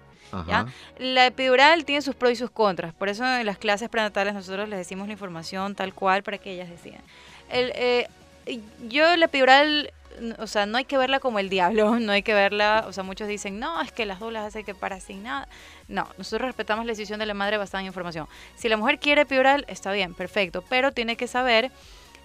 ¿ya? 0.48 0.66
La 0.98 1.28
epidural 1.28 1.86
tiene 1.86 2.02
sus 2.02 2.16
pros 2.16 2.32
y 2.32 2.36
sus 2.36 2.50
contras. 2.50 2.94
Por 2.94 3.10
eso 3.10 3.24
en 3.26 3.46
las 3.46 3.60
clases 3.60 3.90
prenatales 3.90 4.34
nosotros 4.34 4.68
les 4.70 4.80
decimos 4.80 5.06
la 5.08 5.14
información 5.14 5.76
tal 5.76 5.94
cual 5.94 6.24
para 6.24 6.40
que 6.40 6.54
ellas 6.54 6.70
decidan. 6.70 7.02
El, 7.52 7.72
eh, 7.76 8.08
yo 8.88 9.16
la 9.18 9.26
epidural, 9.26 9.92
o 10.38 10.48
sea, 10.48 10.66
no 10.66 10.78
hay 10.78 10.86
que 10.86 10.98
verla 10.98 11.20
como 11.20 11.40
el 11.40 11.50
diablo, 11.50 12.00
no 12.00 12.12
hay 12.12 12.24
que 12.24 12.34
verla, 12.34 12.86
o 12.88 12.94
sea, 12.94 13.04
muchos 13.04 13.28
dicen, 13.28 13.60
no, 13.60 13.82
es 13.82 13.92
que 13.92 14.06
las 14.06 14.20
dulas 14.20 14.46
hacen 14.46 14.66
que 14.66 14.76
para 14.76 15.00
sin 15.00 15.24
nada. 15.24 15.48
No, 15.88 16.08
nosotros 16.18 16.48
respetamos 16.48 16.86
la 16.86 16.92
decisión 16.92 17.20
de 17.20 17.26
la 17.26 17.34
madre 17.34 17.58
basada 17.58 17.82
en 17.82 17.88
información. 17.88 18.28
Si 18.56 18.70
la 18.70 18.78
mujer 18.78 19.00
quiere 19.00 19.22
epidural, 19.22 19.66
está 19.68 19.92
bien, 19.92 20.14
perfecto, 20.14 20.64
pero 20.70 20.92
tiene 20.92 21.18
que 21.18 21.28
saber 21.28 21.72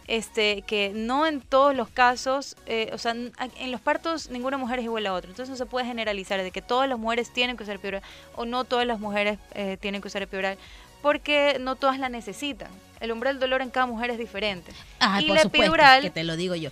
este, 0.08 0.62
que 0.62 0.90
no 0.94 1.26
en 1.26 1.40
todos 1.40 1.76
los 1.76 1.90
casos, 1.90 2.56
eh, 2.66 2.90
o 2.92 2.98
sea, 2.98 3.12
en 3.12 3.70
los 3.70 3.80
partos 3.80 4.30
ninguna 4.30 4.56
mujer 4.56 4.78
es 4.78 4.86
igual 4.86 5.06
a 5.06 5.12
otra. 5.12 5.30
Entonces 5.30 5.50
no 5.50 5.56
se 5.56 5.66
puede 5.66 5.86
generalizar 5.86 6.42
de 6.42 6.50
que 6.50 6.62
todas 6.62 6.88
las 6.88 6.98
mujeres 6.98 7.30
tienen 7.30 7.56
que 7.56 7.62
usar 7.62 7.76
epidural 7.76 8.02
o 8.34 8.46
no 8.46 8.64
todas 8.64 8.86
las 8.86 8.98
mujeres 8.98 9.38
eh, 9.54 9.76
tienen 9.78 10.00
que 10.00 10.08
usar 10.08 10.22
epidural, 10.22 10.56
porque 11.02 11.58
no 11.60 11.76
todas 11.76 11.98
la 11.98 12.08
necesitan. 12.08 12.68
El 13.00 13.12
umbral 13.12 13.34
del 13.34 13.40
dolor 13.40 13.62
en 13.62 13.70
cada 13.70 13.86
mujer 13.86 14.10
es 14.10 14.18
diferente. 14.18 14.72
Ay, 14.98 15.24
Y 15.24 15.28
por 15.28 15.36
la 15.36 15.42
supuesto, 15.44 15.72
epidural- 15.72 16.02
que 16.02 16.10
te 16.10 16.24
lo 16.24 16.36
digo 16.36 16.54
yo. 16.56 16.70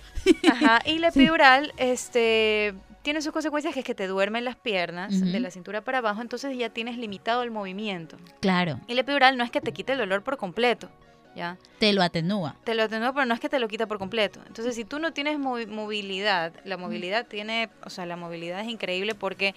Ajá, 0.51 0.81
y 0.85 0.99
la 0.99 1.07
epidural, 1.15 1.73
este 1.77 2.73
tiene 3.03 3.21
sus 3.21 3.31
consecuencias 3.31 3.73
que 3.73 3.79
es 3.79 3.85
que 3.85 3.95
te 3.95 4.05
duermen 4.05 4.43
las 4.43 4.57
piernas 4.57 5.21
de 5.31 5.39
la 5.39 5.49
cintura 5.49 5.79
para 5.79 5.99
abajo, 5.99 6.21
entonces 6.21 6.57
ya 6.57 6.69
tienes 6.69 6.97
limitado 6.97 7.41
el 7.43 7.51
movimiento. 7.51 8.17
Claro, 8.41 8.81
Y 8.87 8.95
la 8.95 9.01
epidural 9.01 9.37
no 9.37 9.45
es 9.45 9.51
que 9.51 9.61
te 9.61 9.71
quite 9.71 9.93
el 9.93 9.97
dolor 9.99 10.23
por 10.23 10.35
completo, 10.35 10.89
¿ya? 11.33 11.57
te 11.79 11.93
lo 11.93 12.03
atenúa. 12.03 12.57
Te 12.65 12.75
lo 12.75 12.83
atenúa, 12.83 13.13
pero 13.13 13.25
no 13.25 13.33
es 13.33 13.39
que 13.39 13.47
te 13.47 13.59
lo 13.59 13.69
quita 13.69 13.85
por 13.87 13.97
completo. 13.97 14.41
Entonces, 14.45 14.75
si 14.75 14.83
tú 14.83 14.99
no 14.99 15.13
tienes 15.13 15.37
movi- 15.39 15.67
movilidad, 15.67 16.51
la 16.65 16.75
movilidad 16.75 17.25
tiene, 17.27 17.69
o 17.85 17.89
sea, 17.89 18.05
la 18.05 18.17
movilidad 18.17 18.59
es 18.59 18.67
increíble 18.67 19.15
porque 19.15 19.55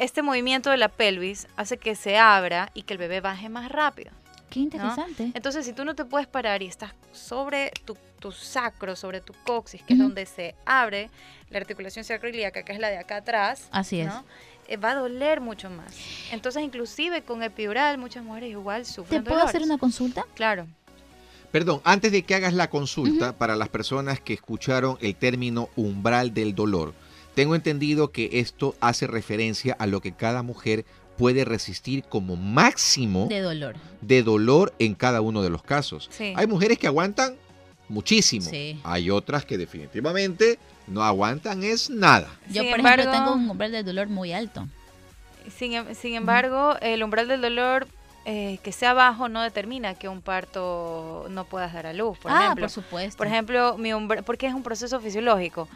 este 0.00 0.22
movimiento 0.22 0.70
de 0.70 0.78
la 0.78 0.88
pelvis 0.88 1.46
hace 1.56 1.76
que 1.76 1.94
se 1.94 2.16
abra 2.16 2.70
y 2.74 2.82
que 2.82 2.94
el 2.94 2.98
bebé 2.98 3.20
baje 3.20 3.48
más 3.48 3.70
rápido. 3.70 4.10
Qué 4.48 4.60
interesante. 4.60 5.30
Entonces, 5.34 5.64
si 5.64 5.72
tú 5.72 5.84
no 5.84 5.94
te 5.94 6.04
puedes 6.04 6.26
parar 6.26 6.62
y 6.62 6.66
estás 6.66 6.92
sobre 7.12 7.70
tu, 7.84 7.96
tu 8.18 8.32
sacro, 8.32 8.96
sobre 8.96 9.20
tu 9.20 9.32
coxis, 9.44 9.82
que 9.82 9.92
es 9.92 9.98
donde 9.98 10.26
se 10.26 10.56
abre 10.64 11.10
la 11.50 11.58
articulación 11.58 12.04
sacroiliaca, 12.04 12.64
que 12.64 12.72
es 12.72 12.80
la 12.80 12.88
de 12.88 12.98
acá 12.98 13.16
atrás, 13.16 13.68
Así 13.70 14.00
es. 14.00 14.08
¿no? 14.08 14.24
Eh, 14.66 14.76
va 14.76 14.92
a 14.92 14.94
doler 14.94 15.40
mucho 15.40 15.68
más. 15.68 15.94
Entonces, 16.32 16.62
inclusive 16.62 17.22
con 17.22 17.42
epidural, 17.42 17.98
muchas 17.98 18.24
mujeres 18.24 18.50
igual 18.50 18.82
¿Te 18.82 18.90
sufren 18.90 19.22
puedo 19.22 19.42
hacer 19.42 19.62
una 19.62 19.78
consulta? 19.78 20.24
Claro. 20.34 20.66
Perdón, 21.52 21.80
antes 21.84 22.10
de 22.10 22.22
que 22.22 22.34
hagas 22.34 22.54
la 22.54 22.70
consulta, 22.70 23.36
para 23.36 23.56
las 23.56 23.68
personas 23.68 24.20
que 24.20 24.32
escucharon 24.32 24.96
el 25.00 25.14
término 25.16 25.68
umbral 25.76 26.32
del 26.32 26.54
dolor, 26.54 26.94
tengo 27.34 27.54
entendido 27.54 28.10
que 28.12 28.28
esto 28.34 28.74
hace 28.80 29.06
referencia 29.06 29.76
a 29.78 29.86
lo 29.86 30.00
que 30.00 30.12
cada 30.12 30.42
mujer 30.42 30.84
puede 31.16 31.44
resistir 31.44 32.02
como 32.04 32.36
máximo 32.36 33.26
De 33.28 33.40
dolor. 33.40 33.76
de 34.00 34.22
dolor 34.22 34.72
en 34.78 34.94
cada 34.94 35.20
uno 35.20 35.42
de 35.42 35.50
los 35.50 35.62
casos. 35.62 36.08
Sí. 36.10 36.32
Hay 36.36 36.46
mujeres 36.46 36.78
que 36.78 36.86
aguantan 36.86 37.34
muchísimo. 37.88 38.48
Sí. 38.48 38.80
Hay 38.84 39.10
otras 39.10 39.44
que 39.44 39.58
definitivamente 39.58 40.58
no 40.86 41.02
aguantan 41.04 41.62
es 41.62 41.90
nada. 41.90 42.28
Yo, 42.50 42.62
Sin 42.62 42.70
por 42.70 42.80
ejemplo, 42.80 43.10
tengo 43.12 43.32
un 43.34 43.50
umbral 43.50 43.72
de 43.72 43.82
dolor 43.82 44.08
muy 44.08 44.32
alto. 44.32 44.66
Sin, 45.56 45.72
em- 45.74 45.94
sin 45.94 46.14
embargo, 46.14 46.76
el 46.80 47.02
umbral 47.02 47.28
del 47.28 47.40
dolor 47.42 47.86
eh, 48.26 48.58
que 48.62 48.70
sea 48.72 48.92
bajo 48.92 49.28
no 49.28 49.40
determina 49.40 49.94
que 49.94 50.08
un 50.08 50.20
parto 50.20 51.26
no 51.30 51.44
puedas 51.44 51.72
dar 51.72 51.86
a 51.86 51.92
luz. 51.92 52.18
Por 52.18 52.30
ah, 52.30 52.44
ejemplo, 52.44 52.64
por 52.64 52.70
supuesto. 52.70 53.16
por 53.16 53.26
ejemplo, 53.26 53.78
mi 53.78 53.94
umbral, 53.94 54.24
porque 54.24 54.46
es 54.46 54.54
un 54.54 54.62
proceso 54.62 55.00
fisiológico. 55.00 55.68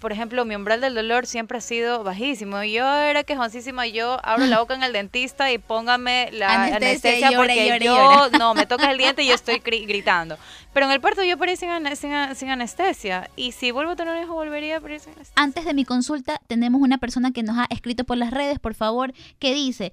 Por 0.00 0.10
ejemplo, 0.12 0.44
mi 0.44 0.56
umbral 0.56 0.80
del 0.80 0.94
dolor 0.94 1.26
siempre 1.26 1.58
ha 1.58 1.60
sido 1.60 2.02
bajísimo. 2.02 2.62
Yo 2.64 2.86
era 2.96 3.22
quejoncísima, 3.24 3.86
yo 3.86 4.18
abro 4.24 4.46
la 4.46 4.60
boca 4.60 4.74
en 4.74 4.82
el 4.82 4.92
dentista 4.92 5.52
y 5.52 5.58
póngame 5.58 6.30
la 6.32 6.64
Anestesia, 6.64 7.30
llora, 7.30 7.36
porque 7.36 7.66
llora, 7.66 7.78
yo 7.78 7.94
llora. 7.94 8.28
no 8.38 8.54
me 8.54 8.66
tocas 8.66 8.88
el 8.88 8.98
diente 8.98 9.22
y 9.22 9.28
yo 9.28 9.34
estoy 9.34 9.56
gri- 9.56 9.86
gritando. 9.86 10.38
Pero 10.72 10.86
en 10.86 10.92
el 10.92 11.00
parto 11.00 11.22
yo 11.22 11.36
parí 11.36 11.56
sin, 11.56 11.68
sin 11.96 12.34
sin 12.34 12.48
anestesia. 12.48 13.28
Y 13.36 13.52
si 13.52 13.72
vuelvo 13.72 13.92
a 13.92 13.96
tener 13.96 14.16
un 14.16 14.22
hijo, 14.22 14.34
volvería 14.34 14.78
a 14.78 14.80
parir 14.80 15.00
sin 15.00 15.12
anestesia. 15.12 15.34
Antes 15.36 15.64
de 15.64 15.74
mi 15.74 15.84
consulta, 15.84 16.40
tenemos 16.46 16.80
una 16.80 16.98
persona 16.98 17.32
que 17.32 17.42
nos 17.42 17.58
ha 17.58 17.66
escrito 17.70 18.04
por 18.04 18.16
las 18.16 18.30
redes, 18.30 18.58
por 18.58 18.74
favor, 18.74 19.12
que 19.38 19.52
dice, 19.52 19.92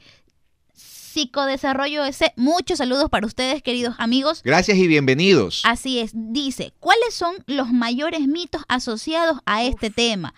Psicodesarrollo 1.18 2.06
S, 2.06 2.32
muchos 2.36 2.78
saludos 2.78 3.10
para 3.10 3.26
ustedes, 3.26 3.64
queridos 3.64 3.96
amigos. 3.98 4.42
Gracias 4.44 4.78
y 4.78 4.86
bienvenidos. 4.86 5.64
Así 5.66 5.98
es, 5.98 6.12
dice, 6.14 6.74
¿cuáles 6.80 7.16
son 7.16 7.34
los 7.48 7.72
mayores 7.72 8.28
mitos 8.28 8.62
asociados 8.68 9.40
a 9.48 9.64
este 9.64 9.90
tema? 9.90 10.36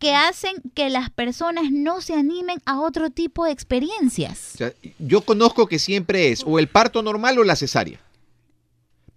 que 0.00 0.12
hacen 0.14 0.56
que 0.74 0.90
las 0.90 1.08
personas 1.08 1.70
no 1.70 2.02
se 2.02 2.12
animen 2.14 2.58
a 2.66 2.80
otro 2.80 3.08
tipo 3.08 3.46
de 3.46 3.52
experiencias. 3.52 4.50
O 4.54 4.58
sea, 4.58 4.72
yo 4.98 5.22
conozco 5.22 5.66
que 5.66 5.78
siempre 5.78 6.30
es 6.30 6.42
o 6.44 6.58
el 6.58 6.68
parto 6.68 7.00
normal 7.02 7.38
o 7.38 7.44
la 7.44 7.56
cesárea. 7.56 8.00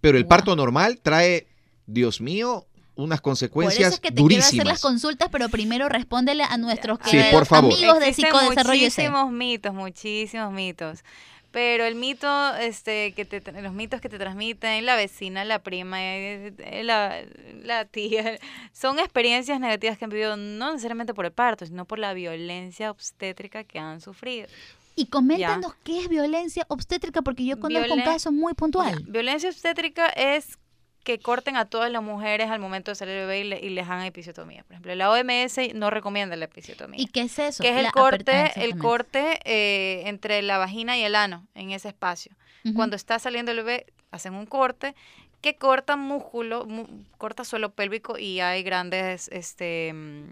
Pero 0.00 0.16
el 0.16 0.24
Wow. 0.24 0.28
parto 0.30 0.56
normal 0.56 0.98
trae, 1.02 1.46
Dios 1.86 2.22
mío, 2.22 2.64
unas 2.98 3.20
Por 3.20 3.32
eso 3.32 3.48
consecuencias 3.48 3.94
es 3.94 4.00
que 4.00 4.10
te 4.10 4.22
quiero 4.24 4.42
hacer 4.44 4.66
las 4.66 4.80
consultas, 4.82 5.28
pero 5.30 5.48
primero 5.48 5.88
respóndele 5.88 6.42
a 6.44 6.56
nuestros 6.58 6.98
Sí, 7.04 7.12
queridos 7.12 7.30
por 7.32 7.46
favor. 7.46 7.72
amigos 7.72 7.98
de 8.00 8.08
Existen 8.08 8.32
Psicodesarrollo 8.32 8.82
muchísimos 8.82 9.32
mitos, 9.32 9.74
muchísimos 9.74 10.52
mitos. 10.52 11.04
Pero 11.50 11.84
el 11.86 11.94
mito, 11.94 12.54
este, 12.56 13.12
que 13.12 13.24
te, 13.24 13.40
los 13.62 13.72
mitos 13.72 14.02
que 14.02 14.10
te 14.10 14.18
transmiten 14.18 14.84
la 14.84 14.96
vecina, 14.96 15.46
la 15.46 15.60
prima, 15.60 15.96
eh, 16.02 16.52
la, 16.84 17.22
la 17.62 17.86
tía, 17.86 18.38
son 18.74 18.98
experiencias 18.98 19.58
negativas 19.58 19.96
que 19.96 20.04
han 20.04 20.10
vivido 20.10 20.36
no 20.36 20.72
necesariamente 20.72 21.14
por 21.14 21.24
el 21.24 21.32
parto, 21.32 21.64
sino 21.64 21.86
por 21.86 21.98
la 21.98 22.12
violencia 22.12 22.90
obstétrica 22.90 23.64
que 23.64 23.78
han 23.78 24.02
sufrido. 24.02 24.46
Y 24.94 25.06
coméntanos 25.06 25.72
qué 25.84 26.00
es 26.00 26.08
violencia 26.08 26.66
obstétrica, 26.68 27.22
porque 27.22 27.44
yo 27.46 27.58
conozco 27.58 27.94
un 27.94 28.00
Violen- 28.00 28.04
caso 28.04 28.30
muy 28.30 28.52
puntual. 28.52 29.02
Violencia 29.08 29.48
obstétrica 29.48 30.08
es 30.08 30.58
que 31.04 31.18
corten 31.18 31.56
a 31.56 31.64
todas 31.64 31.90
las 31.90 32.02
mujeres 32.02 32.50
al 32.50 32.60
momento 32.60 32.90
de 32.90 32.94
salir 32.96 33.14
el 33.14 33.20
bebé 33.26 33.40
y, 33.40 33.44
le- 33.44 33.60
y 33.60 33.70
les 33.70 33.86
hagan 33.86 34.04
episiotomía. 34.04 34.62
Por 34.64 34.72
ejemplo, 34.72 34.94
la 34.94 35.10
OMS 35.10 35.72
no 35.74 35.88
recomienda 35.90 36.36
la 36.36 36.44
episiotomía. 36.44 37.00
¿Y 37.00 37.06
qué 37.06 37.22
es 37.22 37.38
eso? 37.38 37.62
que 37.62 37.70
es 37.70 37.76
el 37.78 37.84
La 37.84 37.92
corte, 37.92 38.32
ah, 38.32 38.52
el 38.56 38.76
corte 38.78 39.40
eh, 39.44 40.02
entre 40.06 40.42
la 40.42 40.58
vagina 40.58 40.98
y 40.98 41.02
el 41.04 41.14
ano 41.14 41.46
en 41.54 41.70
ese 41.70 41.88
espacio. 41.88 42.32
Cuando 42.74 42.96
está 42.96 43.18
saliendo 43.18 43.50
el 43.52 43.58
bebé, 43.58 43.86
hacen 44.10 44.34
un 44.34 44.44
corte 44.44 44.94
que 45.40 45.56
corta 45.56 45.96
músculo, 45.96 46.66
mu- 46.66 46.86
corta 47.16 47.44
suelo 47.44 47.70
pélvico 47.72 48.18
y 48.18 48.40
hay 48.40 48.62
grandes, 48.62 49.28
este, 49.28 49.92
mm, 49.94 50.24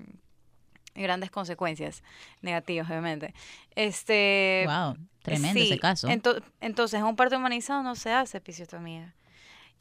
grandes 0.97 1.31
consecuencias 1.31 2.03
negativas, 2.43 2.89
obviamente. 2.91 3.33
Este, 3.75 4.65
Wow, 4.67 4.97
tremendo 5.23 5.61
sí, 5.61 5.67
ese 5.71 5.79
caso. 5.79 6.09
ento- 6.09 6.43
entonces, 6.61 6.99
en 7.01 7.07
un 7.07 7.17
parto 7.17 7.37
humanizado 7.37 7.83
no 7.83 7.95
se 7.95 8.11
hace 8.13 8.39
episiotomía. 8.39 9.15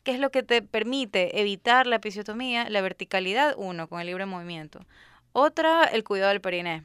¿Qué 0.06 0.12
es 0.12 0.20
lo 0.20 0.30
que 0.30 0.44
te 0.44 0.62
permite 0.62 1.42
evitar 1.42 1.88
la 1.88 1.96
episiotomía? 1.96 2.70
La 2.70 2.82
verticalidad, 2.82 3.56
uno, 3.58 3.88
con 3.90 4.00
el 4.00 4.06
libre 4.06 4.28
movimiento. 4.28 4.86
Otra, 5.34 5.86
el 5.86 6.04
cuidado 6.04 6.30
del 6.30 6.42
periné. 6.42 6.84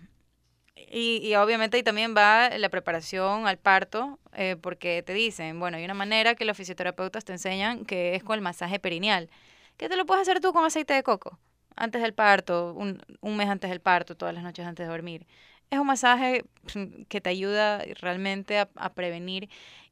Y, 0.75 1.19
y 1.23 1.35
obviamente 1.35 1.77
ahí 1.77 1.83
también 1.83 2.15
va 2.17 2.49
la 2.57 2.71
preparación 2.71 3.47
al 3.47 3.59
parto, 3.59 4.19
eh, 4.33 4.57
porque 4.63 5.03
te 5.03 5.13
dicen, 5.13 5.61
bueno, 5.61 5.77
hay 5.77 5.85
una 5.85 5.93
manera 5.93 6.35
que 6.35 6.47
los 6.47 6.57
fisioterapeutas 6.57 7.27
te 7.27 7.33
enseñan 7.33 7.85
que 7.85 8.15
es 8.15 8.25
con 8.25 8.37
el 8.37 8.41
masaje 8.41 8.79
perineal, 8.79 9.29
que 9.77 9.91
te 9.91 9.97
lo 9.97 10.07
puedes 10.07 10.23
hacer 10.23 10.41
tú 10.41 10.55
con 10.55 10.65
aceite 10.65 10.95
de 10.95 11.03
coco, 11.03 11.39
antes 11.77 12.01
del 12.01 12.15
parto, 12.15 12.73
un, 12.75 13.03
un 13.21 13.37
mes 13.37 13.51
antes 13.51 13.69
del 13.69 13.81
parto, 13.81 14.17
todas 14.17 14.35
las 14.35 14.43
noches 14.45 14.67
antes 14.67 14.87
de 14.87 14.91
dormir. 14.91 15.27
Es 15.71 15.79
un 15.79 15.87
masaje 15.87 16.45
mm, 16.75 17.03
que 17.09 17.21
te 17.21 17.29
ayuda 17.31 17.85
realmente 18.01 18.59
a 18.59 18.95
prevenir. 18.95 19.51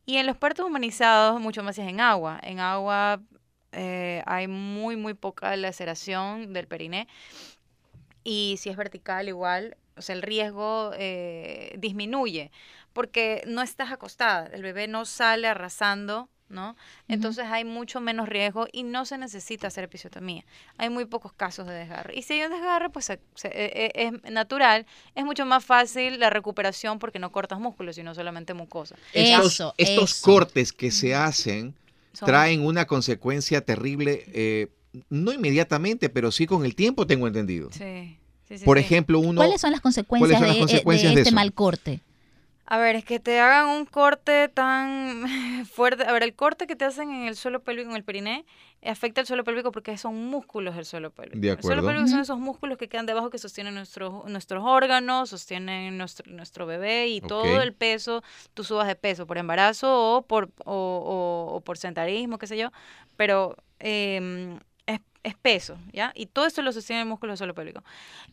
Y 0.09 0.17
en 0.17 0.25
los 0.25 0.39
partos 0.39 0.65
humanizados, 0.65 1.39
mucho 1.39 1.63
más 1.63 1.77
es 1.77 1.87
en 1.87 2.01
agua. 2.01 2.41
En 2.43 2.61
agua 2.61 3.21
eh, 3.73 4.23
hay 4.25 4.49
muy, 4.49 4.97
muy 4.97 5.13
poca 5.13 5.55
laceración 5.55 6.55
del 6.55 6.67
periné. 6.67 7.09
Y 8.25 8.57
si 8.59 8.71
es 8.71 8.77
vertical, 8.79 9.29
igual, 9.29 9.77
o 9.99 10.01
sea, 10.01 10.15
el 10.15 10.23
riesgo 10.23 10.93
eh, 10.97 11.75
disminuye 11.77 12.51
porque 12.95 13.43
no 13.47 13.61
estás 13.61 13.93
acostada. 13.93 14.47
El 14.47 14.63
bebé 14.63 14.89
no 14.89 15.05
sale 15.05 15.47
arrasando 15.47 16.31
¿no? 16.49 16.77
Entonces 17.09 17.45
hay 17.47 17.65
mucho 17.65 18.01
menos 18.01 18.29
riesgo 18.29 18.67
y 18.73 18.83
no 18.83 19.05
se 19.05 19.19
necesita 19.19 19.67
hacer 19.67 19.85
episiotomía. 19.85 20.45
Hay 20.79 20.89
muy 20.91 21.05
pocos 21.05 21.33
casos 21.33 21.67
de 21.67 21.75
desgarre. 21.75 22.17
Y 22.17 22.23
si 22.23 22.35
hay 22.35 22.43
un 22.47 22.53
desgarre, 22.53 22.89
pues 22.91 23.05
se- 23.05 23.21
se- 23.35 23.49
e- 23.49 23.93
e- 23.95 24.07
es 24.25 24.33
natural, 24.33 24.87
es 25.15 25.25
mucho 25.25 25.45
más 25.47 25.65
fácil 25.65 26.19
la 26.19 26.31
recuperación 26.31 26.99
porque 26.99 27.19
no 27.19 27.31
cortas 27.33 27.59
músculos, 27.61 27.97
sino 27.97 28.15
solamente 28.15 28.55
mucosa. 28.55 28.97
Estos, 29.13 29.55
Eso, 29.55 29.75
estos 29.77 30.13
eso. 30.13 30.25
cortes 30.25 30.73
que 30.73 30.91
se 30.91 31.15
hacen 31.15 31.75
Son- 32.13 32.27
traen 32.27 32.65
una 32.65 32.87
consecuencia 32.87 33.61
terrible, 33.61 34.25
eh, 34.29 34.69
no 35.11 35.33
inmediatamente, 35.33 36.09
pero 36.09 36.33
sí 36.33 36.47
con 36.47 36.65
el 36.65 36.75
tiempo, 36.75 37.07
tengo 37.07 37.27
entendido. 37.27 37.71
Sí, 37.73 38.17
sí, 38.49 38.59
sí, 38.59 38.65
Por 38.65 38.79
ejemplo, 38.79 39.19
uno... 39.21 39.41
¿Cuáles 39.41 39.61
son 39.61 39.71
las 39.73 39.81
consecuencias, 39.83 40.31
¿Cuáles 40.31 40.39
son 40.39 40.47
las 40.49 40.55
de, 40.55 40.59
eh, 40.59 40.61
consecuencias 40.61 41.11
de 41.11 41.15
de 41.17 41.21
este 41.23 41.29
eso? 41.29 41.35
mal 41.37 41.53
corte? 41.53 42.01
A 42.71 42.77
ver, 42.77 42.97
es 42.97 43.05
que 43.07 43.19
te 43.19 43.41
hagan 43.41 43.69
un 43.69 43.87
corte 43.87 44.49
tan 44.49 45.25
fuerte. 45.73 46.05
A 46.05 46.13
ver, 46.13 46.23
el 46.23 46.35
corte 46.35 46.67
que 46.67 46.77
te 46.77 46.85
hacen 46.85 47.11
en 47.11 47.27
el 47.27 47.35
suelo 47.35 47.61
pélvico, 47.63 47.89
en 47.91 47.97
el 47.97 48.05
periné, 48.05 48.45
afecta 48.85 49.23
el 49.23 49.27
suelo 49.27 49.43
pélvico 49.43 49.73
porque 49.73 49.97
son 49.97 50.27
músculos 50.27 50.77
del 50.77 50.85
suelo 50.85 51.11
pélvico. 51.11 51.39
De 51.41 51.49
El 51.49 51.63
suelo 51.63 51.81
acuerdo. 51.81 51.87
pélvico 51.89 52.09
son 52.09 52.21
esos 52.21 52.39
músculos 52.39 52.77
que 52.77 52.89
quedan 52.89 53.07
debajo 53.07 53.31
que 53.31 53.39
sostienen 53.39 53.75
nuestros, 53.75 54.27
nuestros 54.27 54.63
órganos, 54.67 55.31
sostienen 55.31 55.97
nuestro, 55.97 56.31
nuestro 56.31 56.67
bebé 56.67 57.09
y 57.09 57.21
todo 57.23 57.63
el 57.63 57.73
peso, 57.73 58.23
tú 58.53 58.65
subas 58.65 58.87
de 58.87 58.97
peso 58.97 59.27
por 59.27 59.39
embarazo 59.39 60.17
o 60.17 60.23
por, 60.23 60.51
o, 60.67 60.75
o- 60.75 61.57
o 61.57 61.61
por 61.63 61.79
sentarismo, 61.79 62.37
qué 62.37 62.47
sé 62.47 62.59
yo, 62.59 62.71
pero 63.17 63.57
em, 63.79 64.59
es, 65.29 65.35
es 65.35 65.39
peso, 65.41 65.79
¿ya? 65.93 66.13
Y 66.15 66.27
todo 66.27 66.47
esto 66.47 66.63
lo 66.63 66.73
sostiene 66.73 67.03
el 67.03 67.09
músculo 67.09 67.33
del 67.33 67.39
suelo 67.39 67.55
pélvico. 67.55 67.83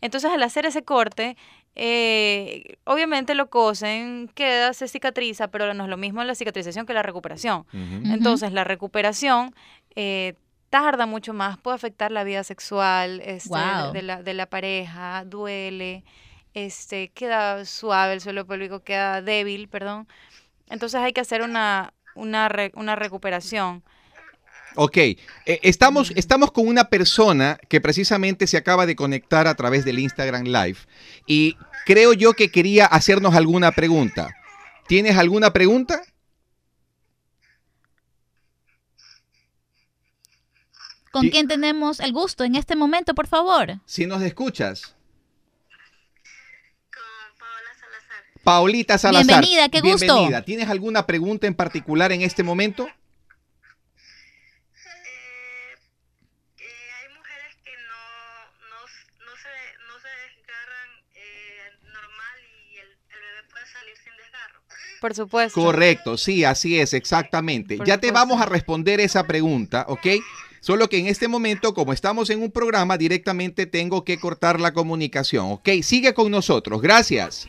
Entonces, 0.01 0.31
al 0.31 0.41
hacer 0.43 0.65
ese 0.65 0.83
corte, 0.83 1.35
eh, 1.75 2.77
obviamente 2.85 3.35
lo 3.35 3.49
cosen, 3.49 4.29
queda, 4.33 4.73
se 4.73 4.87
cicatriza, 4.87 5.49
pero 5.49 5.73
no 5.73 5.83
es 5.83 5.89
lo 5.89 5.97
mismo 5.97 6.23
la 6.23 6.35
cicatrización 6.35 6.85
que 6.85 6.93
la 6.93 7.03
recuperación. 7.03 7.65
Entonces, 8.11 8.51
la 8.53 8.63
recuperación 8.63 9.53
eh, 9.95 10.33
tarda 10.69 11.05
mucho 11.05 11.33
más, 11.33 11.57
puede 11.57 11.75
afectar 11.75 12.11
la 12.11 12.23
vida 12.23 12.43
sexual 12.43 13.21
este, 13.23 13.49
de, 13.93 14.01
la, 14.01 14.23
de 14.23 14.33
la 14.33 14.45
pareja, 14.45 15.23
duele, 15.25 16.03
este, 16.53 17.09
queda 17.09 17.65
suave, 17.65 18.13
el 18.13 18.21
suelo 18.21 18.45
pélvico 18.45 18.81
queda 18.83 19.21
débil, 19.21 19.67
perdón. 19.67 20.07
Entonces 20.69 20.99
hay 21.01 21.13
que 21.13 21.21
hacer 21.21 21.41
una, 21.41 21.93
una, 22.15 22.49
re- 22.49 22.71
una 22.75 22.95
recuperación. 22.95 23.83
Ok, 24.75 24.97
eh, 24.97 25.19
estamos, 25.63 26.11
estamos 26.15 26.51
con 26.51 26.67
una 26.67 26.89
persona 26.89 27.57
que 27.69 27.79
precisamente 27.81 28.45
se 28.47 28.57
acaba 28.57 28.85
de 28.85 28.95
conectar 28.95 29.47
a 29.47 29.55
través 29.55 29.85
del 29.85 29.99
Instagram 29.99 30.43
Live 30.43 30.77
y 31.25 31.55
creo 31.85 32.13
yo 32.13 32.33
que 32.33 32.49
quería 32.49 32.85
hacernos 32.85 33.35
alguna 33.35 33.71
pregunta. 33.71 34.35
¿Tienes 34.87 35.17
alguna 35.17 35.53
pregunta? 35.53 36.01
¿Con 41.11 41.29
quién 41.29 41.47
tenemos 41.47 42.01
el 42.01 42.11
gusto 42.11 42.43
en 42.43 42.55
este 42.55 42.75
momento, 42.75 43.15
por 43.15 43.27
favor? 43.27 43.79
Si 43.85 44.05
nos 44.05 44.21
escuchas. 44.21 44.95
con 46.93 47.03
Paola 47.39 47.69
Salazar. 47.79 48.23
Paulita 48.43 48.97
Salazar. 48.97 49.25
Bienvenida, 49.25 49.69
qué 49.69 49.79
gusto. 49.79 50.05
Bienvenida. 50.13 50.41
¿Tienes 50.43 50.67
alguna 50.69 51.05
pregunta 51.05 51.47
en 51.47 51.55
particular 51.55 52.11
en 52.11 52.21
este 52.21 52.43
momento? 52.43 52.85
Eh, 52.85 52.91
eh, 56.57 56.91
hay 56.99 57.07
mujeres 57.15 57.55
que 57.63 57.71
no, 57.87 58.03
no, 58.69 58.81
no, 59.25 59.33
se, 59.37 59.55
no 59.87 59.95
se 60.03 60.11
desgarran 60.27 60.89
eh, 61.15 61.71
normal 61.93 62.37
y 62.43 62.77
el, 62.77 62.89
el 62.89 63.19
bebé 63.21 63.41
puede 63.49 63.67
salir 63.67 63.95
sin 64.03 64.11
desgarro. 64.17 64.59
Por 65.05 65.13
supuesto. 65.13 65.61
Correcto, 65.61 66.17
sí, 66.17 66.43
así 66.43 66.79
es, 66.79 66.95
exactamente. 66.95 67.77
Por 67.77 67.85
ya 67.85 67.99
te 67.99 68.09
vamos 68.09 68.41
a 68.41 68.47
responder 68.47 68.99
esa 68.99 69.23
pregunta, 69.27 69.85
¿ok? 69.87 70.07
Solo 70.61 70.89
que 70.89 70.97
en 70.97 71.05
este 71.05 71.27
momento, 71.27 71.75
como 71.75 71.93
estamos 71.93 72.31
en 72.31 72.41
un 72.41 72.49
programa, 72.49 72.97
directamente 72.97 73.67
tengo 73.67 74.03
que 74.03 74.17
cortar 74.17 74.59
la 74.59 74.73
comunicación, 74.73 75.51
¿ok? 75.51 75.69
Sigue 75.83 76.15
con 76.15 76.31
nosotros, 76.31 76.81
gracias. 76.81 77.47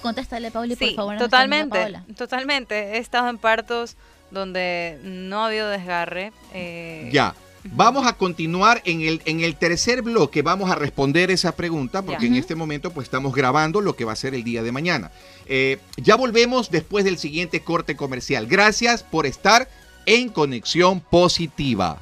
Contéstale, 0.00 0.50
Pauli, 0.50 0.74
por 0.76 0.94
favor. 0.94 1.18
totalmente, 1.18 1.78
Paola. 1.78 2.04
totalmente. 2.16 2.96
He 2.96 2.98
estado 2.98 3.28
en 3.28 3.36
partos 3.36 3.98
donde 4.30 4.98
no 5.02 5.42
ha 5.44 5.48
habido 5.48 5.68
desgarre. 5.68 6.32
eh, 6.54 7.10
Ya. 7.12 7.34
Vamos 7.64 8.06
a 8.06 8.14
continuar 8.14 8.80
en 8.84 9.02
el, 9.02 9.20
en 9.26 9.40
el 9.40 9.56
tercer 9.56 10.02
bloque. 10.02 10.42
Vamos 10.42 10.70
a 10.70 10.74
responder 10.74 11.30
esa 11.30 11.52
pregunta 11.52 12.02
porque 12.02 12.22
Ya. 12.22 12.28
en 12.28 12.36
este 12.36 12.54
momento 12.54 12.90
pues 12.90 13.04
estamos 13.06 13.34
grabando 13.34 13.80
lo 13.80 13.94
que 13.96 14.04
va 14.04 14.12
a 14.12 14.16
ser 14.16 14.34
el 14.34 14.44
día 14.44 14.62
de 14.62 14.72
mañana. 14.72 15.10
Eh, 15.46 15.78
ya 15.96 16.16
volvemos 16.16 16.70
después 16.70 17.04
del 17.04 17.18
siguiente 17.18 17.60
corte 17.60 17.96
comercial. 17.96 18.46
Gracias 18.46 19.02
por 19.02 19.26
estar 19.26 19.68
en 20.06 20.30
Conexión 20.30 21.00
Positiva. 21.00 22.00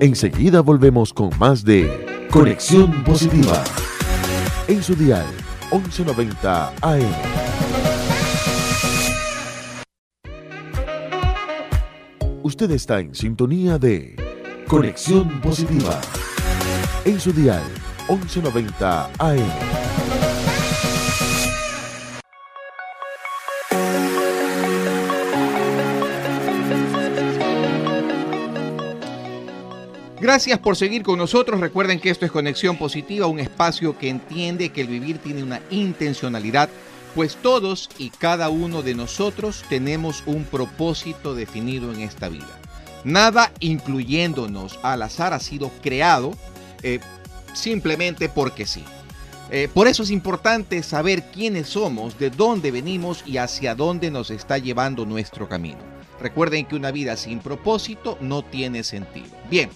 Enseguida 0.00 0.60
volvemos 0.60 1.12
con 1.12 1.30
más 1.38 1.64
de 1.64 2.28
Conexión 2.30 3.02
Positiva. 3.04 3.64
En 4.68 4.82
su 4.82 4.94
dial 4.94 5.26
1190 5.70 6.72
AM. 6.80 7.02
Usted 12.42 12.70
está 12.70 13.00
en 13.00 13.14
sintonía 13.14 13.78
de 13.78 14.16
Conexión 14.66 15.40
Positiva. 15.42 16.00
En 17.04 17.20
su 17.20 17.32
dial 17.32 17.62
1190 18.08 19.10
AM. 19.18 19.97
Gracias 30.28 30.58
por 30.58 30.76
seguir 30.76 31.04
con 31.04 31.16
nosotros. 31.16 31.58
Recuerden 31.58 32.00
que 32.00 32.10
esto 32.10 32.26
es 32.26 32.30
Conexión 32.30 32.76
Positiva, 32.76 33.26
un 33.26 33.40
espacio 33.40 33.96
que 33.96 34.10
entiende 34.10 34.68
que 34.68 34.82
el 34.82 34.86
vivir 34.86 35.16
tiene 35.16 35.42
una 35.42 35.62
intencionalidad, 35.70 36.68
pues 37.14 37.36
todos 37.36 37.88
y 37.96 38.10
cada 38.10 38.50
uno 38.50 38.82
de 38.82 38.94
nosotros 38.94 39.64
tenemos 39.70 40.22
un 40.26 40.44
propósito 40.44 41.34
definido 41.34 41.94
en 41.94 42.02
esta 42.02 42.28
vida. 42.28 42.60
Nada, 43.04 43.52
incluyéndonos 43.60 44.78
al 44.82 45.00
azar, 45.00 45.32
ha 45.32 45.40
sido 45.40 45.70
creado 45.80 46.34
eh, 46.82 47.00
simplemente 47.54 48.28
porque 48.28 48.66
sí. 48.66 48.84
Eh, 49.50 49.70
por 49.72 49.88
eso 49.88 50.02
es 50.02 50.10
importante 50.10 50.82
saber 50.82 51.22
quiénes 51.30 51.68
somos, 51.68 52.18
de 52.18 52.28
dónde 52.28 52.70
venimos 52.70 53.22
y 53.24 53.38
hacia 53.38 53.74
dónde 53.74 54.10
nos 54.10 54.30
está 54.30 54.58
llevando 54.58 55.06
nuestro 55.06 55.48
camino. 55.48 55.78
Recuerden 56.20 56.66
que 56.66 56.76
una 56.76 56.90
vida 56.90 57.16
sin 57.16 57.38
propósito 57.38 58.18
no 58.20 58.42
tiene 58.44 58.84
sentido. 58.84 59.30
Bien, 59.48 59.70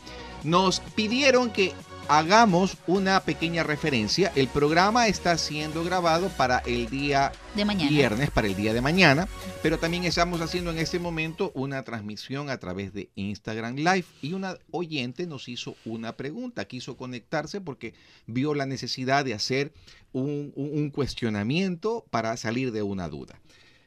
nos 0.45 0.81
pidieron 0.81 1.51
que 1.51 1.73
hagamos 2.09 2.77
una 2.89 3.21
pequeña 3.21 3.63
referencia. 3.63 4.33
El 4.35 4.49
programa 4.49 5.07
está 5.07 5.39
siendo 5.39 5.85
grabado 5.85 6.29
para 6.37 6.59
el 6.59 6.91
día 6.91 7.33
De 7.55 7.65
mañana. 7.65 7.91
viernes, 7.91 8.31
para 8.31 8.49
el 8.49 8.57
día 8.57 8.75
de 8.75 8.81
mañana, 8.81 9.29
pero 9.63 9.79
también 9.79 10.05
estamos 10.05 10.41
haciendo 10.41 10.73
en 10.73 10.79
este 10.79 10.99
momento 10.99 11.53
una 11.55 11.83
transmisión 11.85 12.51
a 12.51 12.59
través 12.59 12.93
de 12.93 13.09
Instagram 13.15 13.77
Live 13.77 14.05
y 14.21 14.33
una 14.33 14.57
oyente 14.73 15.27
nos 15.27 15.49
hizo 15.49 15.77
una 15.85 16.17
pregunta, 16.17 16.65
quiso 16.67 16.97
conectarse 16.97 17.61
porque 17.61 17.95
vio 18.27 18.53
la 18.55 18.67
necesidad 18.67 19.25
de 19.25 19.35
hacer 19.35 19.73
un, 20.13 20.53
un- 20.57 20.71
un 20.75 20.91
cuestionamiento 20.91 22.05
para 22.11 22.37
salir 22.37 22.73
de 22.73 22.83
una 22.83 23.09
duda. 23.09 23.41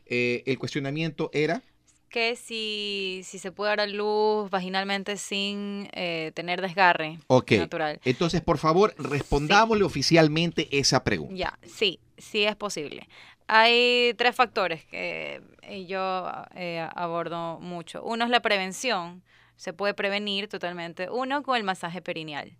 Eh, 0.06 0.42
el 0.46 0.58
cuestionamiento 0.58 1.30
era... 1.34 1.62
Que 2.10 2.36
si, 2.36 3.22
si 3.26 3.40
se 3.40 3.52
puede 3.52 3.72
dar 3.72 3.82
a 3.82 3.88
luz 3.88 4.50
vaginalmente 4.50 5.18
sin 5.18 5.90
eh, 5.94 6.32
tener 6.34 6.62
desgarre 6.62 7.20
Ok. 7.28 7.52
natural. 7.54 8.00
Entonces, 8.06 8.42
por 8.42 8.58
favor, 8.58 8.94
respondámosle 8.98 9.84
oficialmente 9.84 10.68
esa 10.78 11.04
pregunta. 11.04 11.36
Ya, 11.36 11.60
sí, 11.68 12.00
sí 12.18 12.46
es 12.46 12.56
posible. 12.56 13.08
Hay 13.48 14.14
tres 14.18 14.36
factores 14.36 14.86
que 14.86 15.42
eh, 15.64 15.86
yo 15.86 16.32
eh, 16.56 16.88
abordo 16.96 17.60
mucho. 17.60 18.02
Uno 18.04 18.24
es 18.24 18.30
la 18.32 18.40
prevención. 18.42 19.22
Se 19.58 19.74
puede 19.74 19.94
prevenir 19.94 20.48
totalmente. 20.48 21.10
Uno 21.10 21.44
con 21.44 21.56
el 21.58 21.64
masaje 21.64 22.02
perineal. 22.02 22.52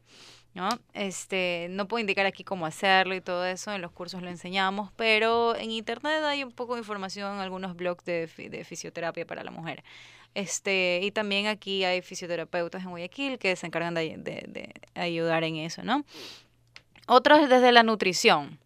¿No? 0.56 0.70
Este, 0.94 1.68
no 1.70 1.88
puedo 1.88 2.00
indicar 2.02 2.26
aquí 2.26 2.44
cómo 2.44 2.66
hacerlo 2.66 3.14
y 3.14 3.22
todo 3.22 3.46
eso, 3.46 3.72
en 3.74 3.82
los 3.82 3.92
cursos 3.92 4.24
lo 4.24 4.30
enseñamos, 4.30 4.90
pero 4.96 5.56
en 5.56 5.70
internet 5.70 6.24
hay 6.24 6.44
un 6.44 6.52
poco 6.52 6.74
de 6.74 6.80
información, 6.80 7.40
algunos 7.40 7.76
blogs 7.76 8.04
de, 8.06 8.26
de 8.26 8.64
fisioterapia 8.64 9.26
para 9.28 9.44
la 9.44 9.52
mujer. 9.52 9.84
Este, 10.34 11.00
y 11.04 11.12
también 11.12 11.48
aquí 11.48 11.84
hay 11.84 12.02
fisioterapeutas 12.02 12.84
en 12.84 12.90
Guayaquil 12.90 13.38
que 13.38 13.56
se 13.56 13.68
encargan 13.68 13.94
de, 13.94 14.16
de- 14.18 14.46
de 14.48 14.74
ayudar 15.00 15.44
en 15.44 15.58
eso, 15.58 15.84
¿no? 15.84 16.04
Otro 17.08 17.36
es 17.36 17.50
desde 17.50 17.72
la 17.72 17.84
nutrición. 17.84 18.58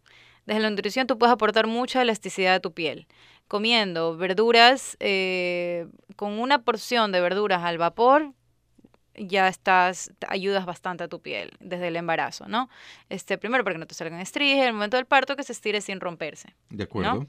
Desde 0.46 0.62
la 0.62 0.70
nutrición 0.70 1.06
tú 1.08 1.18
puedes 1.18 1.34
aportar 1.34 1.68
mucha 1.68 2.02
elasticidad 2.02 2.56
a 2.56 2.60
tu 2.60 2.72
piel. 2.72 3.06
Comiendo 3.48 4.16
verduras, 4.16 4.96
eh, 5.00 5.88
con 6.16 6.40
una 6.40 6.62
porción 6.64 7.12
de 7.12 7.20
verduras 7.22 7.64
al 7.64 7.78
vapor, 7.78 8.32
ya 9.20 9.48
estás, 9.48 10.12
te 10.20 10.28
ayudas 10.30 10.66
bastante 10.66 11.04
a 11.04 11.08
tu 11.08 11.22
piel 11.22 11.52
desde 11.60 11.88
el 11.88 11.96
embarazo, 11.96 12.48
¿no? 12.48 12.70
Este, 13.10 13.38
primero 13.38 13.64
para 13.64 13.76
que 13.76 13.80
no 13.80 13.88
te 13.88 13.96
salgan 13.96 14.20
estrías, 14.20 14.66
el 14.66 14.74
momento 14.74 14.98
del 14.98 15.06
parto 15.06 15.36
que 15.36 15.44
se 15.44 15.52
estire 15.54 15.82
sin 15.82 16.00
romperse. 16.00 16.56
De 16.70 16.84
acuerdo. 16.86 17.28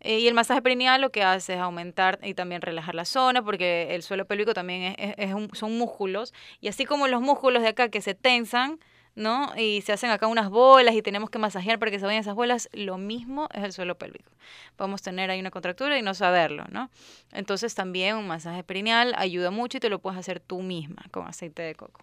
Eh, 0.00 0.18
y 0.18 0.28
el 0.28 0.34
masaje 0.34 0.60
perineal 0.60 1.00
lo 1.00 1.10
que 1.10 1.22
hace 1.22 1.54
es 1.54 1.60
aumentar 1.60 2.18
y 2.22 2.34
también 2.34 2.60
relajar 2.62 2.94
la 2.94 3.04
zona, 3.04 3.42
porque 3.42 3.94
el 3.94 4.02
suelo 4.02 4.26
pélvico 4.26 4.52
también 4.52 4.82
es, 4.82 4.94
es- 4.98 5.14
es 5.18 5.32
un- 5.34 5.50
son 5.54 5.78
músculos. 5.78 6.34
Y 6.60 6.68
así 6.68 6.84
como 6.84 7.06
los 7.08 7.20
músculos 7.22 7.62
de 7.62 7.68
acá 7.68 7.88
que 7.88 8.00
se 8.02 8.14
tensan, 8.14 8.80
¿no? 9.14 9.52
Y 9.56 9.82
se 9.82 9.92
hacen 9.92 10.10
acá 10.10 10.26
unas 10.26 10.50
bolas 10.50 10.94
y 10.94 11.02
tenemos 11.02 11.30
que 11.30 11.38
masajear 11.38 11.78
para 11.78 11.90
que 11.90 11.98
se 11.98 12.06
vayan 12.06 12.20
esas 12.20 12.34
bolas, 12.34 12.68
lo 12.72 12.98
mismo 12.98 13.48
es 13.52 13.62
el 13.62 13.72
suelo 13.72 13.96
pélvico. 13.96 14.30
Podemos 14.76 15.02
tener 15.02 15.30
ahí 15.30 15.40
una 15.40 15.50
contractura 15.50 15.98
y 15.98 16.02
no 16.02 16.14
saberlo, 16.14 16.64
¿no? 16.70 16.90
Entonces 17.32 17.74
también 17.74 18.16
un 18.16 18.26
masaje 18.26 18.64
perineal 18.64 19.14
ayuda 19.16 19.50
mucho 19.50 19.78
y 19.78 19.80
te 19.80 19.88
lo 19.88 20.00
puedes 20.00 20.18
hacer 20.18 20.40
tú 20.40 20.62
misma 20.62 21.04
con 21.10 21.26
aceite 21.26 21.62
de 21.62 21.74
coco. 21.74 22.00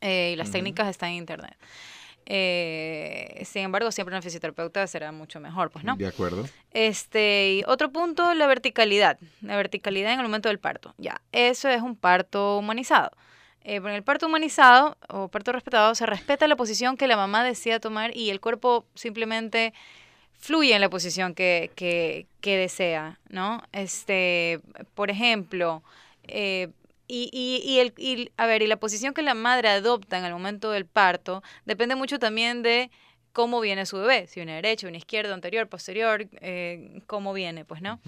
Eh, 0.00 0.30
y 0.32 0.36
las 0.36 0.50
técnicas 0.50 0.88
están 0.88 1.10
en 1.10 1.16
internet. 1.16 1.56
Eh, 2.30 3.42
sin 3.46 3.62
embargo, 3.62 3.90
siempre 3.90 4.14
una 4.14 4.20
fisioterapeuta 4.20 4.86
será 4.86 5.12
mucho 5.12 5.40
mejor, 5.40 5.70
pues, 5.70 5.84
¿no? 5.84 5.96
De 5.96 6.06
acuerdo. 6.06 6.44
Este, 6.72 7.54
y 7.54 7.62
otro 7.66 7.90
punto, 7.90 8.34
la 8.34 8.46
verticalidad. 8.46 9.18
La 9.40 9.56
verticalidad 9.56 10.12
en 10.12 10.20
el 10.20 10.26
momento 10.26 10.50
del 10.50 10.58
parto. 10.58 10.94
Ya, 10.98 11.22
eso 11.32 11.70
es 11.70 11.80
un 11.80 11.96
parto 11.96 12.58
humanizado. 12.58 13.10
Eh, 13.64 13.76
en 13.76 13.86
el 13.88 14.02
parto 14.02 14.26
humanizado 14.26 14.96
o 15.08 15.28
parto 15.28 15.52
respetado 15.52 15.94
se 15.94 16.06
respeta 16.06 16.46
la 16.48 16.56
posición 16.56 16.96
que 16.96 17.06
la 17.06 17.16
mamá 17.16 17.44
decida 17.44 17.80
tomar 17.80 18.16
y 18.16 18.30
el 18.30 18.40
cuerpo 18.40 18.86
simplemente 18.94 19.74
fluye 20.38 20.74
en 20.74 20.80
la 20.80 20.88
posición 20.88 21.34
que, 21.34 21.70
que, 21.74 22.26
que 22.40 22.56
desea, 22.56 23.18
¿no? 23.28 23.62
Este, 23.72 24.60
por 24.94 25.10
ejemplo, 25.10 25.82
eh, 26.24 26.68
y, 27.08 27.30
y, 27.32 27.68
y 27.68 27.80
el, 27.80 27.94
y, 27.96 28.30
a 28.36 28.46
ver, 28.46 28.62
y 28.62 28.66
la 28.66 28.76
posición 28.76 29.14
que 29.14 29.22
la 29.22 29.34
madre 29.34 29.68
adopta 29.68 30.18
en 30.18 30.24
el 30.24 30.32
momento 30.32 30.70
del 30.70 30.86
parto 30.86 31.42
depende 31.64 31.96
mucho 31.96 32.18
también 32.18 32.62
de 32.62 32.90
cómo 33.38 33.60
viene 33.60 33.86
su 33.86 33.98
bebé, 33.98 34.26
si 34.26 34.40
viene 34.40 34.56
derecho, 34.56 34.88
viene 34.88 34.98
izquierdo, 34.98 35.32
anterior, 35.32 35.68
posterior, 35.68 36.26
eh, 36.40 37.02
cómo 37.06 37.32
viene, 37.32 37.64
pues, 37.64 37.80
¿no? 37.80 38.00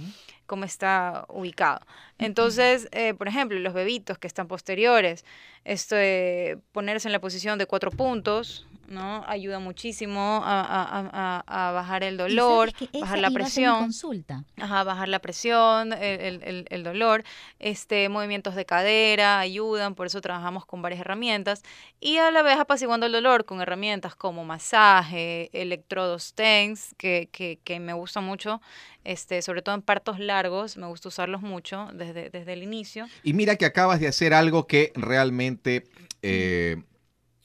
Cómo 0.47 0.65
está 0.65 1.25
ubicado. 1.29 1.87
Entonces, 2.19 2.89
eh, 2.91 3.15
por 3.15 3.29
ejemplo, 3.29 3.57
los 3.61 3.73
bebitos 3.73 4.19
que 4.19 4.27
están 4.27 4.49
posteriores, 4.49 5.25
esto 5.65 5.95
de 5.95 6.59
ponerse 6.73 7.07
en 7.07 7.13
la 7.13 7.21
posición 7.21 7.61
de 7.61 7.67
cuatro 7.67 7.93
puntos, 7.93 8.67
¿no? 8.91 9.25
Ayuda 9.27 9.59
muchísimo 9.61 10.43
a, 10.45 10.61
a- 10.61 11.11
a- 11.47 11.69
a- 11.69 11.73
bajar 11.73 12.03
el 12.03 12.17
dolor, 12.17 12.73
que 12.75 12.89
bajar 13.01 13.19
la 13.21 13.31
presión. 13.31 13.79
consulta. 13.79 14.45
Ajá, 14.61 14.85
bajar 14.85 15.09
la 15.09 15.21
presión, 15.21 15.93
el, 15.93 16.21
el- 16.21 16.43
el- 16.43 16.67
el 16.69 16.83
dolor, 16.85 17.25
este, 17.59 18.09
movimientos 18.09 18.55
de 18.57 18.67
cadera 18.67 19.39
ayudan, 19.39 19.95
por 19.95 20.07
eso 20.09 20.21
trabajamos 20.21 20.67
con 20.67 20.83
varias 20.83 21.01
herramientas 21.01 21.63
y 22.01 22.19
a 22.19 22.31
la 22.31 22.43
vez 22.43 22.59
apaciguando 22.59 23.07
el 23.07 23.13
dolor 23.13 23.45
con 23.45 23.61
herramientas 23.61 24.15
como 24.17 24.45
masaje, 24.45 25.49
electrodos 25.53 26.35
TENS, 26.35 26.95
que, 26.99 27.29
que, 27.33 27.59
que 27.65 27.79
me 27.81 27.93
gusta 27.93 28.21
mucho, 28.21 28.61
este, 29.05 29.41
sobre 29.43 29.63
todo 29.63 29.75
en 29.77 29.83
partos 29.83 30.19
largos, 30.19 30.77
me 30.77 30.87
gusta 30.87 31.09
usarlos 31.09 31.43
mucho 31.43 31.89
desde, 31.95 32.29
desde 32.29 32.53
el 32.53 32.63
inicio. 32.63 33.07
Y 33.23 33.33
mira 33.35 33.57
que 33.57 33.65
acabas 33.67 34.01
de 34.01 34.09
hacer 34.09 34.35
algo 34.35 34.67
que 34.67 34.93
realmente 34.97 35.85
eh, 36.23 36.83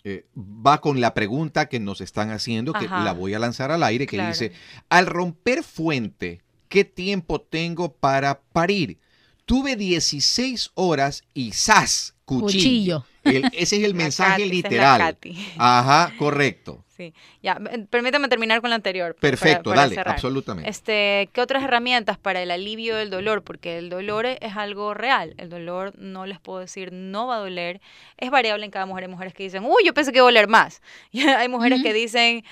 eh, 0.05 0.25
va 0.37 0.79
con 0.81 1.01
la 1.01 1.13
pregunta 1.15 1.67
que 1.67 1.79
nos 1.79 1.99
están 1.99 2.29
haciendo, 2.29 2.71
que 2.73 2.85
Ajá. 2.85 3.03
la 3.03 3.11
voy 3.11 3.33
a 3.33 3.39
lanzar 3.39 3.71
al 3.71 3.81
aire, 3.83 4.05
que 4.05 4.17
Claro. 4.17 4.29
dice, 4.31 4.51
al 4.87 5.07
romper 5.07 5.63
fuente, 5.63 6.43
¿qué 6.69 6.85
tiempo 6.85 7.41
tengo 7.41 7.91
para 7.91 8.39
parir? 8.53 8.99
Tuve 9.45 9.75
16 9.75 10.71
horas 10.75 11.23
y 11.33 11.51
¡zas! 11.53 12.13
Cuchillo. 12.23 13.03
Cuchillo. 13.03 13.05
El- 13.23 13.45
ese 13.53 13.77
es 13.77 13.83
el 13.83 13.95
mensaje 13.95 14.43
Katy, 14.43 14.49
literal. 14.49 15.17
Ajá, 15.57 16.13
correcto. 16.19 16.84
Sí, 16.95 17.13
ya, 17.43 17.59
permítame 17.89 18.29
terminar 18.29 18.61
con 18.61 18.69
la 18.69 18.77
anterior. 18.77 19.15
para- 19.15 19.19
Perfecto, 19.31 19.71
para 19.71 19.81
dale, 19.81 19.95
cerrar. 19.95 20.13
absolutamente. 20.13 20.69
Este, 20.69 21.29
¿qué 21.33 21.41
otras 21.41 21.61
herramientas 21.63 22.17
para 22.17 22.41
el 22.41 22.51
alivio 22.51 22.95
del 22.95 23.09
dolor? 23.09 23.43
Porque 23.43 23.77
el 23.77 23.89
dolor 23.89 24.25
es 24.25 24.55
algo 24.55 24.93
real. 24.93 25.33
El 25.37 25.49
dolor 25.49 25.91
no 25.97 26.25
les 26.25 26.39
puedo 26.39 26.59
decir 26.59 26.93
no 26.93 27.27
va 27.27 27.35
a 27.35 27.39
doler. 27.39 27.81
Es 28.17 28.29
variable 28.31 28.63
en 28.63 28.71
cada 28.71 28.85
mujer. 28.85 29.03
Hay 29.03 29.09
mujeres 29.09 29.33
que 29.33 29.43
dicen, 29.43 29.65
uy, 29.65 29.83
yo 29.85 29.93
pensé 29.93 30.11
que 30.13 30.19
iba 30.19 30.23
a 30.25 30.31
doler 30.31 30.47
más. 30.47 30.81
Y 31.11 31.21
hay 31.27 31.49
mujeres 31.49 31.83
que 31.83 31.91
dicen, 31.93 32.43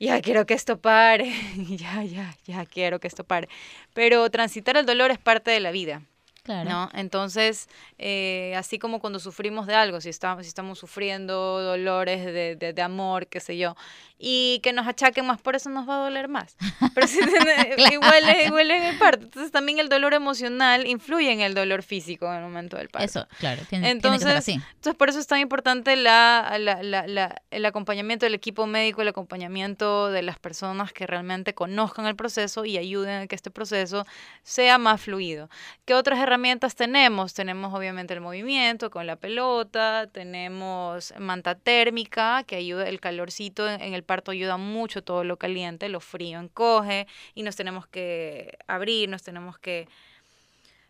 ya 0.00 0.20
quiero 0.22 0.46
que 0.46 0.54
esto 0.54 0.78
pare. 0.80 1.34
ya, 1.68 2.02
ya, 2.04 2.34
ya 2.46 2.64
quiero 2.64 2.98
que 2.98 3.08
esto 3.08 3.24
pare. 3.24 3.48
Pero 3.92 4.28
transitar 4.30 4.76
el 4.78 4.86
dolor 4.86 5.10
es 5.10 5.18
parte 5.18 5.50
de 5.50 5.60
la 5.60 5.70
vida. 5.70 6.00
¿No? 6.48 6.88
Entonces, 6.94 7.68
eh, 7.98 8.54
así 8.56 8.78
como 8.78 9.00
cuando 9.00 9.18
sufrimos 9.18 9.66
de 9.66 9.74
algo, 9.74 10.00
si 10.00 10.08
estamos, 10.08 10.44
si 10.44 10.48
estamos 10.48 10.78
sufriendo 10.78 11.62
dolores 11.62 12.24
de, 12.24 12.56
de, 12.56 12.72
de 12.72 12.82
amor, 12.82 13.26
qué 13.26 13.40
sé 13.40 13.56
yo, 13.56 13.76
y 14.18 14.60
que 14.62 14.72
nos 14.72 14.86
achaquen 14.86 15.26
más, 15.26 15.40
por 15.40 15.56
eso 15.56 15.68
nos 15.70 15.88
va 15.88 15.96
a 15.96 16.04
doler 16.04 16.28
más. 16.28 16.56
Pero 16.94 17.06
si 17.06 17.18
tiene- 17.18 17.74
igual, 17.92 18.28
es, 18.28 18.46
igual 18.46 18.70
es 18.70 18.82
en 18.82 18.88
el 18.88 18.98
parto. 18.98 19.24
Entonces, 19.24 19.52
también 19.52 19.78
el 19.78 19.88
dolor 19.88 20.14
emocional 20.14 20.86
influye 20.86 21.30
en 21.32 21.40
el 21.40 21.54
dolor 21.54 21.82
físico 21.82 22.26
en 22.26 22.36
el 22.38 22.42
momento 22.42 22.76
del 22.76 22.88
parto. 22.88 23.04
Eso, 23.04 23.28
claro. 23.38 23.62
Tiene, 23.68 23.86
tiene 23.86 23.88
que 23.88 23.90
Entonces, 23.90 24.28
ser 24.28 24.36
así. 24.36 24.52
entonces, 24.54 24.94
por 24.94 25.08
eso 25.10 25.18
es 25.18 25.26
tan 25.26 25.40
importante 25.40 25.96
la, 25.96 26.56
la- 26.58 26.82
la- 26.82 27.06
la- 27.06 27.42
el 27.50 27.64
acompañamiento 27.66 28.24
del 28.26 28.34
equipo 28.34 28.66
médico, 28.66 29.02
el 29.02 29.08
acompañamiento 29.08 30.10
de 30.10 30.22
las 30.22 30.38
personas 30.38 30.92
que 30.92 31.06
realmente 31.06 31.54
conozcan 31.54 32.06
el 32.06 32.16
proceso 32.16 32.64
y 32.64 32.78
ayuden 32.78 33.22
a 33.22 33.26
que 33.26 33.34
este 33.34 33.50
proceso 33.50 34.06
sea 34.42 34.78
más 34.78 35.00
fluido. 35.00 35.50
¿Qué 35.84 35.94
otras 35.94 36.18
herramientas 36.20 36.74
tenemos? 36.74 37.34
Tenemos 37.34 37.74
obviamente 37.74 38.14
el 38.14 38.20
movimiento 38.20 38.90
con 38.90 39.06
la 39.06 39.16
pelota, 39.16 40.06
tenemos 40.10 41.12
manta 41.18 41.54
térmica 41.54 42.44
que 42.46 42.56
ayuda, 42.56 42.88
el 42.88 43.00
calorcito 43.00 43.68
en, 43.68 43.80
en 43.82 43.94
el 43.94 44.02
parto 44.06 44.30
ayuda 44.30 44.56
mucho 44.56 45.02
todo 45.02 45.24
lo 45.24 45.36
caliente, 45.36 45.88
lo 45.88 46.00
frío 46.00 46.40
encoge 46.40 47.06
y 47.34 47.42
nos 47.42 47.56
tenemos 47.56 47.86
que 47.86 48.56
abrir, 48.66 49.08
nos 49.08 49.22
tenemos 49.22 49.58
que 49.58 49.88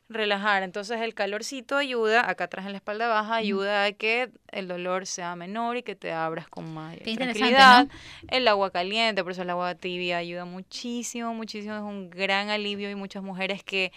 relajar. 0.09 0.63
Entonces 0.63 1.01
el 1.01 1.15
calorcito 1.15 1.77
ayuda, 1.77 2.29
acá 2.29 2.45
atrás 2.45 2.67
en 2.67 2.73
la 2.73 2.79
espalda 2.79 3.09
baja, 3.09 3.35
ayuda 3.35 3.85
a 3.85 3.93
que 3.93 4.31
el 4.53 4.69
dolor 4.69 5.07
sea 5.07 5.35
menor 5.37 5.77
y 5.77 5.83
que 5.83 5.97
te 5.97 6.13
abras 6.13 6.49
con 6.49 6.73
más 6.73 6.97
Qué 6.99 7.17
tranquilidad. 7.17 7.87
¿no? 7.87 7.91
El 8.29 8.47
agua 8.49 8.71
caliente, 8.71 9.23
por 9.23 9.33
eso 9.33 9.43
el 9.43 9.51
agua 9.51 9.75
tibia 9.75 10.19
ayuda 10.19 10.45
muchísimo, 10.45 11.35
muchísimo, 11.35 11.75
es 11.75 11.83
un 11.83 12.11
gran 12.11 12.51
alivio 12.51 12.91
y 12.91 12.95
muchas 12.95 13.23
mujeres 13.23 13.65
que 13.65 13.93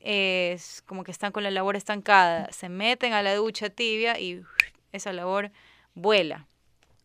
es 0.00 0.82
como 0.86 1.02
que 1.02 1.10
están 1.10 1.32
con 1.32 1.42
la 1.42 1.50
labor 1.50 1.76
estancada, 1.76 2.52
se 2.52 2.68
meten 2.68 3.14
a 3.14 3.22
la 3.22 3.34
ducha 3.34 3.70
tibia 3.70 4.20
y 4.20 4.42
esa 4.92 5.12
labor 5.14 5.50
vuela. 5.94 6.46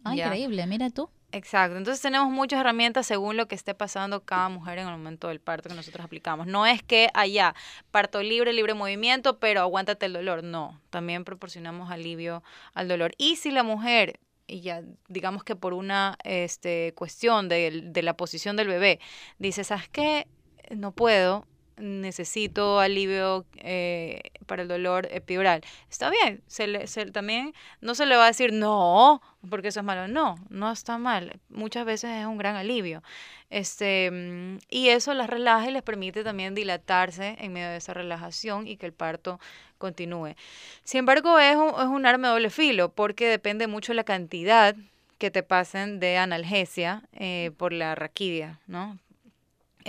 Ah, 0.03 0.15
increíble, 0.15 0.65
mira 0.67 0.89
tú. 0.89 1.10
Exacto, 1.31 1.77
entonces 1.77 2.01
tenemos 2.01 2.31
muchas 2.31 2.59
herramientas 2.59 3.05
según 3.05 3.37
lo 3.37 3.47
que 3.47 3.53
esté 3.53 3.75
pasando 3.75 4.21
cada 4.25 4.49
mujer 4.49 4.79
en 4.79 4.87
el 4.87 4.93
momento 4.93 5.27
del 5.27 5.39
parto 5.39 5.69
que 5.69 5.75
nosotros 5.75 6.03
aplicamos. 6.03 6.47
No 6.47 6.65
es 6.65 6.81
que 6.81 7.09
allá 7.13 7.53
parto 7.91 8.23
libre, 8.23 8.51
libre 8.51 8.73
movimiento, 8.73 9.37
pero 9.37 9.61
aguántate 9.61 10.07
el 10.07 10.13
dolor. 10.13 10.43
No, 10.43 10.81
también 10.89 11.25
proporcionamos 11.25 11.91
alivio 11.91 12.41
al 12.73 12.87
dolor. 12.87 13.11
Y 13.19 13.35
si 13.35 13.51
la 13.51 13.61
mujer, 13.61 14.19
y 14.47 14.61
ya 14.61 14.81
digamos 15.07 15.43
que 15.43 15.55
por 15.55 15.73
una 15.73 16.17
este, 16.23 16.93
cuestión 16.95 17.47
de, 17.47 17.83
de 17.85 18.01
la 18.01 18.17
posición 18.17 18.55
del 18.55 18.67
bebé, 18.67 18.99
dice, 19.37 19.63
¿sabes 19.63 19.87
qué? 19.87 20.27
No 20.75 20.93
puedo, 20.93 21.45
necesito 21.79 22.79
alivio 22.79 23.45
eh, 23.57 24.21
para 24.45 24.61
el 24.63 24.67
dolor 24.67 25.07
epidural. 25.11 25.61
Está 25.89 26.09
bien, 26.09 26.41
se 26.47 26.67
le, 26.67 26.87
se- 26.87 27.11
también 27.11 27.53
no 27.81 27.95
se 27.95 28.05
le 28.05 28.15
va 28.15 28.25
a 28.25 28.27
decir 28.27 28.53
no, 28.53 29.21
porque 29.49 29.69
eso 29.69 29.79
es 29.79 29.85
malo. 29.85 30.07
No, 30.07 30.35
no 30.49 30.71
está 30.71 30.97
mal. 30.97 31.39
Muchas 31.49 31.85
veces 31.85 32.11
es 32.19 32.25
un 32.25 32.37
gran 32.37 32.55
alivio. 32.55 33.01
Este, 33.49 34.09
mm, 34.11 34.57
y 34.69 34.89
eso 34.89 35.13
las 35.13 35.29
relaja 35.29 35.67
y 35.69 35.71
les 35.73 35.81
permite 35.83 36.23
también 36.23 36.53
dilatarse 36.55 37.35
en 37.39 37.53
medio 37.53 37.69
de 37.69 37.77
esa 37.77 37.93
relajación 37.93 38.67
y 38.67 38.77
que 38.77 38.85
el 38.85 38.93
parto 38.93 39.39
continúe. 39.77 40.35
Sin 40.83 40.99
embargo, 40.99 41.39
es 41.39 41.55
un, 41.55 41.69
es 41.69 41.87
un 41.87 42.05
arma 42.05 42.27
de 42.27 42.33
doble 42.33 42.49
filo, 42.49 42.89
porque 42.89 43.27
depende 43.27 43.67
mucho 43.67 43.93
la 43.93 44.03
cantidad 44.03 44.75
que 45.17 45.31
te 45.31 45.43
pasen 45.43 45.99
de 45.99 46.17
analgesia 46.17 47.03
eh, 47.13 47.51
por 47.57 47.73
la 47.73 47.95
raquidia, 47.95 48.59
¿no? 48.67 48.97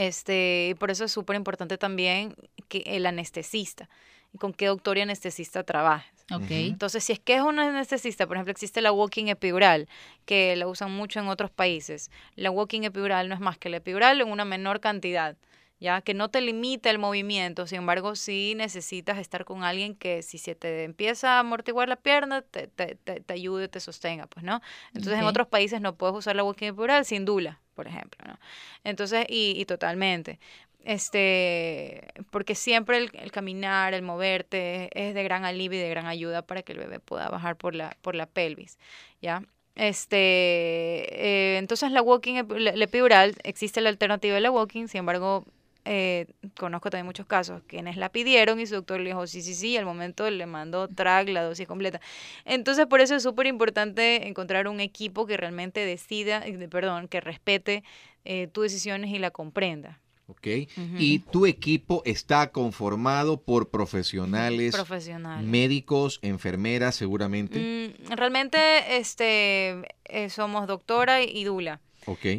Este, 0.00 0.68
y 0.70 0.74
por 0.76 0.90
eso 0.90 1.04
es 1.04 1.12
súper 1.12 1.36
importante 1.36 1.76
también 1.76 2.34
que 2.68 2.82
el 2.86 3.04
anestesista, 3.04 3.90
y 4.32 4.38
con 4.38 4.54
qué 4.54 4.64
doctor 4.66 4.96
y 4.96 5.02
anestesista 5.02 5.62
trabajes. 5.62 6.10
Entonces, 6.48 7.04
si 7.04 7.12
es 7.12 7.18
que 7.18 7.34
es 7.34 7.42
un 7.42 7.58
anestesista, 7.58 8.26
por 8.26 8.38
ejemplo, 8.38 8.50
existe 8.50 8.80
la 8.80 8.92
walking 8.92 9.26
epidural, 9.26 9.88
que 10.24 10.56
la 10.56 10.68
usan 10.68 10.90
mucho 10.90 11.20
en 11.20 11.28
otros 11.28 11.50
países. 11.50 12.10
La 12.34 12.50
walking 12.50 12.82
epidural 12.84 13.28
no 13.28 13.34
es 13.34 13.40
más 13.42 13.58
que 13.58 13.68
la 13.68 13.76
epidural 13.76 14.22
en 14.22 14.28
una 14.28 14.46
menor 14.46 14.80
cantidad, 14.80 15.36
ya 15.80 16.02
que 16.02 16.14
no 16.14 16.28
te 16.30 16.40
limita 16.42 16.90
el 16.90 16.98
movimiento, 16.98 17.66
sin 17.66 17.78
embargo, 17.78 18.14
sí 18.16 18.54
necesitas 18.56 19.18
estar 19.18 19.44
con 19.44 19.64
alguien 19.64 19.94
que 19.96 20.22
si 20.22 20.38
se 20.38 20.54
te 20.54 20.84
empieza 20.84 21.36
a 21.36 21.40
amortiguar 21.40 21.88
la 21.88 21.96
pierna, 21.96 22.42
te, 22.42 22.68
te, 22.68 22.96
te, 22.96 23.20
te 23.20 23.32
ayude, 23.34 23.68
te 23.68 23.80
sostenga, 23.80 24.26
pues, 24.26 24.44
¿no? 24.44 24.60
Entonces, 24.94 25.18
en 25.20 25.24
otros 25.26 25.46
países 25.48 25.80
no 25.80 25.94
puedes 25.96 26.14
usar 26.16 26.36
la 26.36 26.44
walking 26.44 26.68
epidural 26.68 27.04
sin 27.06 27.24
dula, 27.24 27.60
por 27.74 27.86
ejemplo, 27.88 28.24
¿no? 28.26 28.38
Entonces, 28.84 29.26
y, 29.28 29.54
y 29.60 29.64
totalmente. 29.64 30.38
este, 30.84 32.08
porque 32.30 32.54
siempre 32.54 32.98
el, 32.98 33.10
el 33.14 33.30
caminar, 33.32 33.94
el 33.94 34.02
moverte 34.02 34.88
es 34.94 35.14
de 35.14 35.22
gran 35.24 35.44
alivio 35.44 35.78
y 35.78 35.82
de 35.82 35.90
gran 35.90 36.06
ayuda 36.06 36.42
para 36.42 36.62
que 36.62 36.72
el 36.72 36.78
bebé 36.78 37.00
pueda 37.00 37.28
bajar 37.28 37.56
por 37.56 37.74
la, 37.74 37.96
por 38.02 38.14
la 38.14 38.26
pelvis, 38.26 38.78
¿ya? 39.20 39.42
Este, 39.76 40.16
eh, 40.16 41.58
entonces 41.58 41.90
la 41.92 42.02
walking, 42.02 42.42
la 42.48 42.84
epidural, 42.84 43.34
existe 43.44 43.80
la 43.80 43.88
alternativa 43.88 44.34
de 44.34 44.40
la 44.40 44.50
walking, 44.50 44.86
sin 44.88 45.00
embargo, 45.00 45.44
eh, 45.92 46.26
conozco 46.56 46.88
también 46.88 47.04
muchos 47.06 47.26
casos 47.26 47.62
quienes 47.66 47.96
la 47.96 48.10
pidieron 48.10 48.60
y 48.60 48.66
su 48.66 48.76
doctor 48.76 49.00
le 49.00 49.10
dijo 49.10 49.26
sí, 49.26 49.42
sí, 49.42 49.54
sí, 49.54 49.76
al 49.76 49.84
momento 49.84 50.30
le 50.30 50.46
mandó 50.46 50.86
track 50.86 51.28
la 51.30 51.42
dosis 51.42 51.66
completa. 51.66 52.00
Entonces, 52.44 52.86
por 52.86 53.00
eso 53.00 53.16
es 53.16 53.24
súper 53.24 53.48
importante 53.48 54.28
encontrar 54.28 54.68
un 54.68 54.78
equipo 54.78 55.26
que 55.26 55.36
realmente 55.36 55.84
decida, 55.84 56.46
eh, 56.46 56.68
perdón, 56.68 57.08
que 57.08 57.20
respete 57.20 57.82
eh, 58.24 58.46
tus 58.46 58.62
decisiones 58.62 59.10
y 59.10 59.18
la 59.18 59.32
comprenda. 59.32 59.98
¿ok? 60.28 60.46
Y 60.96 61.18
tu 61.18 61.44
equipo 61.44 62.02
está 62.04 62.52
conformado 62.52 63.40
por 63.40 63.70
profesionales, 63.70 64.72
Profesional. 64.72 65.44
médicos, 65.44 66.20
enfermeras, 66.22 66.94
seguramente. 66.94 67.58
Mm, 67.58 68.12
realmente 68.12 68.96
este, 68.96 69.82
eh, 70.04 70.30
somos 70.30 70.68
doctora 70.68 71.20
y 71.24 71.42
dula. 71.42 71.80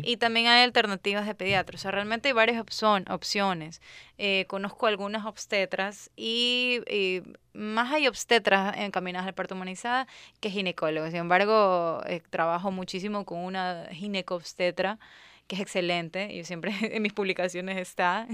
Y 0.03 0.17
también 0.17 0.47
hay 0.47 0.63
alternativas 0.63 1.25
de 1.25 1.35
pediatra. 1.35 1.75
O 1.75 1.79
sea, 1.79 1.91
realmente 1.91 2.29
hay 2.29 2.33
varias 2.33 2.59
opción- 2.59 3.05
opciones. 3.09 3.81
Eh, 4.17 4.45
conozco 4.47 4.87
algunas 4.87 5.25
obstetras 5.25 6.09
y, 6.15 6.81
y 6.89 7.21
más 7.53 7.91
hay 7.91 8.07
obstetras 8.07 8.77
encaminadas 8.77 9.27
al 9.27 9.33
parto 9.33 9.55
humanizada 9.55 10.07
que 10.39 10.49
ginecólogos. 10.49 11.09
Sin 11.11 11.19
embargo, 11.19 12.01
eh, 12.05 12.21
trabajo 12.29 12.71
muchísimo 12.71 13.25
con 13.25 13.39
una 13.39 13.87
ginecobstetra 13.91 14.99
que 15.47 15.55
es 15.55 15.61
excelente. 15.61 16.33
Yo 16.33 16.45
siempre 16.45 16.71
en 16.81 17.01
mis 17.01 17.11
publicaciones 17.13 17.77
está. 17.77 18.25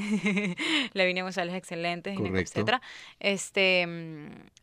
Lavinia 0.94 1.24
González 1.24 1.54
es 1.54 1.58
excelente, 1.58 2.16
ginecobstetra. 2.16 2.82
Este, 3.20 3.88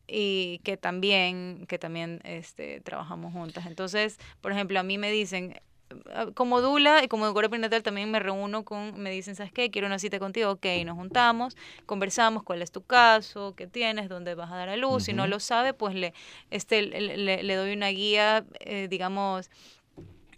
y 0.06 0.60
que 0.62 0.76
también, 0.76 1.64
que 1.68 1.78
también 1.78 2.20
este, 2.24 2.80
trabajamos 2.80 3.32
juntas. 3.32 3.66
Entonces, 3.66 4.18
por 4.40 4.52
ejemplo, 4.52 4.78
a 4.78 4.82
mí 4.82 4.98
me 4.98 5.10
dicen, 5.10 5.60
como 6.34 6.60
Dula 6.60 7.02
y 7.04 7.08
como 7.08 7.24
educadora 7.26 7.48
prenatal 7.48 7.82
también 7.82 8.10
me 8.10 8.20
reúno 8.20 8.64
con, 8.64 8.98
me 9.00 9.10
dicen, 9.10 9.34
¿sabes 9.36 9.52
qué? 9.52 9.70
Quiero 9.70 9.86
una 9.86 9.98
cita 9.98 10.18
contigo, 10.18 10.50
ok, 10.52 10.66
nos 10.84 10.96
juntamos, 10.96 11.56
conversamos 11.86 12.42
cuál 12.42 12.62
es 12.62 12.70
tu 12.72 12.82
caso, 12.82 13.54
qué 13.56 13.66
tienes, 13.66 14.08
dónde 14.08 14.34
vas 14.34 14.50
a 14.52 14.56
dar 14.56 14.68
a 14.68 14.76
luz, 14.76 15.04
si 15.04 15.12
no 15.12 15.26
lo 15.26 15.40
sabe, 15.40 15.74
pues 15.74 15.94
le, 15.94 16.14
este, 16.50 16.82
le, 16.82 17.16
le- 17.16 17.42
le 17.42 17.54
doy 17.56 17.72
una 17.72 17.88
guía, 17.88 18.44
eh, 18.60 18.88
digamos, 18.88 19.50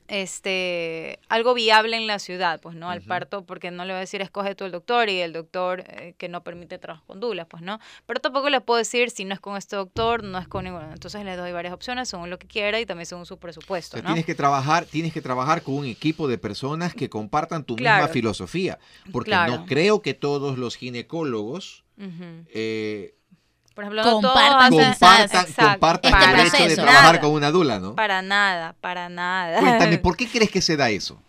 este 0.09 1.19
algo 1.29 1.55
viable 1.55 1.97
en 1.97 2.07
la 2.07 2.19
ciudad, 2.19 2.61
pues 2.61 2.77
no 2.77 2.91
al 2.91 3.03
parto, 3.03 3.45
porque 3.45 3.71
no 3.71 3.85
le 3.85 3.93
voy 3.93 3.99
a 3.99 4.01
decir 4.01 4.21
escoge 4.23 4.55
tú 4.55 4.65
el 4.65 4.73
doctor 4.73 5.09
y 5.09 5.21
el 5.21 5.33
doctor 5.33 5.81
eh, 5.87 6.15
que 6.19 6.29
no 6.29 6.43
permite 6.43 6.79
trabajo 6.79 7.05
con 7.07 7.21
dulas, 7.21 7.47
pues 7.49 7.63
no, 7.63 7.79
pero 8.07 8.21
tampoco 8.21 8.51
le 8.51 8.61
puedo 8.61 8.79
decir 8.79 9.11
si 9.11 9.25
no 9.25 9.35
es 9.35 9.41
con 9.41 9.57
este 9.57 9.77
doctor, 9.77 10.23
no 10.23 10.39
es 10.39 10.49
con 10.49 10.65
ninguno, 10.65 10.91
entonces 10.93 11.25
le 11.25 11.37
doy 11.37 11.53
varias 11.53 11.75
opciones 11.75 12.09
según 12.09 12.31
lo 12.31 12.39
que 12.39 12.47
quiera 12.47 12.81
y 12.81 12.87
también 12.87 13.07
según 13.07 13.27
su 13.27 13.35
O 13.35 13.39
presupuesto, 13.41 13.97
sea, 13.97 14.03
¿no? 14.03 14.09
tienes 14.09 14.25
que 14.27 14.35
trabajar, 14.35 14.85
tienes 14.87 15.13
que 15.13 15.21
trabajar 15.23 15.63
con 15.63 15.75
un 15.75 15.87
equipo 15.87 16.29
de 16.29 16.39
personas 16.39 16.95
que 16.95 17.09
compartan 17.09 17.65
tu 17.65 17.77
Claro. 17.77 18.03
misma 18.05 18.13
filosofía, 18.13 18.79
porque 19.13 19.31
Claro. 19.31 19.53
no 19.57 19.67
creo 19.67 20.03
que 20.03 20.15
todos 20.15 20.59
los 20.59 20.77
ginecólogos 20.77 21.85
eh, 22.49 23.15
Por 23.77 23.85
ejemplo, 23.85 24.03
no 24.03 24.21
todos 24.21 24.33
Compartan 24.33 24.73
hacen- 24.73 24.91
compartan, 24.93 25.23
Exacto, 25.47 25.63
compartan 25.71 26.41
Este 26.41 26.57
el 26.57 26.63
hecho 26.65 26.69
de 26.71 26.75
trabajar 26.77 27.05
Nada. 27.05 27.21
con 27.21 27.31
una 27.31 27.51
dula, 27.53 27.79
¿no? 27.79 27.95
Para 27.95 28.23
nada, 28.23 28.75
para 28.81 29.09
nada. 29.11 29.61
Cuéntame, 29.61 29.99
¿por 29.99 30.17
qué 30.17 30.27
crees 30.27 30.51
que 30.51 30.63
se 30.63 30.77
da 30.79 30.89
eso? 30.91 31.21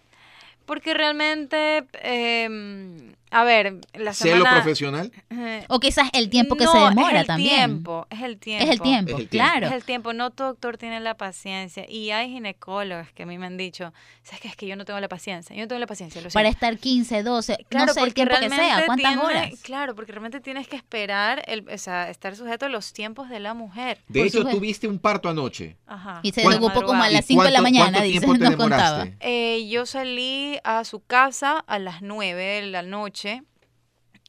Porque 0.66 0.94
realmente, 0.94 1.86
eh, 2.02 3.14
a 3.32 3.44
ver, 3.44 3.76
la 3.94 4.14
¿Celo 4.14 4.38
semana... 4.38 4.56
profesional? 4.62 5.12
eh, 5.30 5.66
O 5.70 5.80
quizás 5.80 6.10
el 6.14 6.30
tiempo 6.30 6.56
que 6.56 6.66
no, 6.66 6.72
se 6.72 6.78
demora 6.80 7.16
es 7.16 7.22
el 7.22 7.28
también. 7.28 7.56
Tiempo, 7.56 8.08
es 8.10 8.22
el 8.22 8.38
tiempo. 8.38 8.64
Es 8.66 8.70
el 8.72 8.82
tiempo, 8.82 9.12
Es 9.12 9.20
el 9.20 9.28
tiempo. 9.30 9.46
claro. 9.50 9.68
Es 9.68 9.74
el 9.74 9.84
tiempo, 9.84 10.14
no 10.14 10.30
todo 10.32 10.48
doctor 10.50 10.78
tiene 10.78 11.00
la 11.00 11.16
paciencia. 11.16 11.86
Y 11.90 12.12
hay 12.12 12.30
ginecólogos 12.30 13.12
que 13.14 13.24
a 13.24 13.26
mí 13.26 13.38
me 13.38 13.46
han 13.46 13.58
dicho, 13.58 13.94
¿sabes 14.24 14.42
qué? 14.42 14.48
Es 14.48 14.56
que 14.56 14.68
yo 14.68 14.76
no 14.76 14.86
tengo 14.86 15.00
la 15.00 15.10
paciencia, 15.10 15.56
yo 15.56 15.62
no 15.64 15.68
tengo 15.68 15.80
la 15.80 15.88
paciencia, 15.88 16.22
lo 16.22 16.30
Para 16.30 16.50
siento". 16.50 16.66
estar 16.66 16.78
15, 16.80 17.24
12, 17.24 17.58
Claro, 17.70 17.86
no 17.88 17.94
sé 17.94 18.02
el 18.02 18.14
tiempo 18.14 18.34
que 18.36 18.40
realmente 18.40 18.66
sea, 18.66 18.86
cuántas 18.86 19.12
tiene- 19.12 19.22
horas. 19.26 19.60
Claro, 19.62 19.96
porque 19.96 20.12
realmente 20.12 20.40
tienes 20.40 20.68
que 20.68 20.76
esperar, 20.78 21.44
el, 21.48 21.68
o 21.70 21.78
sea, 21.78 22.10
estar 22.10 22.36
sujeto 22.36 22.66
a 22.66 22.70
los 22.70 22.94
tiempos 22.94 23.30
de 23.30 23.40
la 23.40 23.54
mujer. 23.54 24.00
De 24.08 24.20
Por 24.22 24.28
hecho, 24.28 24.46
tuviste 24.46 24.88
un 24.88 25.00
parto 25.00 25.28
anoche. 25.30 25.76
Ajá. 25.86 26.20
Y 26.24 26.32
se 26.32 26.44
¿Cuánto- 26.44 26.62
desocupó 26.62 26.86
como 26.88 27.04
a 27.04 27.10
¿Y 27.10 27.14
las 27.14 27.26
5 27.26 27.44
de 27.44 27.52
la 27.52 27.62
mañana, 27.62 27.92
cuánto 27.92 28.02
dice, 28.04 28.20
tiempo 28.26 28.34
te 28.38 28.44
nos 28.46 28.56
contaba. 28.56 29.08
Eh, 29.20 29.68
yo 29.70 29.86
salí 29.86 30.58
a 30.64 30.84
su 30.86 31.02
casa 31.02 31.60
a 31.68 31.80
las 31.80 32.02
9 32.02 32.42
de 32.44 32.62
la 32.68 32.82
noche. 32.84 33.17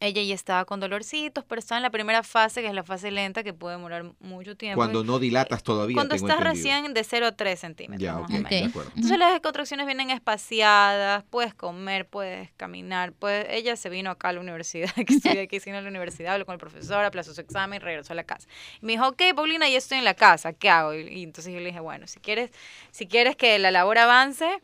Ella 0.01 0.22
ya 0.22 0.34
estaba 0.34 0.64
con 0.64 0.78
dolorcitos, 0.78 1.45
pero 1.45 1.59
estaba 1.59 1.78
en 1.78 1.82
la 1.82 1.91
primera 1.91 2.22
fase, 2.22 2.61
que 2.62 2.68
es 2.68 2.74
la 2.74 2.84
fase 2.84 3.11
lenta, 3.11 3.43
que 3.43 3.53
puede 3.53 3.74
demorar 3.74 4.05
mucho 4.20 4.57
tiempo. 4.57 4.76
Cuando 4.76 5.03
no 5.03 5.18
dilatas 5.18 5.64
todavía. 5.64 5.95
Cuando 5.95 6.14
tengo 6.14 6.28
estás 6.28 6.39
entendido. 6.39 6.72
recién 6.72 6.95
de 6.95 7.03
0 7.03 7.26
a 7.26 7.32
3 7.32 7.59
centímetros. 7.59 8.01
Ya, 8.01 8.14
más 8.14 8.22
ok, 8.22 8.28
o 8.28 8.32
menos. 8.32 8.45
Ok. 8.45 8.51
de 8.51 8.64
acuerdo. 8.64 8.91
Entonces 8.95 9.18
las 9.18 9.41
contracciones 9.41 9.86
vienen 9.86 10.11
espaciadas, 10.11 11.24
puedes 11.30 11.53
comer, 11.53 12.07
puedes 12.07 12.53
caminar, 12.53 13.12
puedes... 13.12 13.47
ella 13.51 13.74
se 13.74 13.89
vino 13.89 14.11
acá 14.11 14.28
a 14.28 14.34
la 14.34 14.41
universidad, 14.41 14.89
que 15.07 15.14
estudié 15.14 15.41
aquí, 15.41 15.59
se 15.59 15.70
vino 15.70 15.78
a 15.78 15.82
la 15.82 15.89
universidad, 15.89 16.34
habló 16.34 16.47
con 16.47 16.53
el 16.53 16.61
profesor, 16.61 17.05
aplazó 17.05 17.34
su 17.34 17.41
examen 17.41 17.78
y 17.78 17.84
regresó 17.84 18.12
a 18.12 18.16
la 18.16 18.24
casa. 18.24 18.47
Y 18.80 18.86
me 18.86 18.93
dijo, 18.93 19.09
ok, 19.09 19.20
Paulina, 19.34 19.68
ya 19.68 19.78
estoy 19.78 19.99
en 19.99 20.05
la 20.05 20.14
casa, 20.14 20.53
¿qué 20.53 20.70
hago? 20.70 20.95
Y, 20.95 21.09
y 21.09 21.22
entonces 21.24 21.53
yo 21.53 21.59
le 21.59 21.66
dije, 21.66 21.80
bueno, 21.80 22.07
si 22.07 22.20
quieres, 22.20 22.51
si 22.93 23.09
quieres 23.09 23.34
que 23.34 23.59
la 23.59 23.72
labor 23.72 23.99
avance, 23.99 24.61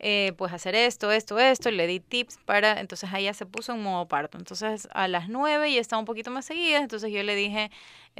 eh, 0.00 0.32
pues 0.36 0.52
hacer 0.52 0.74
esto, 0.74 1.10
esto, 1.10 1.38
esto, 1.38 1.68
y 1.70 1.72
le 1.72 1.86
di 1.86 2.00
tips 2.00 2.38
para, 2.44 2.80
entonces 2.80 3.10
ella 3.14 3.34
se 3.34 3.46
puso 3.46 3.72
en 3.72 3.82
modo 3.82 4.06
parto. 4.06 4.38
Entonces 4.38 4.88
a 4.92 5.08
las 5.08 5.28
9 5.28 5.72
ya 5.72 5.80
estaba 5.80 6.00
un 6.00 6.06
poquito 6.06 6.30
más 6.30 6.44
seguida, 6.44 6.78
entonces 6.78 7.10
yo 7.12 7.22
le 7.22 7.34
dije, 7.34 7.70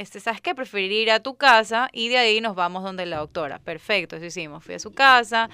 este, 0.01 0.20
¿sabes 0.20 0.40
qué? 0.40 0.55
Preferiría 0.55 1.03
ir 1.03 1.11
a 1.11 1.20
tu 1.20 1.36
casa 1.36 1.88
y 1.92 2.09
de 2.09 2.18
ahí 2.18 2.40
nos 2.40 2.55
vamos 2.55 2.82
donde 2.82 3.07
la 3.07 3.18
doctora. 3.18 3.59
Perfecto, 3.59 4.16
eso 4.16 4.24
hicimos. 4.24 4.64
Fui 4.64 4.74
a 4.74 4.78
su 4.78 4.92
casa, 4.92 5.51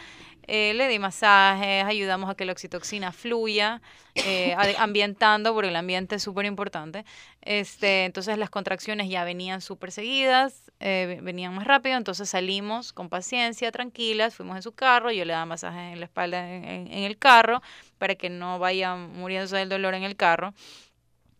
eh, 0.46 0.74
le 0.74 0.88
di 0.88 0.98
masajes, 0.98 1.84
ayudamos 1.84 2.28
a 2.30 2.34
que 2.34 2.44
la 2.44 2.52
oxitoxina 2.52 3.12
fluya, 3.12 3.80
eh, 4.26 4.54
ambientando, 4.78 5.52
porque 5.54 5.68
el 5.68 5.76
ambiente 5.76 6.16
es 6.16 6.22
súper 6.22 6.46
importante. 6.46 7.04
Este, 7.42 8.04
entonces 8.04 8.38
las 8.38 8.50
contracciones 8.50 9.08
ya 9.08 9.24
venían 9.24 9.60
súper 9.60 9.90
seguidas, 9.92 10.70
eh, 10.80 11.06
ve- 11.08 11.20
venían 11.22 11.54
más 11.54 11.66
rápido, 11.66 11.96
entonces 11.96 12.28
salimos 12.30 12.92
con 12.92 13.08
paciencia, 13.08 13.70
tranquilas, 13.72 14.34
fuimos 14.34 14.56
en 14.56 14.62
su 14.62 14.72
carro, 14.72 15.10
yo 15.10 15.24
le 15.24 15.32
daba 15.32 15.46
masajes 15.46 15.92
en 15.92 16.00
la 16.00 16.06
espalda 16.06 16.48
en, 16.48 16.64
en- 16.64 16.86
en 16.92 17.04
el 17.04 17.18
carro 17.18 17.62
para 17.98 18.14
que 18.14 18.28
no 18.30 18.58
vaya 18.58 18.94
muriéndose 18.96 19.56
del 19.56 19.68
dolor 19.68 19.94
en 19.94 20.02
el 20.04 20.16
carro. 20.16 20.54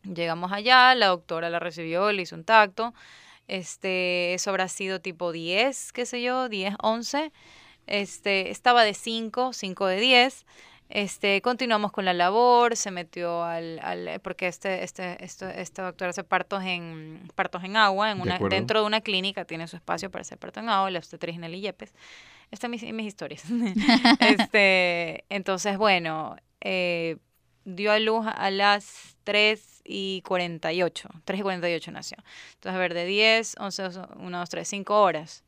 Llegamos 0.05 0.53
allá, 0.53 0.95
la 0.95 1.07
doctora 1.07 1.51
la 1.51 1.59
recibió, 1.59 2.13
le 2.13 2.23
hizo 2.23 2.37
un 2.37 2.45
tacto. 2.45 2.95
Este, 3.49 4.35
eso 4.35 4.51
habrá 4.51 4.69
sido 4.69 5.01
tipo 5.01 5.33
10, 5.33 5.93
qué 5.93 6.07
sé 6.07 6.23
yo, 6.23 6.49
10, 6.49 6.75
11. 6.83 7.33
Este, 7.87 8.51
estaba 8.51 8.85
de 8.85 8.95
5, 8.95 9.53
5 9.53 9.87
de 9.87 10.01
10. 10.01 10.47
Este, 10.91 11.41
continuamos 11.41 11.93
con 11.93 12.05
la 12.05 12.13
labor, 12.13 12.77
se 12.77 12.91
metió 12.91 13.43
al, 13.43 13.81
al 13.81 14.21
porque 14.21 14.47
este, 14.47 14.85
este, 14.85 15.23
este, 15.25 15.61
esta 15.61 15.83
doctora 15.83 16.11
hace 16.11 16.25
partos 16.25 16.63
en, 16.63 17.31
partos 17.35 17.65
en 17.65 17.77
agua, 17.77 18.11
en 18.11 18.19
De 18.19 18.23
una, 18.23 18.35
acuerdo. 18.37 18.55
dentro 18.55 18.81
de 18.81 18.87
una 18.87 19.01
clínica, 19.01 19.45
tiene 19.45 19.67
su 19.67 19.77
espacio 19.77 20.11
para 20.11 20.21
hacer 20.23 20.39
parto 20.39 20.61
en 20.61 20.69
agua, 20.69 20.91
la 20.91 20.99
obstetriz 20.99 21.39
Nelly 21.39 21.61
Yepes. 21.61 21.95
Estas 22.51 22.71
mis, 22.71 22.83
mis 22.93 23.07
historias. 23.07 23.45
este, 24.21 25.25
entonces, 25.31 25.79
bueno, 25.79 26.37
eh, 26.61 27.17
dio 27.65 27.93
a 27.93 27.99
luz 27.99 28.27
a 28.27 28.51
las 28.51 29.17
3 29.25 29.83
y 29.85 30.23
48. 30.23 31.09
3 31.25 31.41
y 31.41 31.43
48 31.43 31.91
nació. 31.93 32.19
Entonces, 32.55 32.77
a 32.77 32.79
ver, 32.79 32.95
de 32.95 33.07
10, 33.07 33.57
11, 33.59 33.83
1, 34.17 34.39
2, 34.39 34.49
3, 34.49 34.69
5 34.69 35.03
horas. 35.03 35.45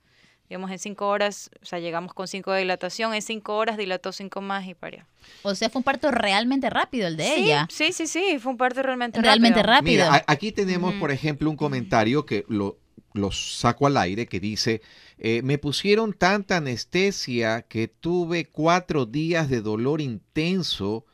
Digamos, 0.48 0.70
en 0.70 0.78
5 0.78 1.08
horas, 1.08 1.50
o 1.60 1.66
sea, 1.66 1.80
llegamos 1.80 2.14
con 2.14 2.28
5 2.28 2.52
de 2.52 2.60
dilatación, 2.60 3.12
en 3.14 3.22
5 3.22 3.56
horas 3.56 3.76
dilató 3.76 4.12
5 4.12 4.40
más 4.40 4.64
y 4.66 4.74
parió. 4.74 5.04
O 5.42 5.52
sea, 5.56 5.68
fue 5.68 5.80
un 5.80 5.82
parto 5.82 6.12
realmente 6.12 6.70
rápido 6.70 7.08
el 7.08 7.16
de 7.16 7.24
sí, 7.24 7.42
ella. 7.42 7.66
Sí, 7.68 7.92
sí, 7.92 8.06
sí, 8.06 8.38
fue 8.38 8.52
un 8.52 8.58
parto 8.58 8.80
realmente 8.80 9.20
Realmente 9.20 9.60
rápido. 9.60 10.04
rápido. 10.04 10.12
Mira, 10.12 10.24
aquí 10.28 10.52
tenemos, 10.52 10.92
Ujú. 10.92 11.00
por 11.00 11.10
ejemplo, 11.10 11.50
un 11.50 11.56
comentario 11.56 12.24
que 12.24 12.44
lo, 12.48 12.78
lo 13.12 13.32
saco 13.32 13.88
al 13.88 13.96
aire 13.96 14.26
que 14.26 14.38
dice, 14.38 14.82
eh, 15.18 15.42
me 15.42 15.58
pusieron 15.58 16.12
tanta 16.12 16.58
anestesia 16.58 17.62
que 17.62 17.88
tuve 17.88 18.44
cuatro 18.46 19.04
días 19.04 19.50
de 19.50 19.62
dolor 19.62 20.00
intenso 20.00 21.06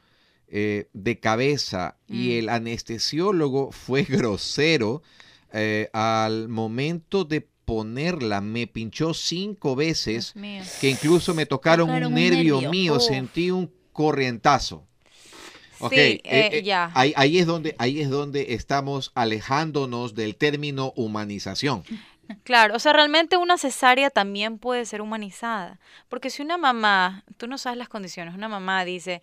eh, 0.54 0.88
de 0.92 1.18
cabeza 1.18 1.96
y 2.06 2.28
Mm. 2.28 2.38
el 2.38 2.48
anestesiólogo 2.50 3.72
fue 3.72 4.02
grosero 4.08 5.02
eh, 5.52 5.88
al 5.92 6.48
momento 6.48 7.24
de 7.24 7.40
ponerla, 7.64 8.40
me 8.40 8.66
pinchó 8.66 9.14
cinco 9.14 9.74
veces 9.74 10.34
que 10.80 10.90
incluso 10.90 11.32
me 11.34 11.46
tocaron, 11.46 11.86
Tocaron 11.88 12.06
un 12.08 12.12
un 12.12 12.20
nervio, 12.20 12.54
nervio. 12.56 12.70
mío, 12.70 12.94
Uf. 12.96 13.02
sentí 13.02 13.50
un 13.50 13.72
corrientazo. 13.92 14.86
Ok, 15.78 15.92
Sí, 15.94 16.20
eh, 16.24 16.62
ya. 16.64 16.90
Ahí, 16.94 17.12
ahí 17.16 17.38
es 17.38 17.46
donde, 17.46 17.74
ahí 17.78 18.00
es 18.00 18.08
donde 18.10 18.54
estamos 18.54 19.10
alejándonos 19.14 20.14
del 20.14 20.36
término 20.36 20.92
humanización. 20.96 21.82
Claro, 22.44 22.76
o 22.76 22.78
sea, 22.78 22.94
realmente 22.94 23.36
una 23.36 23.58
cesárea 23.58 24.08
también 24.08 24.56
puede 24.58 24.86
ser 24.86 25.02
humanizada. 25.02 25.80
Porque 26.08 26.30
si 26.30 26.40
una 26.40 26.56
mamá, 26.56 27.24
tú 27.36 27.46
no 27.46 27.58
sabes 27.58 27.76
las 27.78 27.88
condiciones, 27.90 28.34
una 28.34 28.48
mamá 28.48 28.86
dice, 28.86 29.20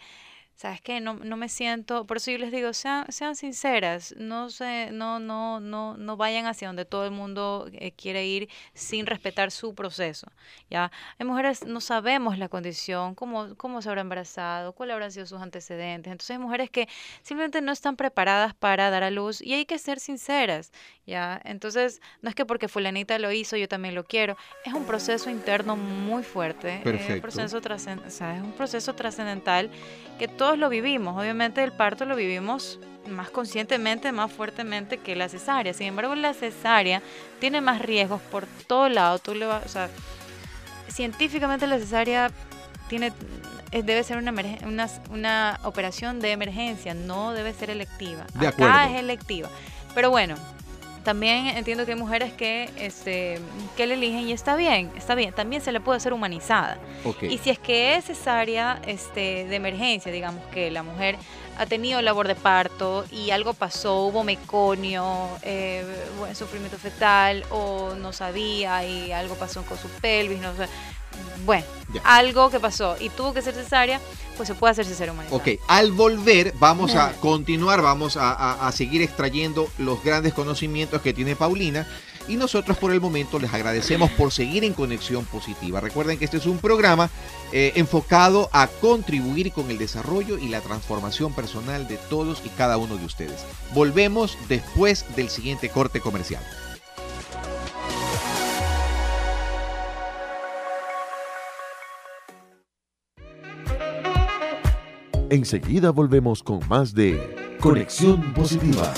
¿sabes 0.60 0.82
qué? 0.82 1.00
No, 1.00 1.14
no 1.14 1.38
me 1.38 1.48
siento, 1.48 2.06
por 2.06 2.18
eso 2.18 2.32
yo 2.32 2.38
les 2.38 2.52
digo, 2.52 2.74
sean, 2.74 3.10
sean 3.10 3.38
sinceras, 3.38 4.14
no, 4.18 4.50
se, 4.50 4.92
no, 4.92 5.18
no, 5.18 5.62
no, 5.62 5.96
no 5.96 6.18
vayan 6.18 6.48
hacia 6.48 6.68
donde 6.68 6.84
todo 6.84 7.06
el 7.06 7.12
mundo 7.12 7.70
eh, 7.72 7.94
quiere 7.94 8.26
ir 8.26 8.50
sin 8.74 9.06
respetar 9.06 9.52
su 9.52 9.74
proceso, 9.74 10.28
¿ya? 10.70 10.92
Hay 11.18 11.26
mujeres, 11.26 11.66
no 11.66 11.80
sabemos 11.80 12.38
la 12.38 12.50
condición, 12.50 13.16
cómo, 13.16 13.56
cómo 13.56 13.82
se 13.82 13.88
habrá 13.88 14.02
embarazado, 14.02 14.74
cuáles 14.74 14.96
habrán 14.96 15.14
sido 15.14 15.26
sus 15.26 15.40
antecedentes, 15.42 16.12
entonces 16.12 16.32
hay 16.32 16.40
mujeres 16.40 16.70
que 16.70 16.90
simplemente 17.22 17.62
no 17.62 17.72
están 17.72 17.96
preparadas 17.96 18.54
para 18.54 18.90
dar 18.90 19.04
a 19.04 19.12
luz 19.12 19.42
y 19.42 19.54
hay 19.54 19.66
que 19.66 19.78
ser 19.80 20.02
sinceras, 20.02 20.74
¿ya? 21.08 21.40
Entonces, 21.46 22.02
no 22.22 22.28
es 22.28 22.36
que 22.36 22.46
porque 22.46 22.68
fulanita 22.68 23.18
lo 23.18 23.32
hizo, 23.32 23.56
yo 23.56 23.70
también 23.70 23.96
lo 23.96 24.04
quiero, 24.04 24.36
es 24.66 24.74
un 24.74 24.84
proceso 24.84 25.30
interno 25.30 25.78
muy 25.78 26.24
fuerte, 26.24 26.82
Perfecto. 26.84 27.14
Es, 27.14 27.16
un 27.16 27.22
proceso 27.22 27.62
trascend- 27.62 28.06
o 28.06 28.10
sea, 28.10 28.36
es 28.36 28.44
un 28.44 28.52
proceso 28.52 28.94
trascendental 28.94 29.72
que 30.20 30.28
todos 30.50 30.58
lo 30.58 30.70
vivimos. 30.70 31.16
Obviamente 31.16 31.64
el 31.64 31.72
parto 31.72 32.06
lo 32.06 32.16
vivimos 32.16 32.80
más 33.08 33.30
conscientemente, 33.30 34.12
más 34.12 34.32
fuertemente 34.32 34.98
que 34.98 35.16
la 35.16 35.30
cesárea. 35.30 35.76
Sin 35.76 35.86
embargo, 35.86 36.16
la 36.16 36.34
cesárea 36.34 37.04
tiene 37.40 37.62
más 37.62 37.84
riesgos 37.84 38.20
por 38.32 38.48
todo 38.66 38.90
lado. 38.90 39.20
Tú 39.20 39.36
le 39.36 39.46
vas, 39.46 39.64
o 39.64 39.70
sea, 39.70 39.92
científicamente 40.88 41.68
la 41.68 41.78
cesárea 41.78 42.32
tiene 42.88 43.14
eh, 43.72 43.84
debe 43.84 44.04
ser 44.04 44.18
una, 44.18 44.34
una, 44.66 44.90
una 45.12 45.60
operación 45.66 46.20
de 46.20 46.32
emergencia, 46.32 46.96
no 46.96 47.34
debe 47.34 47.54
ser 47.54 47.70
electiva. 47.70 48.26
De 48.34 48.48
Acá 48.48 48.66
acuerdo. 48.66 48.96
es 48.96 49.00
electiva. 49.02 49.50
Pero 49.94 50.10
bueno, 50.10 50.34
también 51.04 51.48
entiendo 51.48 51.86
que 51.86 51.94
hay 51.94 51.98
mujeres 51.98 52.34
que, 52.34 52.70
este, 52.78 53.40
que 53.78 53.88
le 53.88 53.96
eligen 53.96 54.28
y 54.28 54.32
está 54.32 54.56
bien, 54.56 54.92
está 54.96 55.16
bien. 55.16 55.34
También 55.34 55.62
se 55.62 55.72
le 55.72 55.80
puede 55.80 55.98
hacer 55.98 56.14
humanizada. 56.14 56.78
Y 57.22 57.38
si 57.38 57.50
es 57.50 57.60
que 57.60 57.96
es 57.96 58.06
cesárea 58.06 58.82
este, 58.86 59.46
de 59.46 59.56
emergencia, 59.56 60.12
digamos 60.12 60.44
que 60.48 60.72
la 60.72 60.84
mujer 60.84 61.18
ha 61.60 61.66
tenido 61.66 62.02
labor 62.02 62.28
de 62.28 62.36
parto 62.36 63.04
y 63.12 63.32
algo 63.32 63.54
pasó, 63.54 64.04
hubo 64.06 64.24
meconio, 64.24 65.28
eh, 65.42 65.86
bueno, 66.18 66.34
sufrimiento 66.34 66.78
fetal 66.78 67.44
o 67.52 67.96
no 67.96 68.14
sabía 68.14 68.86
y 68.86 69.12
algo 69.12 69.36
pasó 69.36 69.64
con 69.64 69.78
su 69.78 69.90
pelvis, 69.90 70.40
no 70.40 70.56
sé. 70.56 70.68
Bueno, 71.46 71.66
Ya. 71.94 72.02
algo 72.06 72.50
que 72.50 72.62
pasó 72.62 72.96
y 72.98 73.10
tuvo 73.10 73.34
que 73.34 73.42
ser 73.42 73.54
cesárea, 73.54 74.00
pues 74.38 74.48
se 74.48 74.56
puede 74.56 74.72
hacer 74.72 74.86
cesárea 74.86 75.12
humanizada. 75.12 75.38
Ok, 75.42 75.50
al 75.68 75.92
volver 75.92 76.54
vamos 76.60 76.96
a 76.96 77.12
continuar, 77.20 77.82
vamos 77.82 78.16
a, 78.16 78.32
a- 78.32 78.68
a 78.68 78.72
seguir 78.72 79.02
extrayendo 79.02 79.70
los 79.80 80.02
grandes 80.02 80.34
conocimientos 80.34 81.02
que 81.02 81.12
tiene 81.14 81.36
Paulina 81.36 81.86
y 82.30 82.38
nosotros 82.38 82.78
por 82.78 82.92
el 82.94 83.02
momento 83.02 83.40
les 83.40 83.54
agradecemos 83.54 84.12
por 84.12 84.32
seguir 84.32 84.64
en 84.64 84.74
Conexión 84.74 85.26
Positiva. 85.26 85.82
Recuerden 85.82 86.18
que 86.18 86.26
este 86.26 86.38
es 86.38 86.46
un 86.46 86.60
programa 86.60 87.10
eh, 87.52 87.74
enfocado 87.76 88.50
a 88.54 88.68
contribuir 88.68 89.52
con 89.52 89.70
el 89.72 89.80
desarrollo 89.80 90.38
y 90.38 90.48
la 90.48 90.62
transformación 90.62 91.34
personal 91.34 91.88
de 91.88 91.98
todos 91.98 92.42
y 92.46 92.50
cada 92.50 92.78
uno 92.78 92.98
de 92.98 93.06
ustedes. 93.06 93.44
Volvemos 93.74 94.38
después 94.48 95.06
del 95.16 95.30
siguiente 95.30 95.70
corte 95.70 96.00
comercial. 96.00 96.44
Enseguida 105.32 105.92
volvemos 105.92 106.42
con 106.42 106.60
más 106.68 106.94
de 106.94 107.58
Conexión 107.60 108.34
Positiva. 108.34 108.94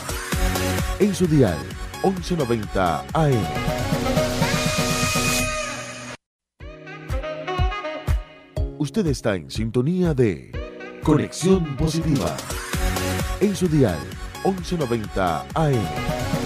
En 0.99 1.15
su 1.15 1.27
dial 1.27 1.57
1190 2.04 3.06
AM. 3.14 3.45
Usted 8.80 9.06
está 9.06 9.36
en 9.36 9.52
sintonía 9.52 10.16
de 10.16 10.52
Conexión 11.04 11.78
Positiva. 11.78 12.36
En 13.39 13.56
su 13.56 13.68
dial 13.68 13.99
1190 14.43 15.45
AM. 15.54 16.40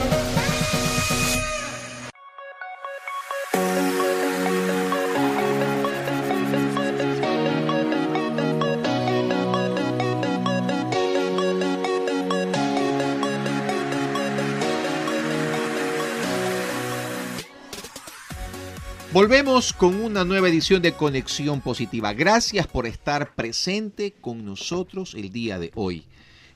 Volvemos 19.26 19.74
con 19.74 19.96
una 19.96 20.24
nueva 20.24 20.50
edición 20.50 20.84
de 20.84 20.92
Conexión 20.92 21.60
Positiva. 21.60 22.14
Gracias 22.14 22.68
por 22.68 22.86
estar 22.86 23.34
presente 23.34 24.14
con 24.22 24.46
nosotros 24.46 25.16
el 25.16 25.32
día 25.32 25.58
de 25.58 25.72
hoy. 25.74 26.06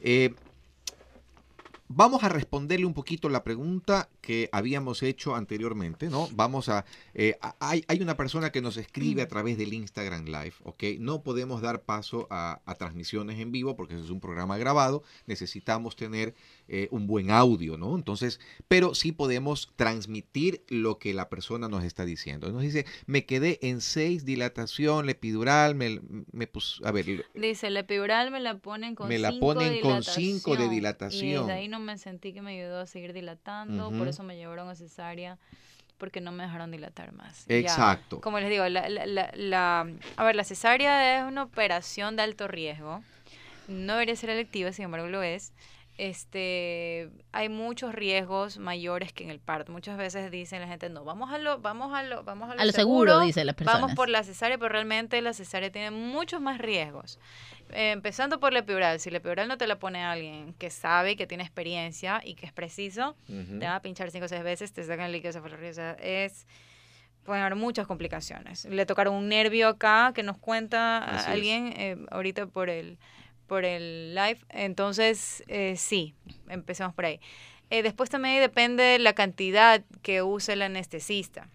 Eh, 0.01 0.35
vamos 1.89 2.23
a 2.23 2.29
responderle 2.29 2.85
un 2.85 2.93
poquito 2.93 3.29
la 3.29 3.43
pregunta 3.43 4.09
que 4.21 4.47
habíamos 4.51 5.01
hecho 5.03 5.35
anteriormente, 5.35 6.07
¿no? 6.09 6.29
Vamos 6.33 6.69
a... 6.69 6.85
eh, 7.15 7.35
a- 7.41 7.55
hay, 7.59 7.83
hay 7.87 8.01
una 8.01 8.15
persona 8.15 8.51
que 8.51 8.61
nos 8.61 8.77
escribe 8.77 9.21
a 9.23 9.27
través 9.27 9.57
del 9.57 9.73
Instagram 9.73 10.25
Live, 10.25 10.53
¿ok? 10.63 10.83
No 10.99 11.23
podemos 11.23 11.61
dar 11.61 11.81
paso 11.81 12.27
a, 12.29 12.61
a 12.65 12.75
transmisiones 12.75 13.39
en 13.39 13.51
vivo 13.51 13.75
porque 13.75 13.95
eso 13.95 14.03
es 14.03 14.11
un 14.11 14.19
programa 14.21 14.57
grabado. 14.57 15.03
Necesitamos 15.25 15.95
tener 15.95 16.35
eh, 16.67 16.87
un 16.91 17.07
buen 17.07 17.31
audio, 17.31 17.75
¿no? 17.77 17.95
Entonces, 17.95 18.39
pero 18.67 18.93
sí 18.93 19.11
podemos 19.11 19.71
transmitir 19.75 20.63
lo 20.69 20.99
que 20.99 21.13
la 21.15 21.27
persona 21.27 21.67
nos 21.67 21.83
está 21.83 22.05
diciendo. 22.05 22.51
Nos 22.51 22.61
dice, 22.61 22.85
me 23.07 23.25
quedé 23.25 23.57
en 23.63 23.81
seis, 23.81 24.25
dilatación, 24.25 25.07
la 25.07 25.13
epidural, 25.13 25.73
me, 25.73 25.99
me 26.31 26.47
pus- 26.51 26.81
a 26.85 26.91
ver, 26.91 27.25
Dice, 27.33 27.69
la 27.71 27.79
epidural 27.79 28.29
me 28.29 28.39
la 28.39 28.59
ponen 28.59 28.93
con 28.93 29.07
Me 29.09 29.17
la 29.17 29.31
cinco 29.31 29.47
ponen 29.47 29.73
de 29.73 29.79
con 29.81 30.03
cinco 30.03 30.55
de 30.55 30.65
Y 30.65 30.69
dilatación. 30.69 31.47
desde 31.47 31.59
ahí 31.59 31.67
no 31.67 31.78
me 31.79 31.97
sentí 31.97 32.33
que 32.33 32.41
me 32.41 32.51
ayudó 32.59 32.81
a 32.81 32.85
seguir 32.85 33.13
dilatando, 33.13 33.89
por 33.91 34.07
eso 34.07 34.23
me 34.23 34.35
llevaron 34.37 34.69
a 34.69 34.75
cesárea, 34.75 35.37
porque 35.97 36.21
no 36.21 36.31
me 36.31 36.43
dejaron 36.43 36.71
dilatar 36.71 37.11
más. 37.13 37.45
Ya. 37.47 37.55
Exacto. 37.57 38.21
Como 38.21 38.39
les 38.39 38.49
digo, 38.49 38.67
la, 38.69 38.87
la- 38.89 39.05
la- 39.05 39.31
la- 39.33 39.87
a 40.17 40.23
ver, 40.23 40.35
la 40.35 40.43
cesárea 40.43 41.19
es 41.19 41.25
una 41.27 41.43
operación 41.43 42.15
de 42.15 42.21
alto 42.23 42.47
riesgo. 42.47 43.03
No 43.67 43.93
debería 43.93 44.15
ser 44.15 44.29
electiva, 44.29 44.71
sin 44.71 44.85
embargo 44.85 45.07
lo 45.07 45.21
es. 45.23 45.51
Este, 45.99 47.09
hay 47.33 47.49
muchos 47.49 47.93
riesgos 47.93 48.57
mayores 48.57 49.11
que 49.11 49.25
en 49.25 49.29
el 49.29 49.41
parto. 49.41 49.73
Muchas 49.73 49.97
veces 49.97 50.31
dicen 50.31 50.61
la 50.61 50.67
gente, 50.69 50.89
no, 50.89 51.03
vamos 51.03 51.29
a 51.29 51.37
lo, 51.37 51.59
vamos 51.59 51.93
a 51.93 52.03
lo, 52.03 52.23
vamos 52.23 52.49
a 52.49 52.55
lo, 52.55 52.61
A 52.61 52.65
lo 52.65 52.71
seguro, 52.71 53.19
dicen 53.19 53.45
las 53.45 53.53
personas. 53.53 53.81
Vamos 53.81 53.95
por 53.97 54.07
la 54.07 54.23
cesárea, 54.23 54.57
pero 54.57 54.69
realmente 54.69 55.21
la 55.21 55.33
cesárea 55.33 55.69
tiene 55.73 55.91
muchos 55.91 56.39
más 56.39 56.59
riesgos. 56.59 57.19
Eh, 57.71 57.91
empezando 57.91 58.39
por 58.39 58.53
la 58.53 58.59
epidural. 58.59 59.01
Si 59.01 59.09
la 59.09 59.17
epidural 59.17 59.49
no 59.49 59.57
te 59.57 59.67
la 59.67 59.77
pone 59.77 60.01
alguien 60.01 60.53
que 60.53 60.69
sabe, 60.69 61.17
que 61.17 61.27
tiene 61.27 61.43
experiencia 61.43 62.21
y 62.23 62.35
que 62.35 62.45
es 62.45 62.53
preciso, 62.53 63.17
te 63.27 63.65
van 63.65 63.73
a 63.73 63.81
pinchar 63.81 64.09
cinco 64.09 64.23
o 64.23 64.29
seis 64.29 64.41
veces, 64.41 64.71
te 64.71 64.85
sacan 64.85 65.07
el 65.07 65.11
líquido 65.11 65.33
cefalorraquídeo, 65.33 65.71
o 65.71 65.73
sea, 65.73 65.91
es 65.99 66.47
pueden 67.25 67.43
haber 67.43 67.57
muchas 67.57 67.85
complicaciones. 67.85 68.63
Le 68.63 68.85
tocaron 68.85 69.13
un 69.13 69.27
nervio 69.27 69.67
acá 69.67 70.13
que 70.15 70.23
nos 70.23 70.37
cuenta 70.37 70.99
Así 70.99 71.29
alguien 71.29 71.73
eh, 71.75 71.97
ahorita 72.09 72.47
por 72.47 72.69
el 72.69 72.97
por 73.49 73.65
el 73.65 74.15
live. 74.15 74.39
Entonces, 74.47 75.43
eh, 75.47 75.75
sí, 75.75 76.15
empecemos 76.47 76.93
por 76.93 77.03
ahí. 77.03 77.19
Eh, 77.69 77.83
después 77.83 78.09
también 78.09 78.39
depende 78.39 78.83
de 78.83 78.99
la 78.99 79.11
cantidad 79.13 79.83
que 80.01 80.21
use 80.21 80.53
el 80.53 80.61
anestesista. 80.61 81.49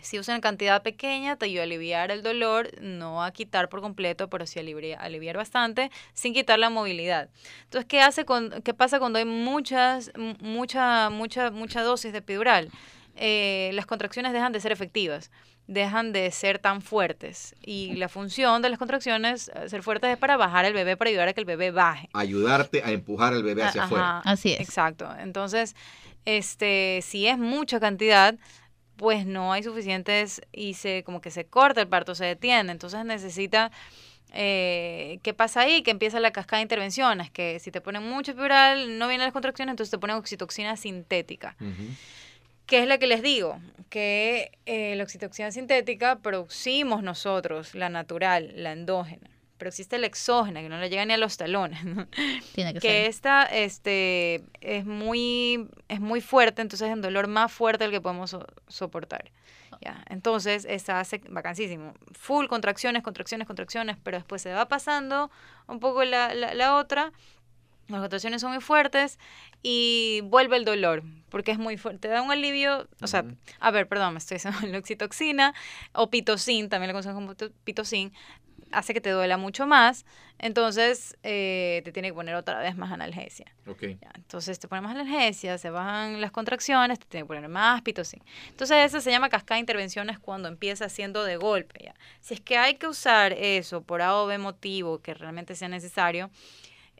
Si 0.00 0.18
usa 0.18 0.34
en 0.34 0.40
cantidad 0.40 0.82
pequeña, 0.82 1.36
te 1.36 1.44
ayuda 1.46 1.62
a 1.62 1.64
aliviar 1.64 2.10
el 2.10 2.22
dolor, 2.22 2.70
no 2.80 3.22
a 3.22 3.30
quitar 3.32 3.68
por 3.68 3.80
completo, 3.80 4.28
pero 4.28 4.46
sí 4.46 4.58
alivia- 4.58 4.98
aliviar 4.98 5.36
bastante, 5.36 5.90
sin 6.12 6.34
quitar 6.34 6.58
la 6.58 6.70
movilidad. 6.70 7.28
Entonces, 7.64 7.86
¿qué 7.88 8.00
hace 8.00 8.24
con, 8.24 8.62
qué 8.62 8.74
pasa 8.74 8.98
cuando 8.98 9.18
hay 9.20 9.24
muchas, 9.24 10.10
mu- 10.16 10.34
mucha, 10.40 11.08
mucha, 11.10 11.50
mucha 11.52 11.82
dosis 11.82 12.12
de 12.12 12.18
epidural? 12.18 12.70
Eh, 13.14 13.70
las 13.74 13.86
contracciones 13.86 14.32
dejan 14.32 14.52
de 14.52 14.60
ser 14.60 14.72
efectivas, 14.72 15.30
dejan 15.66 16.12
de 16.12 16.30
ser 16.30 16.58
tan 16.58 16.82
fuertes. 16.82 17.54
Y 17.62 17.94
la 17.94 18.08
función 18.08 18.62
de 18.62 18.68
las 18.68 18.78
contracciones, 18.78 19.50
eh, 19.54 19.68
ser 19.68 19.82
fuertes, 19.82 20.10
es 20.10 20.18
para 20.18 20.36
bajar 20.36 20.64
al 20.64 20.72
bebé, 20.72 20.96
para 20.96 21.10
ayudar 21.10 21.28
a 21.28 21.32
que 21.32 21.40
el 21.40 21.46
bebé 21.46 21.70
baje. 21.70 22.08
Ayudarte 22.12 22.82
a 22.82 22.90
empujar 22.90 23.32
al 23.32 23.42
bebé 23.42 23.64
hacia 23.64 23.84
afuera. 23.84 24.20
Así 24.24 24.52
es. 24.52 24.60
Exacto. 24.60 25.08
Entonces, 25.18 25.74
este, 26.24 27.00
si 27.02 27.26
es 27.26 27.38
mucha 27.38 27.80
cantidad, 27.80 28.36
pues 28.96 29.26
no 29.26 29.52
hay 29.52 29.62
suficientes 29.62 30.42
y 30.52 30.74
se 30.74 31.02
como 31.04 31.20
que 31.20 31.30
se 31.30 31.44
corta 31.46 31.80
el 31.80 31.88
parto, 31.88 32.14
se 32.14 32.24
detiene. 32.24 32.70
Entonces 32.72 33.04
necesita 33.04 33.70
eh, 34.34 35.18
¿qué 35.22 35.34
pasa 35.34 35.60
ahí? 35.60 35.82
Que 35.82 35.90
empieza 35.90 36.18
la 36.18 36.30
cascada 36.30 36.58
de 36.58 36.62
intervenciones, 36.62 37.30
que 37.30 37.60
si 37.60 37.70
te 37.70 37.80
ponen 37.80 38.02
mucho 38.02 38.32
epidural, 38.32 38.98
no 38.98 39.06
vienen 39.08 39.26
las 39.26 39.32
contracciones, 39.32 39.72
entonces 39.72 39.90
te 39.90 39.98
ponen 39.98 40.16
oxitoxina 40.16 40.76
sintética. 40.76 41.54
¿Qué 42.66 42.80
es 42.82 42.86
la 42.88 42.98
que 42.98 43.06
les 43.06 43.22
digo? 43.22 43.58
Que 43.90 44.52
eh, 44.66 44.94
la 44.96 45.02
oxitoxina 45.04 45.50
sintética 45.52 46.16
producimos 46.20 47.02
nosotros, 47.02 47.74
la 47.74 47.88
natural, 47.90 48.52
la 48.56 48.72
endógena. 48.72 49.28
pero 49.58 49.68
existe 49.68 49.98
la 49.98 50.06
exógena, 50.08 50.60
que 50.60 50.68
no 50.68 50.78
le 50.78 50.88
llega 50.90 51.04
ni 51.04 51.12
a 51.12 51.18
los 51.18 51.36
talones, 51.36 51.84
¿no? 51.84 52.06
Tiene 52.54 52.72
que, 52.74 52.80
que 52.80 52.88
ser. 52.88 53.06
esta 53.10 53.44
este, 53.44 54.42
es, 54.60 54.84
muy, 54.86 55.68
es 55.88 56.00
muy 56.00 56.20
fuerte, 56.20 56.62
entonces 56.62 56.88
es 56.88 56.94
un 56.94 57.02
dolor 57.02 57.28
más 57.28 57.52
fuerte 57.52 57.84
del 57.84 57.92
que 57.92 58.00
podemos 58.00 58.30
so- 58.30 58.46
soportar. 58.68 59.30
Ya, 59.80 60.04
entonces, 60.08 60.64
esta 60.68 61.00
hace 61.00 61.20
vacancísimo. 61.28 61.94
Full 62.12 62.46
contracciones, 62.46 63.02
contracciones, 63.02 63.46
contracciones, 63.48 63.96
pero 64.02 64.16
después 64.16 64.40
se 64.42 64.52
va 64.52 64.66
pasando 64.68 65.30
un 65.66 65.80
poco 65.80 66.04
la, 66.04 66.34
la, 66.34 66.54
la 66.54 66.76
otra. 66.76 67.12
Las 67.96 68.02
contracciones 68.02 68.40
son 68.40 68.52
muy 68.52 68.60
fuertes 68.60 69.18
y 69.62 70.20
vuelve 70.24 70.56
el 70.56 70.64
dolor, 70.64 71.02
porque 71.28 71.50
es 71.52 71.58
muy 71.58 71.76
fuerte. 71.76 72.00
Te 72.00 72.08
da 72.08 72.22
un 72.22 72.30
alivio, 72.32 72.88
o 73.00 73.06
sea, 73.06 73.24
a 73.60 73.70
ver, 73.70 73.88
perdón, 73.88 74.14
me 74.14 74.18
estoy 74.18 74.36
diciendo 74.36 74.58
la 74.66 74.78
oxitoxina 74.78 75.54
o 75.92 76.10
pitocin, 76.10 76.68
también 76.68 76.88
lo 76.88 76.94
conocen 76.94 77.14
como 77.14 77.34
pito- 77.34 77.52
pitocin, 77.64 78.12
hace 78.72 78.94
que 78.94 79.00
te 79.00 79.10
duela 79.10 79.36
mucho 79.36 79.66
más, 79.66 80.06
entonces 80.38 81.16
eh, 81.22 81.82
te 81.84 81.92
tiene 81.92 82.08
que 82.08 82.14
poner 82.14 82.34
otra 82.34 82.58
vez 82.58 82.74
más 82.76 82.90
analgesia. 82.90 83.54
Ok. 83.66 83.82
Ya, 84.00 84.10
entonces 84.14 84.58
te 84.58 84.66
ponen 84.66 84.82
más 84.84 84.92
analgesia, 84.96 85.58
se 85.58 85.70
bajan 85.70 86.20
las 86.20 86.30
contracciones, 86.32 86.98
te 86.98 87.06
tiene 87.06 87.24
que 87.24 87.28
poner 87.28 87.48
más 87.48 87.82
pitocin. 87.82 88.22
Entonces 88.48 88.78
eso 88.86 89.00
se 89.00 89.10
llama 89.10 89.28
cascada 89.28 89.56
de 89.56 89.60
intervenciones 89.60 90.18
cuando 90.18 90.48
empieza 90.48 90.86
haciendo 90.86 91.22
de 91.22 91.36
golpe. 91.36 91.84
Ya. 91.84 91.94
Si 92.20 92.34
es 92.34 92.40
que 92.40 92.56
hay 92.56 92.74
que 92.76 92.88
usar 92.88 93.32
eso 93.34 93.82
por 93.82 94.00
A 94.02 94.16
o 94.16 94.26
B 94.26 94.38
motivo 94.38 95.00
que 95.00 95.14
realmente 95.14 95.54
sea 95.54 95.68
necesario, 95.68 96.30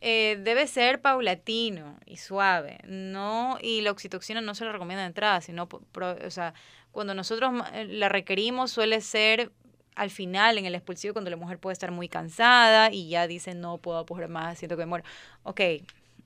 eh, 0.05 0.37
debe 0.43 0.67
ser 0.67 1.01
paulatino 1.01 1.97
y 2.07 2.17
suave. 2.17 2.79
No, 2.87 3.57
y 3.63 3.81
la 3.83 3.93
oxitoxina 3.93 4.41
no 4.41 4.55
se 4.57 4.65
la 4.65 4.73
recomienda 4.73 5.03
de 5.03 5.07
entrada, 5.09 5.41
sino, 5.41 5.69
pro- 5.69 6.17
o 6.27 6.31
sea, 6.31 6.55
cuando 6.91 7.15
nosotros 7.15 7.53
eh, 7.73 7.85
la 7.87 8.09
requerimos 8.09 8.73
suele 8.73 9.01
ser 9.01 9.53
al 9.95 10.11
final 10.11 10.59
en 10.59 10.67
el 10.67 10.75
expulsivo 10.75 11.13
cuando 11.15 11.31
la 11.31 11.37
mujer 11.37 11.59
puede 11.59 11.73
estar 11.75 11.91
muy 11.93 12.09
cansada 12.09 12.91
y 12.91 13.09
ya 13.11 13.27
dice 13.27 13.55
no 13.55 13.79
puedo 13.79 13.99
apurar 13.99 14.29
más, 14.29 14.59
siento 14.59 14.77
que 14.77 14.83
me 14.83 14.87
muero. 14.87 15.05
Ok, 15.45 15.61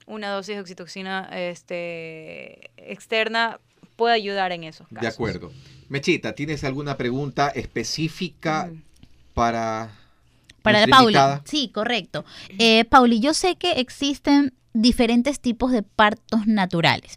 una 0.07 0.31
dosis 0.31 0.55
de 0.55 0.61
oxitoxina 0.61 1.29
este, 1.33 2.71
externa 2.77 3.59
puede 3.97 4.15
ayudar 4.15 4.53
en 4.53 4.65
esos 4.65 4.87
casos. 4.89 5.03
De 5.03 5.09
acuerdo. 5.09 5.53
Mechita, 5.89 6.33
¿tienes 6.35 6.65
alguna 6.65 6.97
pregunta 6.97 7.49
específica 7.49 8.71
Mm. 8.73 8.83
para 9.35 9.91
Para 10.67 10.79
nuestra 10.87 10.99
Pauli. 10.99 11.41
Sí, 11.45 11.71
correcto. 11.73 12.25
Eh, 12.59 12.85
Pauli, 12.85 13.21
yo 13.21 13.33
sé 13.35 13.57
que 13.57 13.73
existen 13.81 14.53
diferentes 14.79 15.41
tipos 15.41 15.73
de 15.73 15.83
partos 15.83 16.47
naturales. 16.47 17.15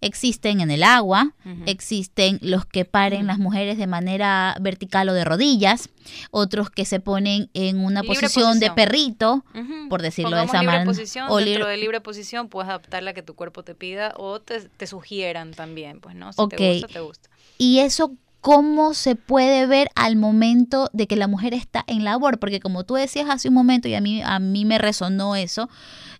Existen 0.00 0.60
en 0.60 0.70
el 0.70 0.84
agua, 0.84 1.34
existen 1.66 2.38
los 2.42 2.64
que 2.64 2.84
paren 2.84 3.26
las 3.26 3.38
mujeres 3.38 3.76
de 3.76 3.88
manera 3.88 4.56
vertical 4.60 5.08
o 5.08 5.12
de 5.12 5.24
rodillas, 5.24 5.88
otros 6.30 6.70
que 6.70 6.84
se 6.84 7.00
ponen 7.00 7.50
en 7.54 7.80
una 7.84 8.04
posición, 8.04 8.60
de 8.60 8.70
perrito, 8.70 9.44
por 9.88 10.00
decirlo 10.00 10.36
de 10.36 10.44
esa 10.44 10.62
manera, 10.62 10.84
o 11.28 11.36
dentro 11.38 11.38
libre- 11.44 11.66
de 11.66 11.76
libre 11.76 12.00
posición 12.00 12.48
puedes 12.48 12.68
adaptar 12.68 13.02
la 13.02 13.14
que 13.14 13.22
tu 13.22 13.34
cuerpo 13.34 13.64
te 13.64 13.74
pida 13.74 14.14
o 14.16 14.40
te, 14.40 14.60
te 14.60 14.86
sugieran 14.86 15.52
también, 15.52 16.00
pues, 16.00 16.14
¿no? 16.14 16.32
Si 16.32 16.40
Ok. 16.40 16.54
te 16.54 16.72
gusta, 16.72 16.86
te 16.86 17.00
gusta. 17.00 17.28
Y 17.58 17.80
eso, 17.80 18.12
¿cómo 18.42 18.92
se 18.92 19.14
puede 19.14 19.66
ver 19.66 19.88
al 19.94 20.16
momento 20.16 20.90
de 20.92 21.06
que 21.06 21.16
la 21.16 21.28
mujer 21.28 21.54
está 21.54 21.84
en 21.86 22.04
labor? 22.04 22.38
Porque 22.38 22.60
como 22.60 22.84
tú 22.84 22.94
decías 22.94 23.30
hace 23.30 23.48
un 23.48 23.54
momento, 23.54 23.88
y 23.88 23.94
a 23.94 24.00
mí, 24.02 24.20
a 24.20 24.38
mí 24.40 24.66
me 24.66 24.78
resonó 24.78 25.36
eso, 25.36 25.70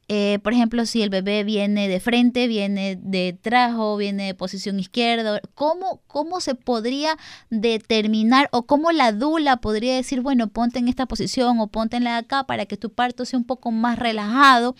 eh, 0.09 0.39
por 0.43 0.53
ejemplo, 0.53 0.85
si 0.85 1.03
el 1.03 1.11
bebé 1.11 1.45
viene 1.45 1.89
de 1.89 2.01
frente, 2.01 2.49
viene 2.49 2.99
detrás 3.01 3.75
o 3.77 3.97
viene 3.97 4.27
de 4.27 4.35
posición 4.35 4.79
izquierda, 4.81 5.41
¿cómo, 5.55 6.01
¿cómo 6.07 6.41
se 6.41 6.55
podría 6.55 7.17
determinar 7.51 8.49
o 8.53 8.65
cómo 8.65 8.93
la 8.93 9.13
dula 9.13 9.59
podría 9.59 9.95
decir, 9.95 10.21
bueno, 10.21 10.49
ponte 10.49 10.79
en 10.79 10.89
esta 10.89 11.07
posición 11.07 11.61
o 11.61 11.69
ponte 11.69 11.97
en 11.97 12.05
la 12.05 12.13
de 12.13 12.19
acá 12.19 12.45
para 12.45 12.67
que 12.67 12.77
tu 12.77 12.91
parto 12.91 13.25
sea 13.25 13.39
un 13.39 13.45
poco 13.45 13.71
más 13.71 13.99
relajado 13.99 14.75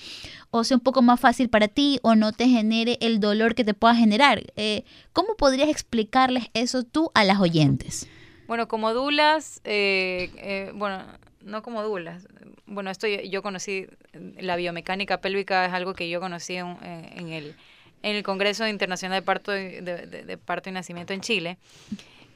o 0.51 0.65
sea 0.65 0.77
un 0.77 0.83
poco 0.83 1.03
más 1.03 1.19
fácil 1.19 1.49
para 1.49 1.67
ti 1.67 1.99
o 2.03 2.15
no 2.15 2.33
te 2.33 2.47
genere 2.47 2.99
el 3.01 3.21
dolor 3.21 3.55
que 3.55 3.65
te 3.65 3.75
pueda 3.75 3.95
generar? 3.95 4.43
Eh, 4.57 4.85
¿Cómo 5.13 5.35
podrías 5.37 5.69
explicarles 5.69 6.51
eso 6.55 6.85
tú 6.85 7.11
a 7.15 7.25
las 7.25 7.41
oyentes? 7.41 8.07
Bueno, 8.47 8.69
como 8.69 8.93
dulas, 8.93 9.61
eh, 9.65 10.31
eh, 10.37 10.73
bueno, 10.75 11.03
no 11.45 11.63
como 11.63 11.83
dulas. 11.83 12.27
Bueno, 12.67 12.91
esto 12.91 13.07
yo, 13.07 13.21
yo 13.23 13.43
conocí, 13.43 13.87
la 14.13 14.57
biomecánica 14.57 15.21
pélvica 15.21 15.67
es 15.67 15.73
algo 15.73 15.95
que 15.95 16.09
yo 16.09 16.21
conocí 16.21 16.57
en, 16.57 16.77
eh, 16.83 17.13
en 17.17 17.29
el, 17.29 17.57
en 18.03 18.17
el 18.17 18.23
Congreso 18.23 18.67
Internacional 18.67 19.21
de 19.21 19.27
Parto, 19.27 19.57
y- 19.57 19.81
de, 19.81 20.07
de- 20.07 20.25
de 20.25 20.39
Parto 20.39 20.69
y 20.71 20.73
Nacimiento 20.73 21.13
en 21.13 21.21
Chile, 21.21 21.59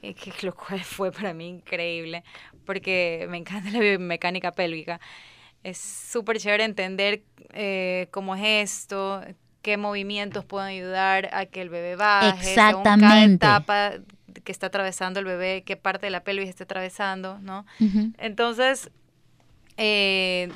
eh, 0.03 0.15
que 0.15 0.33
lo 0.47 0.55
cual 0.55 0.81
fue 0.85 1.13
para 1.13 1.35
mí 1.35 1.49
increíble, 1.49 2.25
porque 2.65 3.27
me 3.31 3.39
encanta 3.39 3.71
la 3.71 3.81
biomecánica 3.81 4.53
pélvica. 4.53 5.01
Es 5.63 5.79
súper 5.79 6.39
chévere 6.39 6.65
entender 6.65 7.23
eh, 7.55 8.09
cómo 8.13 8.37
es 8.37 8.43
esto, 8.73 9.23
qué 9.63 9.77
movimientos 9.77 10.45
pueden 10.45 10.69
ayudar 10.71 11.29
a 11.33 11.47
que 11.47 11.63
el 11.63 11.71
bebé 11.71 11.97
baje, 11.97 12.61
según 12.61 12.95
cada 12.95 13.25
Exactamente. 13.25 13.25
etapa 13.25 13.95
que 14.47 14.53
está 14.53 14.69
atravesando 14.69 15.19
el 15.21 15.27
bebé, 15.27 15.65
qué 15.67 15.77
parte 15.77 16.07
de 16.07 16.11
la 16.11 16.25
pelvis 16.25 16.49
está 16.49 16.65
atravesando, 16.65 17.39
¿no? 17.41 17.67
Entonces, 18.17 18.91
eh, 19.77 20.49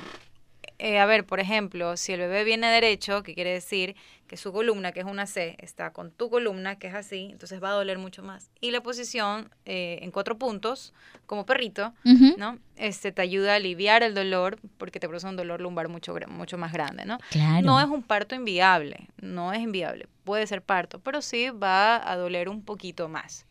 eh, 0.79 0.97
a 0.97 1.05
ver, 1.05 1.25
por 1.27 1.39
ejemplo, 1.39 1.95
si 1.97 2.13
el 2.13 2.21
bebé 2.21 2.43
viene 2.43 2.67
derecho, 2.67 3.21
que 3.21 3.35
quiere 3.35 3.51
decir 3.51 3.95
que 4.25 4.37
su 4.37 4.51
columna, 4.53 4.93
que 4.93 5.01
es 5.01 5.05
una 5.05 5.27
C, 5.27 5.57
está 5.59 5.91
con 5.91 6.09
tu 6.09 6.29
columna, 6.29 6.79
que 6.79 6.87
es 6.87 6.95
así, 6.95 7.27
entonces 7.31 7.61
va 7.61 7.69
a 7.69 7.73
doler 7.73 7.99
mucho 7.99 8.23
más. 8.23 8.49
Y 8.61 8.71
la 8.71 8.81
posición 8.81 9.51
eh, 9.65 9.99
en 10.01 10.09
cuatro 10.09 10.39
puntos, 10.39 10.93
como 11.27 11.45
perrito. 11.45 11.93
¿no? 12.37 12.57
Este 12.77 13.11
te 13.11 13.21
ayuda 13.21 13.51
a 13.51 13.55
aliviar 13.57 14.01
el 14.03 14.15
dolor 14.15 14.57
porque 14.77 14.99
te 14.99 15.07
produce 15.07 15.27
un 15.27 15.35
dolor 15.35 15.61
lumbar 15.61 15.89
mucho, 15.89 16.15
mucho 16.29 16.57
más 16.57 16.71
grande, 16.73 17.05
¿no? 17.05 17.19
Claro. 17.29 17.63
No 17.63 17.79
es 17.79 17.87
un 17.87 18.01
parto 18.01 18.33
inviable, 18.33 19.09
no 19.17 19.53
es 19.53 19.59
inviable, 19.59 20.07
puede 20.23 20.47
ser 20.47 20.63
parto, 20.63 20.99
pero 20.99 21.21
sí 21.21 21.49
va 21.49 22.09
a 22.09 22.15
doler 22.15 22.49
un 22.49 22.63
poquito 22.63 23.07
más, 23.07 23.45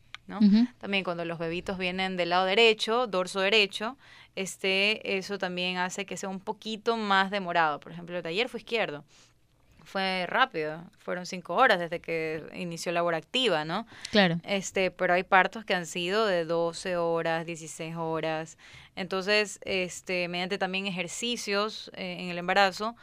También 0.79 1.05
cuando 1.05 1.25
los 1.25 1.39
bebitos 1.39 1.79
vienen 1.79 2.17
del 2.17 2.31
lado 2.31 2.45
derecho, 2.45 3.07
dorso 3.07 3.41
derecho, 3.41 3.97
este, 4.37 5.17
eso 5.19 5.39
también 5.39 5.79
hace 5.79 6.07
que 6.07 6.17
sea 6.17 6.29
un 6.29 6.41
poquito 6.41 6.97
más 6.97 7.31
demorado. 7.31 7.81
Por 7.81 7.93
ejemplo, 7.93 8.17
el 8.17 8.23
taller 8.23 8.49
fue 8.49 8.61
izquierdo. 8.61 9.05
Fue 9.83 10.27
rápido, 10.29 10.85
fueron 10.99 11.27
cinco 11.27 11.55
horas 11.55 11.81
desde 11.81 12.01
que 12.01 12.45
inició 12.55 12.93
labor 12.93 13.15
activa, 13.15 13.65
¿no? 13.65 13.87
Claro. 14.11 14.39
Este, 14.45 14.91
pero 14.91 15.15
hay 15.15 15.25
partos 15.25 15.65
que 15.65 15.75
han 15.75 15.87
sido 15.87 16.27
de 16.27 16.45
12 16.45 16.97
horas, 16.97 17.45
16 17.47 17.97
horas. 17.97 18.57
Entonces, 18.95 19.59
este, 19.65 20.29
mediante 20.29 20.59
también 20.59 20.87
ejercicios 20.87 21.91
eh, 21.95 22.19
en 22.21 22.29
el 22.29 22.39
embarazo, 22.39 22.95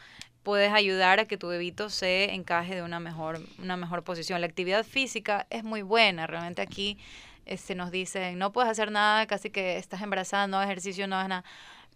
puedes 0.48 0.72
ayudar 0.72 1.20
a 1.20 1.26
que 1.26 1.36
tu 1.38 1.50
bebito 1.50 1.90
se 1.90 2.34
encaje 2.34 2.74
de 2.74 2.82
una 2.82 3.02
mejor, 3.02 3.42
una 3.60 3.76
mejor 3.76 4.06
posición. 4.06 4.40
La 4.40 4.48
actividad 4.48 4.86
física 4.86 5.46
es 5.50 5.66
muy 5.66 5.82
buena. 5.82 6.26
Realmente 6.26 6.62
aquí 6.62 6.98
este, 7.46 7.76
nos 7.76 7.92
dicen, 7.92 8.40
no 8.40 8.54
puedes 8.54 8.72
hacer 8.72 8.90
nada, 8.90 9.28
casi 9.28 9.50
que 9.50 9.76
estás 9.76 10.02
embarazada, 10.02 10.48
no 10.48 10.56
hagas 10.56 10.70
ejercicio, 10.70 11.06
no 11.06 11.18
hagas 11.18 11.28
nada. 11.28 11.44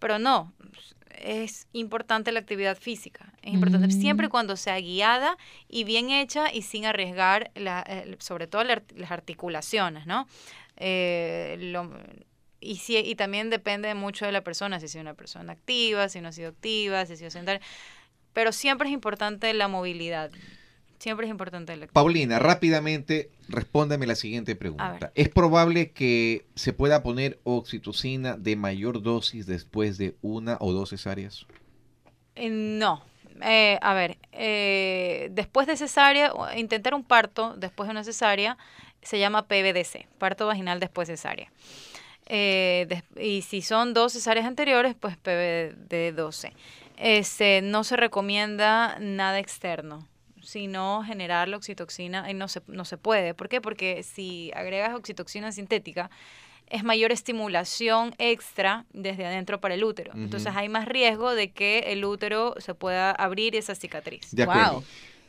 Pero 0.00 0.18
no, 0.18 0.52
es 1.18 1.66
importante 1.72 2.30
la 2.30 2.40
actividad 2.40 2.76
física. 2.76 3.32
Es 3.40 3.54
importante 3.54 3.90
siempre 3.90 4.26
Mm. 4.26 4.30
cuando 4.30 4.56
sea 4.56 4.78
guiada 4.80 5.38
y 5.66 5.84
bien 5.84 6.10
hecha 6.10 6.52
y 6.52 6.60
sin 6.60 6.84
arriesgar, 6.84 7.50
la, 7.54 7.82
eh, 7.88 8.16
sobre 8.18 8.48
todo 8.48 8.64
la 8.64 8.82
las 8.96 9.10
articulaciones, 9.12 10.06
¿no? 10.06 10.28
Eh, 10.76 11.56
lo- 11.58 11.90
y, 12.60 12.76
si, 12.76 12.98
y 12.98 13.14
también 13.14 13.48
depende 13.48 13.94
mucho 13.94 14.26
de 14.26 14.32
la 14.32 14.42
persona, 14.42 14.78
si 14.78 14.84
es 14.86 14.94
una 14.96 15.14
persona 15.14 15.54
activa, 15.54 16.10
si 16.10 16.20
no 16.20 16.28
ha 16.28 16.32
sido 16.32 16.50
activa, 16.50 17.06
si 17.06 17.14
ha 17.14 17.16
sido 17.16 17.30
sedentaria. 17.30 17.62
Pero 18.32 18.52
siempre 18.52 18.88
es 18.88 18.94
importante 18.94 19.52
la 19.54 19.68
movilidad. 19.68 20.30
Siempre 20.98 21.26
es 21.26 21.30
importante 21.30 21.76
la. 21.76 21.88
Paulina, 21.88 22.38
rápidamente 22.38 23.30
respóndame 23.48 24.06
la 24.06 24.14
siguiente 24.14 24.54
pregunta. 24.54 25.10
¿Es 25.14 25.28
probable 25.28 25.90
que 25.90 26.46
se 26.54 26.72
pueda 26.72 27.02
poner 27.02 27.40
oxitocina 27.44 28.36
de 28.36 28.56
mayor 28.56 29.02
dosis 29.02 29.46
después 29.46 29.98
de 29.98 30.14
una 30.22 30.56
o 30.60 30.72
dos 30.72 30.90
cesáreas? 30.90 31.46
Eh, 32.36 32.50
No. 32.50 33.02
Eh, 33.40 33.78
a 33.82 33.94
ver, 33.94 34.18
eh, 34.32 35.28
después 35.32 35.66
de 35.66 35.76
cesárea, 35.76 36.32
intentar 36.56 36.94
un 36.94 37.02
parto 37.02 37.54
después 37.56 37.88
de 37.88 37.92
una 37.92 38.04
cesárea 38.04 38.56
se 39.02 39.18
llama 39.18 39.48
PVDC, 39.48 40.06
parto 40.18 40.46
vaginal 40.46 40.78
después 40.78 41.08
cesárea. 41.08 41.50
Eh, 42.26 43.02
y 43.16 43.42
si 43.42 43.62
son 43.62 43.94
dos 43.94 44.12
cesáreas 44.12 44.46
anteriores, 44.46 44.94
pues 44.98 45.16
PVD12. 45.18 46.52
Este, 47.02 47.62
no 47.62 47.82
se 47.82 47.96
recomienda 47.96 48.96
nada 49.00 49.40
externo, 49.40 50.08
sino 50.40 51.02
generar 51.02 51.48
la 51.48 51.56
oxitoxina 51.56 52.30
y 52.30 52.34
no 52.34 52.46
se, 52.46 52.62
no 52.68 52.84
se 52.84 52.96
puede. 52.96 53.34
¿Por 53.34 53.48
qué? 53.48 53.60
Porque 53.60 54.04
si 54.04 54.52
agregas 54.54 54.94
oxitoxina 54.94 55.50
sintética, 55.50 56.10
es 56.68 56.84
mayor 56.84 57.10
estimulación 57.10 58.14
extra 58.18 58.86
desde 58.92 59.26
adentro 59.26 59.60
para 59.60 59.74
el 59.74 59.82
útero. 59.82 60.12
Entonces 60.14 60.54
hay 60.54 60.68
más 60.68 60.86
riesgo 60.86 61.34
de 61.34 61.50
que 61.50 61.80
el 61.88 62.04
útero 62.04 62.54
se 62.58 62.72
pueda 62.74 63.10
abrir 63.10 63.56
esa 63.56 63.74
cicatriz. 63.74 64.30
De 64.30 64.44
acuerdo. 64.44 64.74
Wow. 64.74 64.84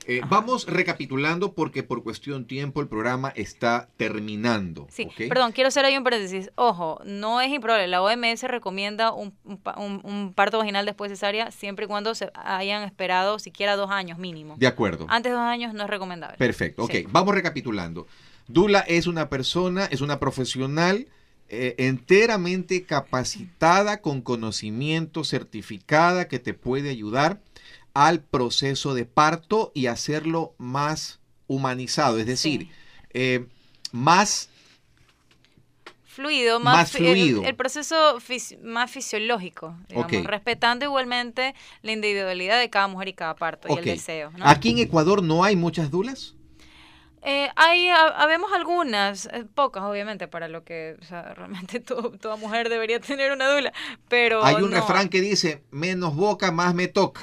Eh, 0.05 0.21
vamos 0.29 0.65
recapitulando 0.67 1.53
porque 1.53 1.81
por 1.83 2.03
cuestión 2.03 2.45
tiempo 2.45 2.81
el 2.81 2.87
programa 2.87 3.29
está 3.35 3.87
terminando. 3.97 4.87
Sí, 4.89 5.07
perdón, 5.29 5.51
quiero 5.53 5.69
hacer 5.69 5.85
ahí 5.85 5.97
un 5.97 6.03
paréntesis. 6.03 6.51
Ojo, 6.55 6.99
no 7.05 7.39
es 7.41 7.49
improbable. 7.51 7.87
La 7.87 8.01
OMS 8.01 8.43
recomienda 8.43 9.13
un, 9.13 9.33
un 9.45 9.57
pa- 9.57 9.75
un- 9.79 10.01
un 10.03 10.33
parto 10.33 10.57
vaginal 10.57 10.85
después 10.85 11.09
de 11.09 11.15
cesárea 11.15 11.51
siempre 11.51 11.85
y 11.85 11.87
cuando 11.87 12.13
se 12.15 12.29
hayan 12.35 12.83
esperado 12.83 13.39
siquiera 13.39 13.75
dos 13.75 13.91
años 13.91 14.17
mínimo. 14.17 14.55
De 14.57 14.67
acuerdo. 14.67 15.05
Antes 15.09 15.31
de 15.31 15.37
dos 15.37 15.45
años 15.45 15.73
no 15.73 15.83
es 15.83 15.89
recomendable. 15.89 16.37
Perfecto, 16.37 16.83
ok. 16.83 16.91
Sí. 16.91 17.05
Vamos 17.09 17.33
recapitulando. 17.33 18.05
Dula 18.47 18.79
es 18.81 19.07
una 19.07 19.29
persona, 19.29 19.85
es 19.85 20.01
una 20.01 20.19
profesional 20.19 21.07
eh, 21.49 21.75
enteramente 21.77 22.83
capacitada, 22.83 24.01
con 24.01 24.21
conocimiento, 24.21 25.23
certificada, 25.23 26.27
que 26.27 26.39
te 26.39 26.53
puede 26.53 26.89
ayudar 26.89 27.39
al 27.93 28.21
proceso 28.21 28.93
de 28.93 29.05
parto 29.05 29.71
y 29.75 29.87
hacerlo 29.87 30.53
más 30.57 31.19
humanizado, 31.47 32.17
es 32.19 32.25
decir, 32.25 32.61
Sí. 32.63 32.71
eh, 33.13 33.45
más 33.91 34.49
Fluido, 36.05 36.59
más, 36.59 36.75
Más 36.75 36.91
fi- 36.91 37.07
el- 37.07 37.15
fluido. 37.17 37.43
El, 37.43 37.55
proceso 37.55 38.19
fisi- 38.19 38.59
más 38.61 38.91
fisiológico, 38.91 39.75
digamos, 39.89 40.25
respetando 40.25 40.85
igualmente 40.85 41.55
la 41.81 41.91
individualidad 41.91 42.59
de 42.59 42.69
cada 42.69 42.87
mujer 42.87 43.07
y 43.07 43.13
cada 43.13 43.35
parto 43.35 43.67
y 43.73 43.79
el 43.79 43.83
deseo. 43.83 44.29
¿no? 44.37 44.45
Aquí 44.47 44.69
en 44.69 44.77
Ecuador 44.77 45.23
no 45.23 45.43
hay 45.43 45.55
muchas 45.55 45.89
dulas. 45.89 46.35
Eh, 47.23 47.49
hay, 47.55 47.87
ha- 47.89 48.09
habemos 48.09 48.53
algunas, 48.53 49.25
eh, 49.25 49.45
pocas 49.55 49.81
obviamente, 49.83 50.27
para 50.27 50.47
lo 50.49 50.63
que 50.63 50.97
o 51.01 51.03
sea, 51.05 51.33
realmente 51.33 51.79
to- 51.79 52.11
toda 52.21 52.35
mujer 52.35 52.69
debería 52.69 52.99
tener 52.99 53.31
una 53.31 53.47
dula, 53.51 53.73
pero 54.07 54.43
hay 54.45 54.53
un 54.55 54.69
no. 54.69 54.75
refrán 54.81 55.09
que 55.09 55.19
dice, 55.19 55.63
menos 55.71 56.15
boca, 56.15 56.51
más 56.51 56.75
me 56.75 56.87
toca. 56.87 57.21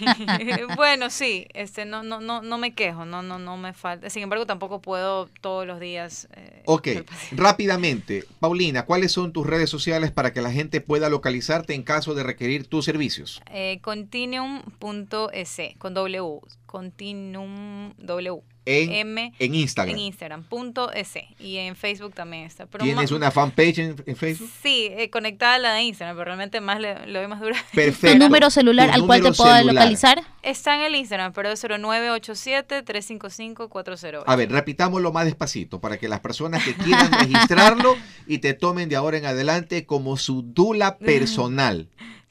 bueno, 0.76 1.10
sí, 1.10 1.46
este, 1.54 1.84
no, 1.84 2.02
no, 2.02 2.20
no, 2.20 2.42
no 2.42 2.58
me 2.58 2.74
quejo, 2.74 3.04
no, 3.04 3.22
no, 3.22 3.38
no 3.38 3.56
me 3.56 3.72
falta. 3.72 4.10
Sin 4.10 4.22
embargo, 4.22 4.46
tampoco 4.46 4.80
puedo 4.80 5.28
todos 5.40 5.66
los 5.66 5.80
días. 5.80 6.28
eh, 6.36 6.62
Ok, 6.66 6.88
rápidamente, 7.32 8.24
Paulina, 8.40 8.84
¿cuáles 8.84 9.12
son 9.12 9.32
tus 9.32 9.46
redes 9.46 9.70
sociales 9.70 10.10
para 10.10 10.32
que 10.32 10.40
la 10.42 10.52
gente 10.52 10.80
pueda 10.80 11.08
localizarte 11.08 11.74
en 11.74 11.82
caso 11.82 12.14
de 12.14 12.22
requerir 12.22 12.66
tus 12.66 12.84
servicios? 12.84 13.40
Eh, 13.50 13.80
continuum.es 13.82 15.58
con 15.78 15.94
W, 15.94 16.40
continuum 16.66 17.94
W 17.98 18.42
En, 18.64 18.92
M 18.92 19.32
en 19.38 19.54
Instagram. 19.54 19.94
en 19.96 20.00
Instagram 20.00 20.44
punto 20.44 20.92
S 20.92 21.26
y 21.40 21.56
en 21.56 21.74
Facebook 21.74 22.14
también 22.14 22.44
está. 22.44 22.66
Pero 22.66 22.84
¿Tienes 22.84 23.10
una 23.10 23.30
fanpage 23.32 23.78
en, 23.78 23.96
en 24.06 24.14
Facebook? 24.16 24.48
Sí, 24.62 24.88
eh, 24.92 25.10
conectada 25.10 25.54
a 25.54 25.58
la 25.58 25.72
de 25.74 25.82
Instagram, 25.82 26.16
pero 26.16 26.24
realmente 26.26 26.60
más 26.60 26.78
le, 26.80 27.06
lo 27.06 27.18
doy 27.18 27.26
más 27.28 27.40
dura. 27.40 27.56
¿Tu 27.70 27.76
Perfecto. 27.76 28.18
número 28.18 28.50
celular 28.50 28.90
Tu 28.90 28.94
al 28.94 29.06
cual 29.06 29.22
te 29.22 29.32
puedo 29.32 29.52
celular. 29.56 29.74
localizar? 29.74 30.22
Está 30.42 30.74
en 30.76 30.82
el 30.82 30.94
Instagram, 30.96 31.32
pero 31.32 31.50
es 31.50 31.64
0987-355-408. 31.64 34.22
A 34.26 34.36
ver, 34.36 34.50
repitámoslo 34.50 35.12
más 35.12 35.24
despacito 35.24 35.80
para 35.80 35.98
que 35.98 36.08
las 36.08 36.20
personas 36.20 36.64
que 36.64 36.74
quieran 36.74 37.10
registrarlo 37.20 37.96
y 38.26 38.38
te 38.38 38.54
tomen 38.54 38.88
de 38.88 38.96
ahora 38.96 39.18
en 39.18 39.26
adelante 39.26 39.86
como 39.86 40.16
su 40.16 40.42
dula 40.42 40.98
personal. 41.12 41.88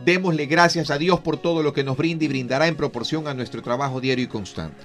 démosle 0.05 0.47
gracias 0.47 0.91
a 0.91 0.99
Dios 0.99 1.21
por 1.21 1.37
todo 1.37 1.63
lo 1.63 1.73
que 1.73 1.85
nos 1.85 1.97
brinda 1.97 2.25
y 2.25 2.29
brindará 2.29 2.67
en 2.67 2.77
proporción 2.77 3.29
a 3.29 3.35
nuestro 3.35 3.63
trabajo 3.63 4.01
diario 4.01 4.25
y 4.25 4.29
constante. 4.29 4.85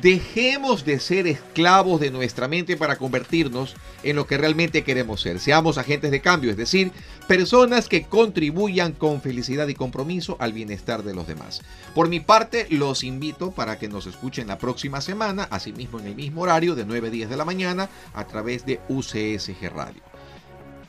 Dejemos 0.00 0.86
de 0.86 0.98
ser 1.00 1.26
esclavos 1.26 2.00
de 2.00 2.10
nuestra 2.10 2.48
mente 2.48 2.78
para 2.78 2.96
convertirnos 2.96 3.76
en 4.02 4.16
lo 4.16 4.26
que 4.26 4.38
realmente 4.38 4.84
queremos 4.84 5.20
ser. 5.20 5.38
Seamos 5.38 5.76
agentes 5.76 6.10
de 6.10 6.22
cambio, 6.22 6.50
es 6.50 6.56
decir, 6.56 6.92
personas 7.28 7.88
que 7.88 8.04
contribuyan 8.04 8.92
con 8.92 9.20
felicidad 9.20 9.68
y 9.68 9.74
compromiso 9.74 10.36
al 10.40 10.54
bienestar 10.54 11.02
de 11.02 11.12
los 11.12 11.26
demás. 11.26 11.60
Por 11.94 12.08
mi 12.08 12.20
parte, 12.20 12.66
los 12.70 13.04
invito 13.04 13.50
para 13.50 13.78
que 13.78 13.88
nos 13.88 14.06
escuchen 14.06 14.46
la 14.46 14.56
próxima 14.56 15.02
semana, 15.02 15.46
asimismo 15.50 16.00
en 16.00 16.06
el 16.06 16.14
mismo 16.14 16.42
horario 16.42 16.74
de 16.74 16.86
9 16.86 17.08
a 17.08 17.10
10 17.10 17.28
de 17.28 17.36
la 17.36 17.44
mañana, 17.44 17.90
a 18.14 18.26
través 18.26 18.64
de 18.64 18.80
UCSG 18.88 19.68
Radio. 19.74 20.11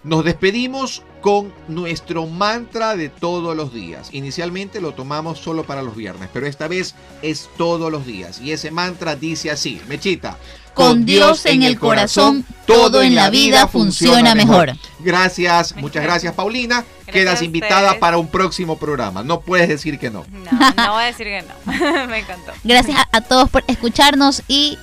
Nos 0.04 0.26
despedimos 0.26 1.04
con 1.22 1.54
nuestro 1.70 2.28
mantra 2.28 2.98
de 2.98 3.08
todos 3.08 3.56
los 3.56 3.74
días. 3.74 4.10
Inicialmente 4.12 4.82
lo 4.82 4.94
tomamos 4.94 5.40
solo 5.40 5.64
para 5.64 5.82
los 5.82 5.96
viernes, 5.96 6.30
pero 6.34 6.46
esta 6.46 6.68
vez 6.68 6.96
es 7.22 7.50
todos 7.58 7.90
los 7.90 8.06
días. 8.06 8.42
Y 8.42 8.52
ese 8.52 8.72
mantra 8.72 9.16
dice 9.16 9.50
así, 9.50 9.82
Mechita. 9.88 10.38
Con 10.74 11.06
Dios 11.06 11.46
en 11.46 11.64
el 11.64 11.80
corazón, 11.80 12.44
todo 12.66 13.02
en 13.02 13.16
la 13.16 13.30
vida 13.30 13.68
funciona 13.68 14.36
mejor. 14.36 14.74
Gracias, 15.00 15.76
muchas 15.78 16.04
gracias 16.04 16.34
Paulina. 16.34 16.84
Gracias 17.06 17.14
Quedas 17.14 17.42
invitada 17.42 18.00
para 18.00 18.18
un 18.18 18.28
próximo 18.28 18.78
programa. 18.78 19.24
No 19.24 19.40
puedes 19.42 19.70
decir 19.70 20.00
que 20.00 20.10
no. 20.10 20.26
No, 20.32 20.52
no 20.76 20.94
voy 20.94 21.04
a 21.04 21.06
decir 21.06 21.28
que 21.28 21.44
no. 21.44 22.08
Me 22.08 22.20
encantó. 22.20 22.52
Gracias 22.64 22.98
a, 22.98 23.08
a 23.18 23.22
todos 23.22 23.50
por 23.50 23.64
escucharnos 23.68 24.42
y 24.48 24.78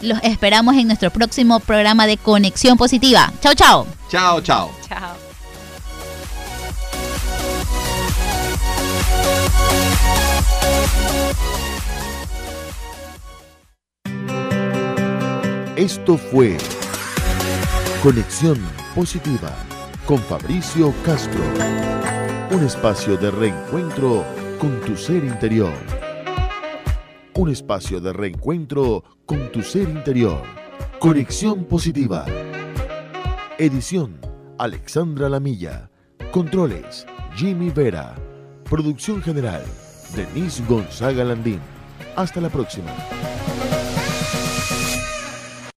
los 0.00 0.18
esperamos 0.22 0.76
en 0.76 0.86
nuestro 0.86 1.10
próximo 1.10 1.60
programa 1.60 2.06
de 2.06 2.16
Conexión 2.16 2.76
Positiva. 2.76 3.32
Chao, 3.40 3.54
chao. 3.54 3.86
Chao, 4.08 4.40
chao. 4.40 4.70
Chao. 4.88 5.28
Esto 15.76 16.18
fue 16.18 16.56
Conexión 18.02 18.58
Positiva 18.96 19.54
con 20.06 20.18
Fabricio 20.18 20.92
Castro. 21.04 21.40
Un 22.50 22.64
espacio 22.64 23.16
de 23.16 23.30
reencuentro 23.30 24.24
con 24.58 24.80
tu 24.80 24.96
ser 24.96 25.22
interior. 25.22 25.72
Un 27.34 27.50
espacio 27.50 28.00
de 28.00 28.12
reencuentro 28.12 29.04
con 29.28 29.52
tu 29.52 29.62
ser 29.62 29.90
interior. 29.90 30.42
Conexión 30.98 31.66
Positiva. 31.66 32.24
Edición 33.58 34.18
Alexandra 34.56 35.28
Lamilla. 35.28 35.90
Controles 36.30 37.06
Jimmy 37.36 37.68
Vera. 37.68 38.14
Producción 38.64 39.20
general 39.20 39.62
Denise 40.16 40.64
Gonzaga 40.66 41.24
Landín. 41.24 41.60
Hasta 42.16 42.40
la 42.40 42.48
próxima. 42.48 42.90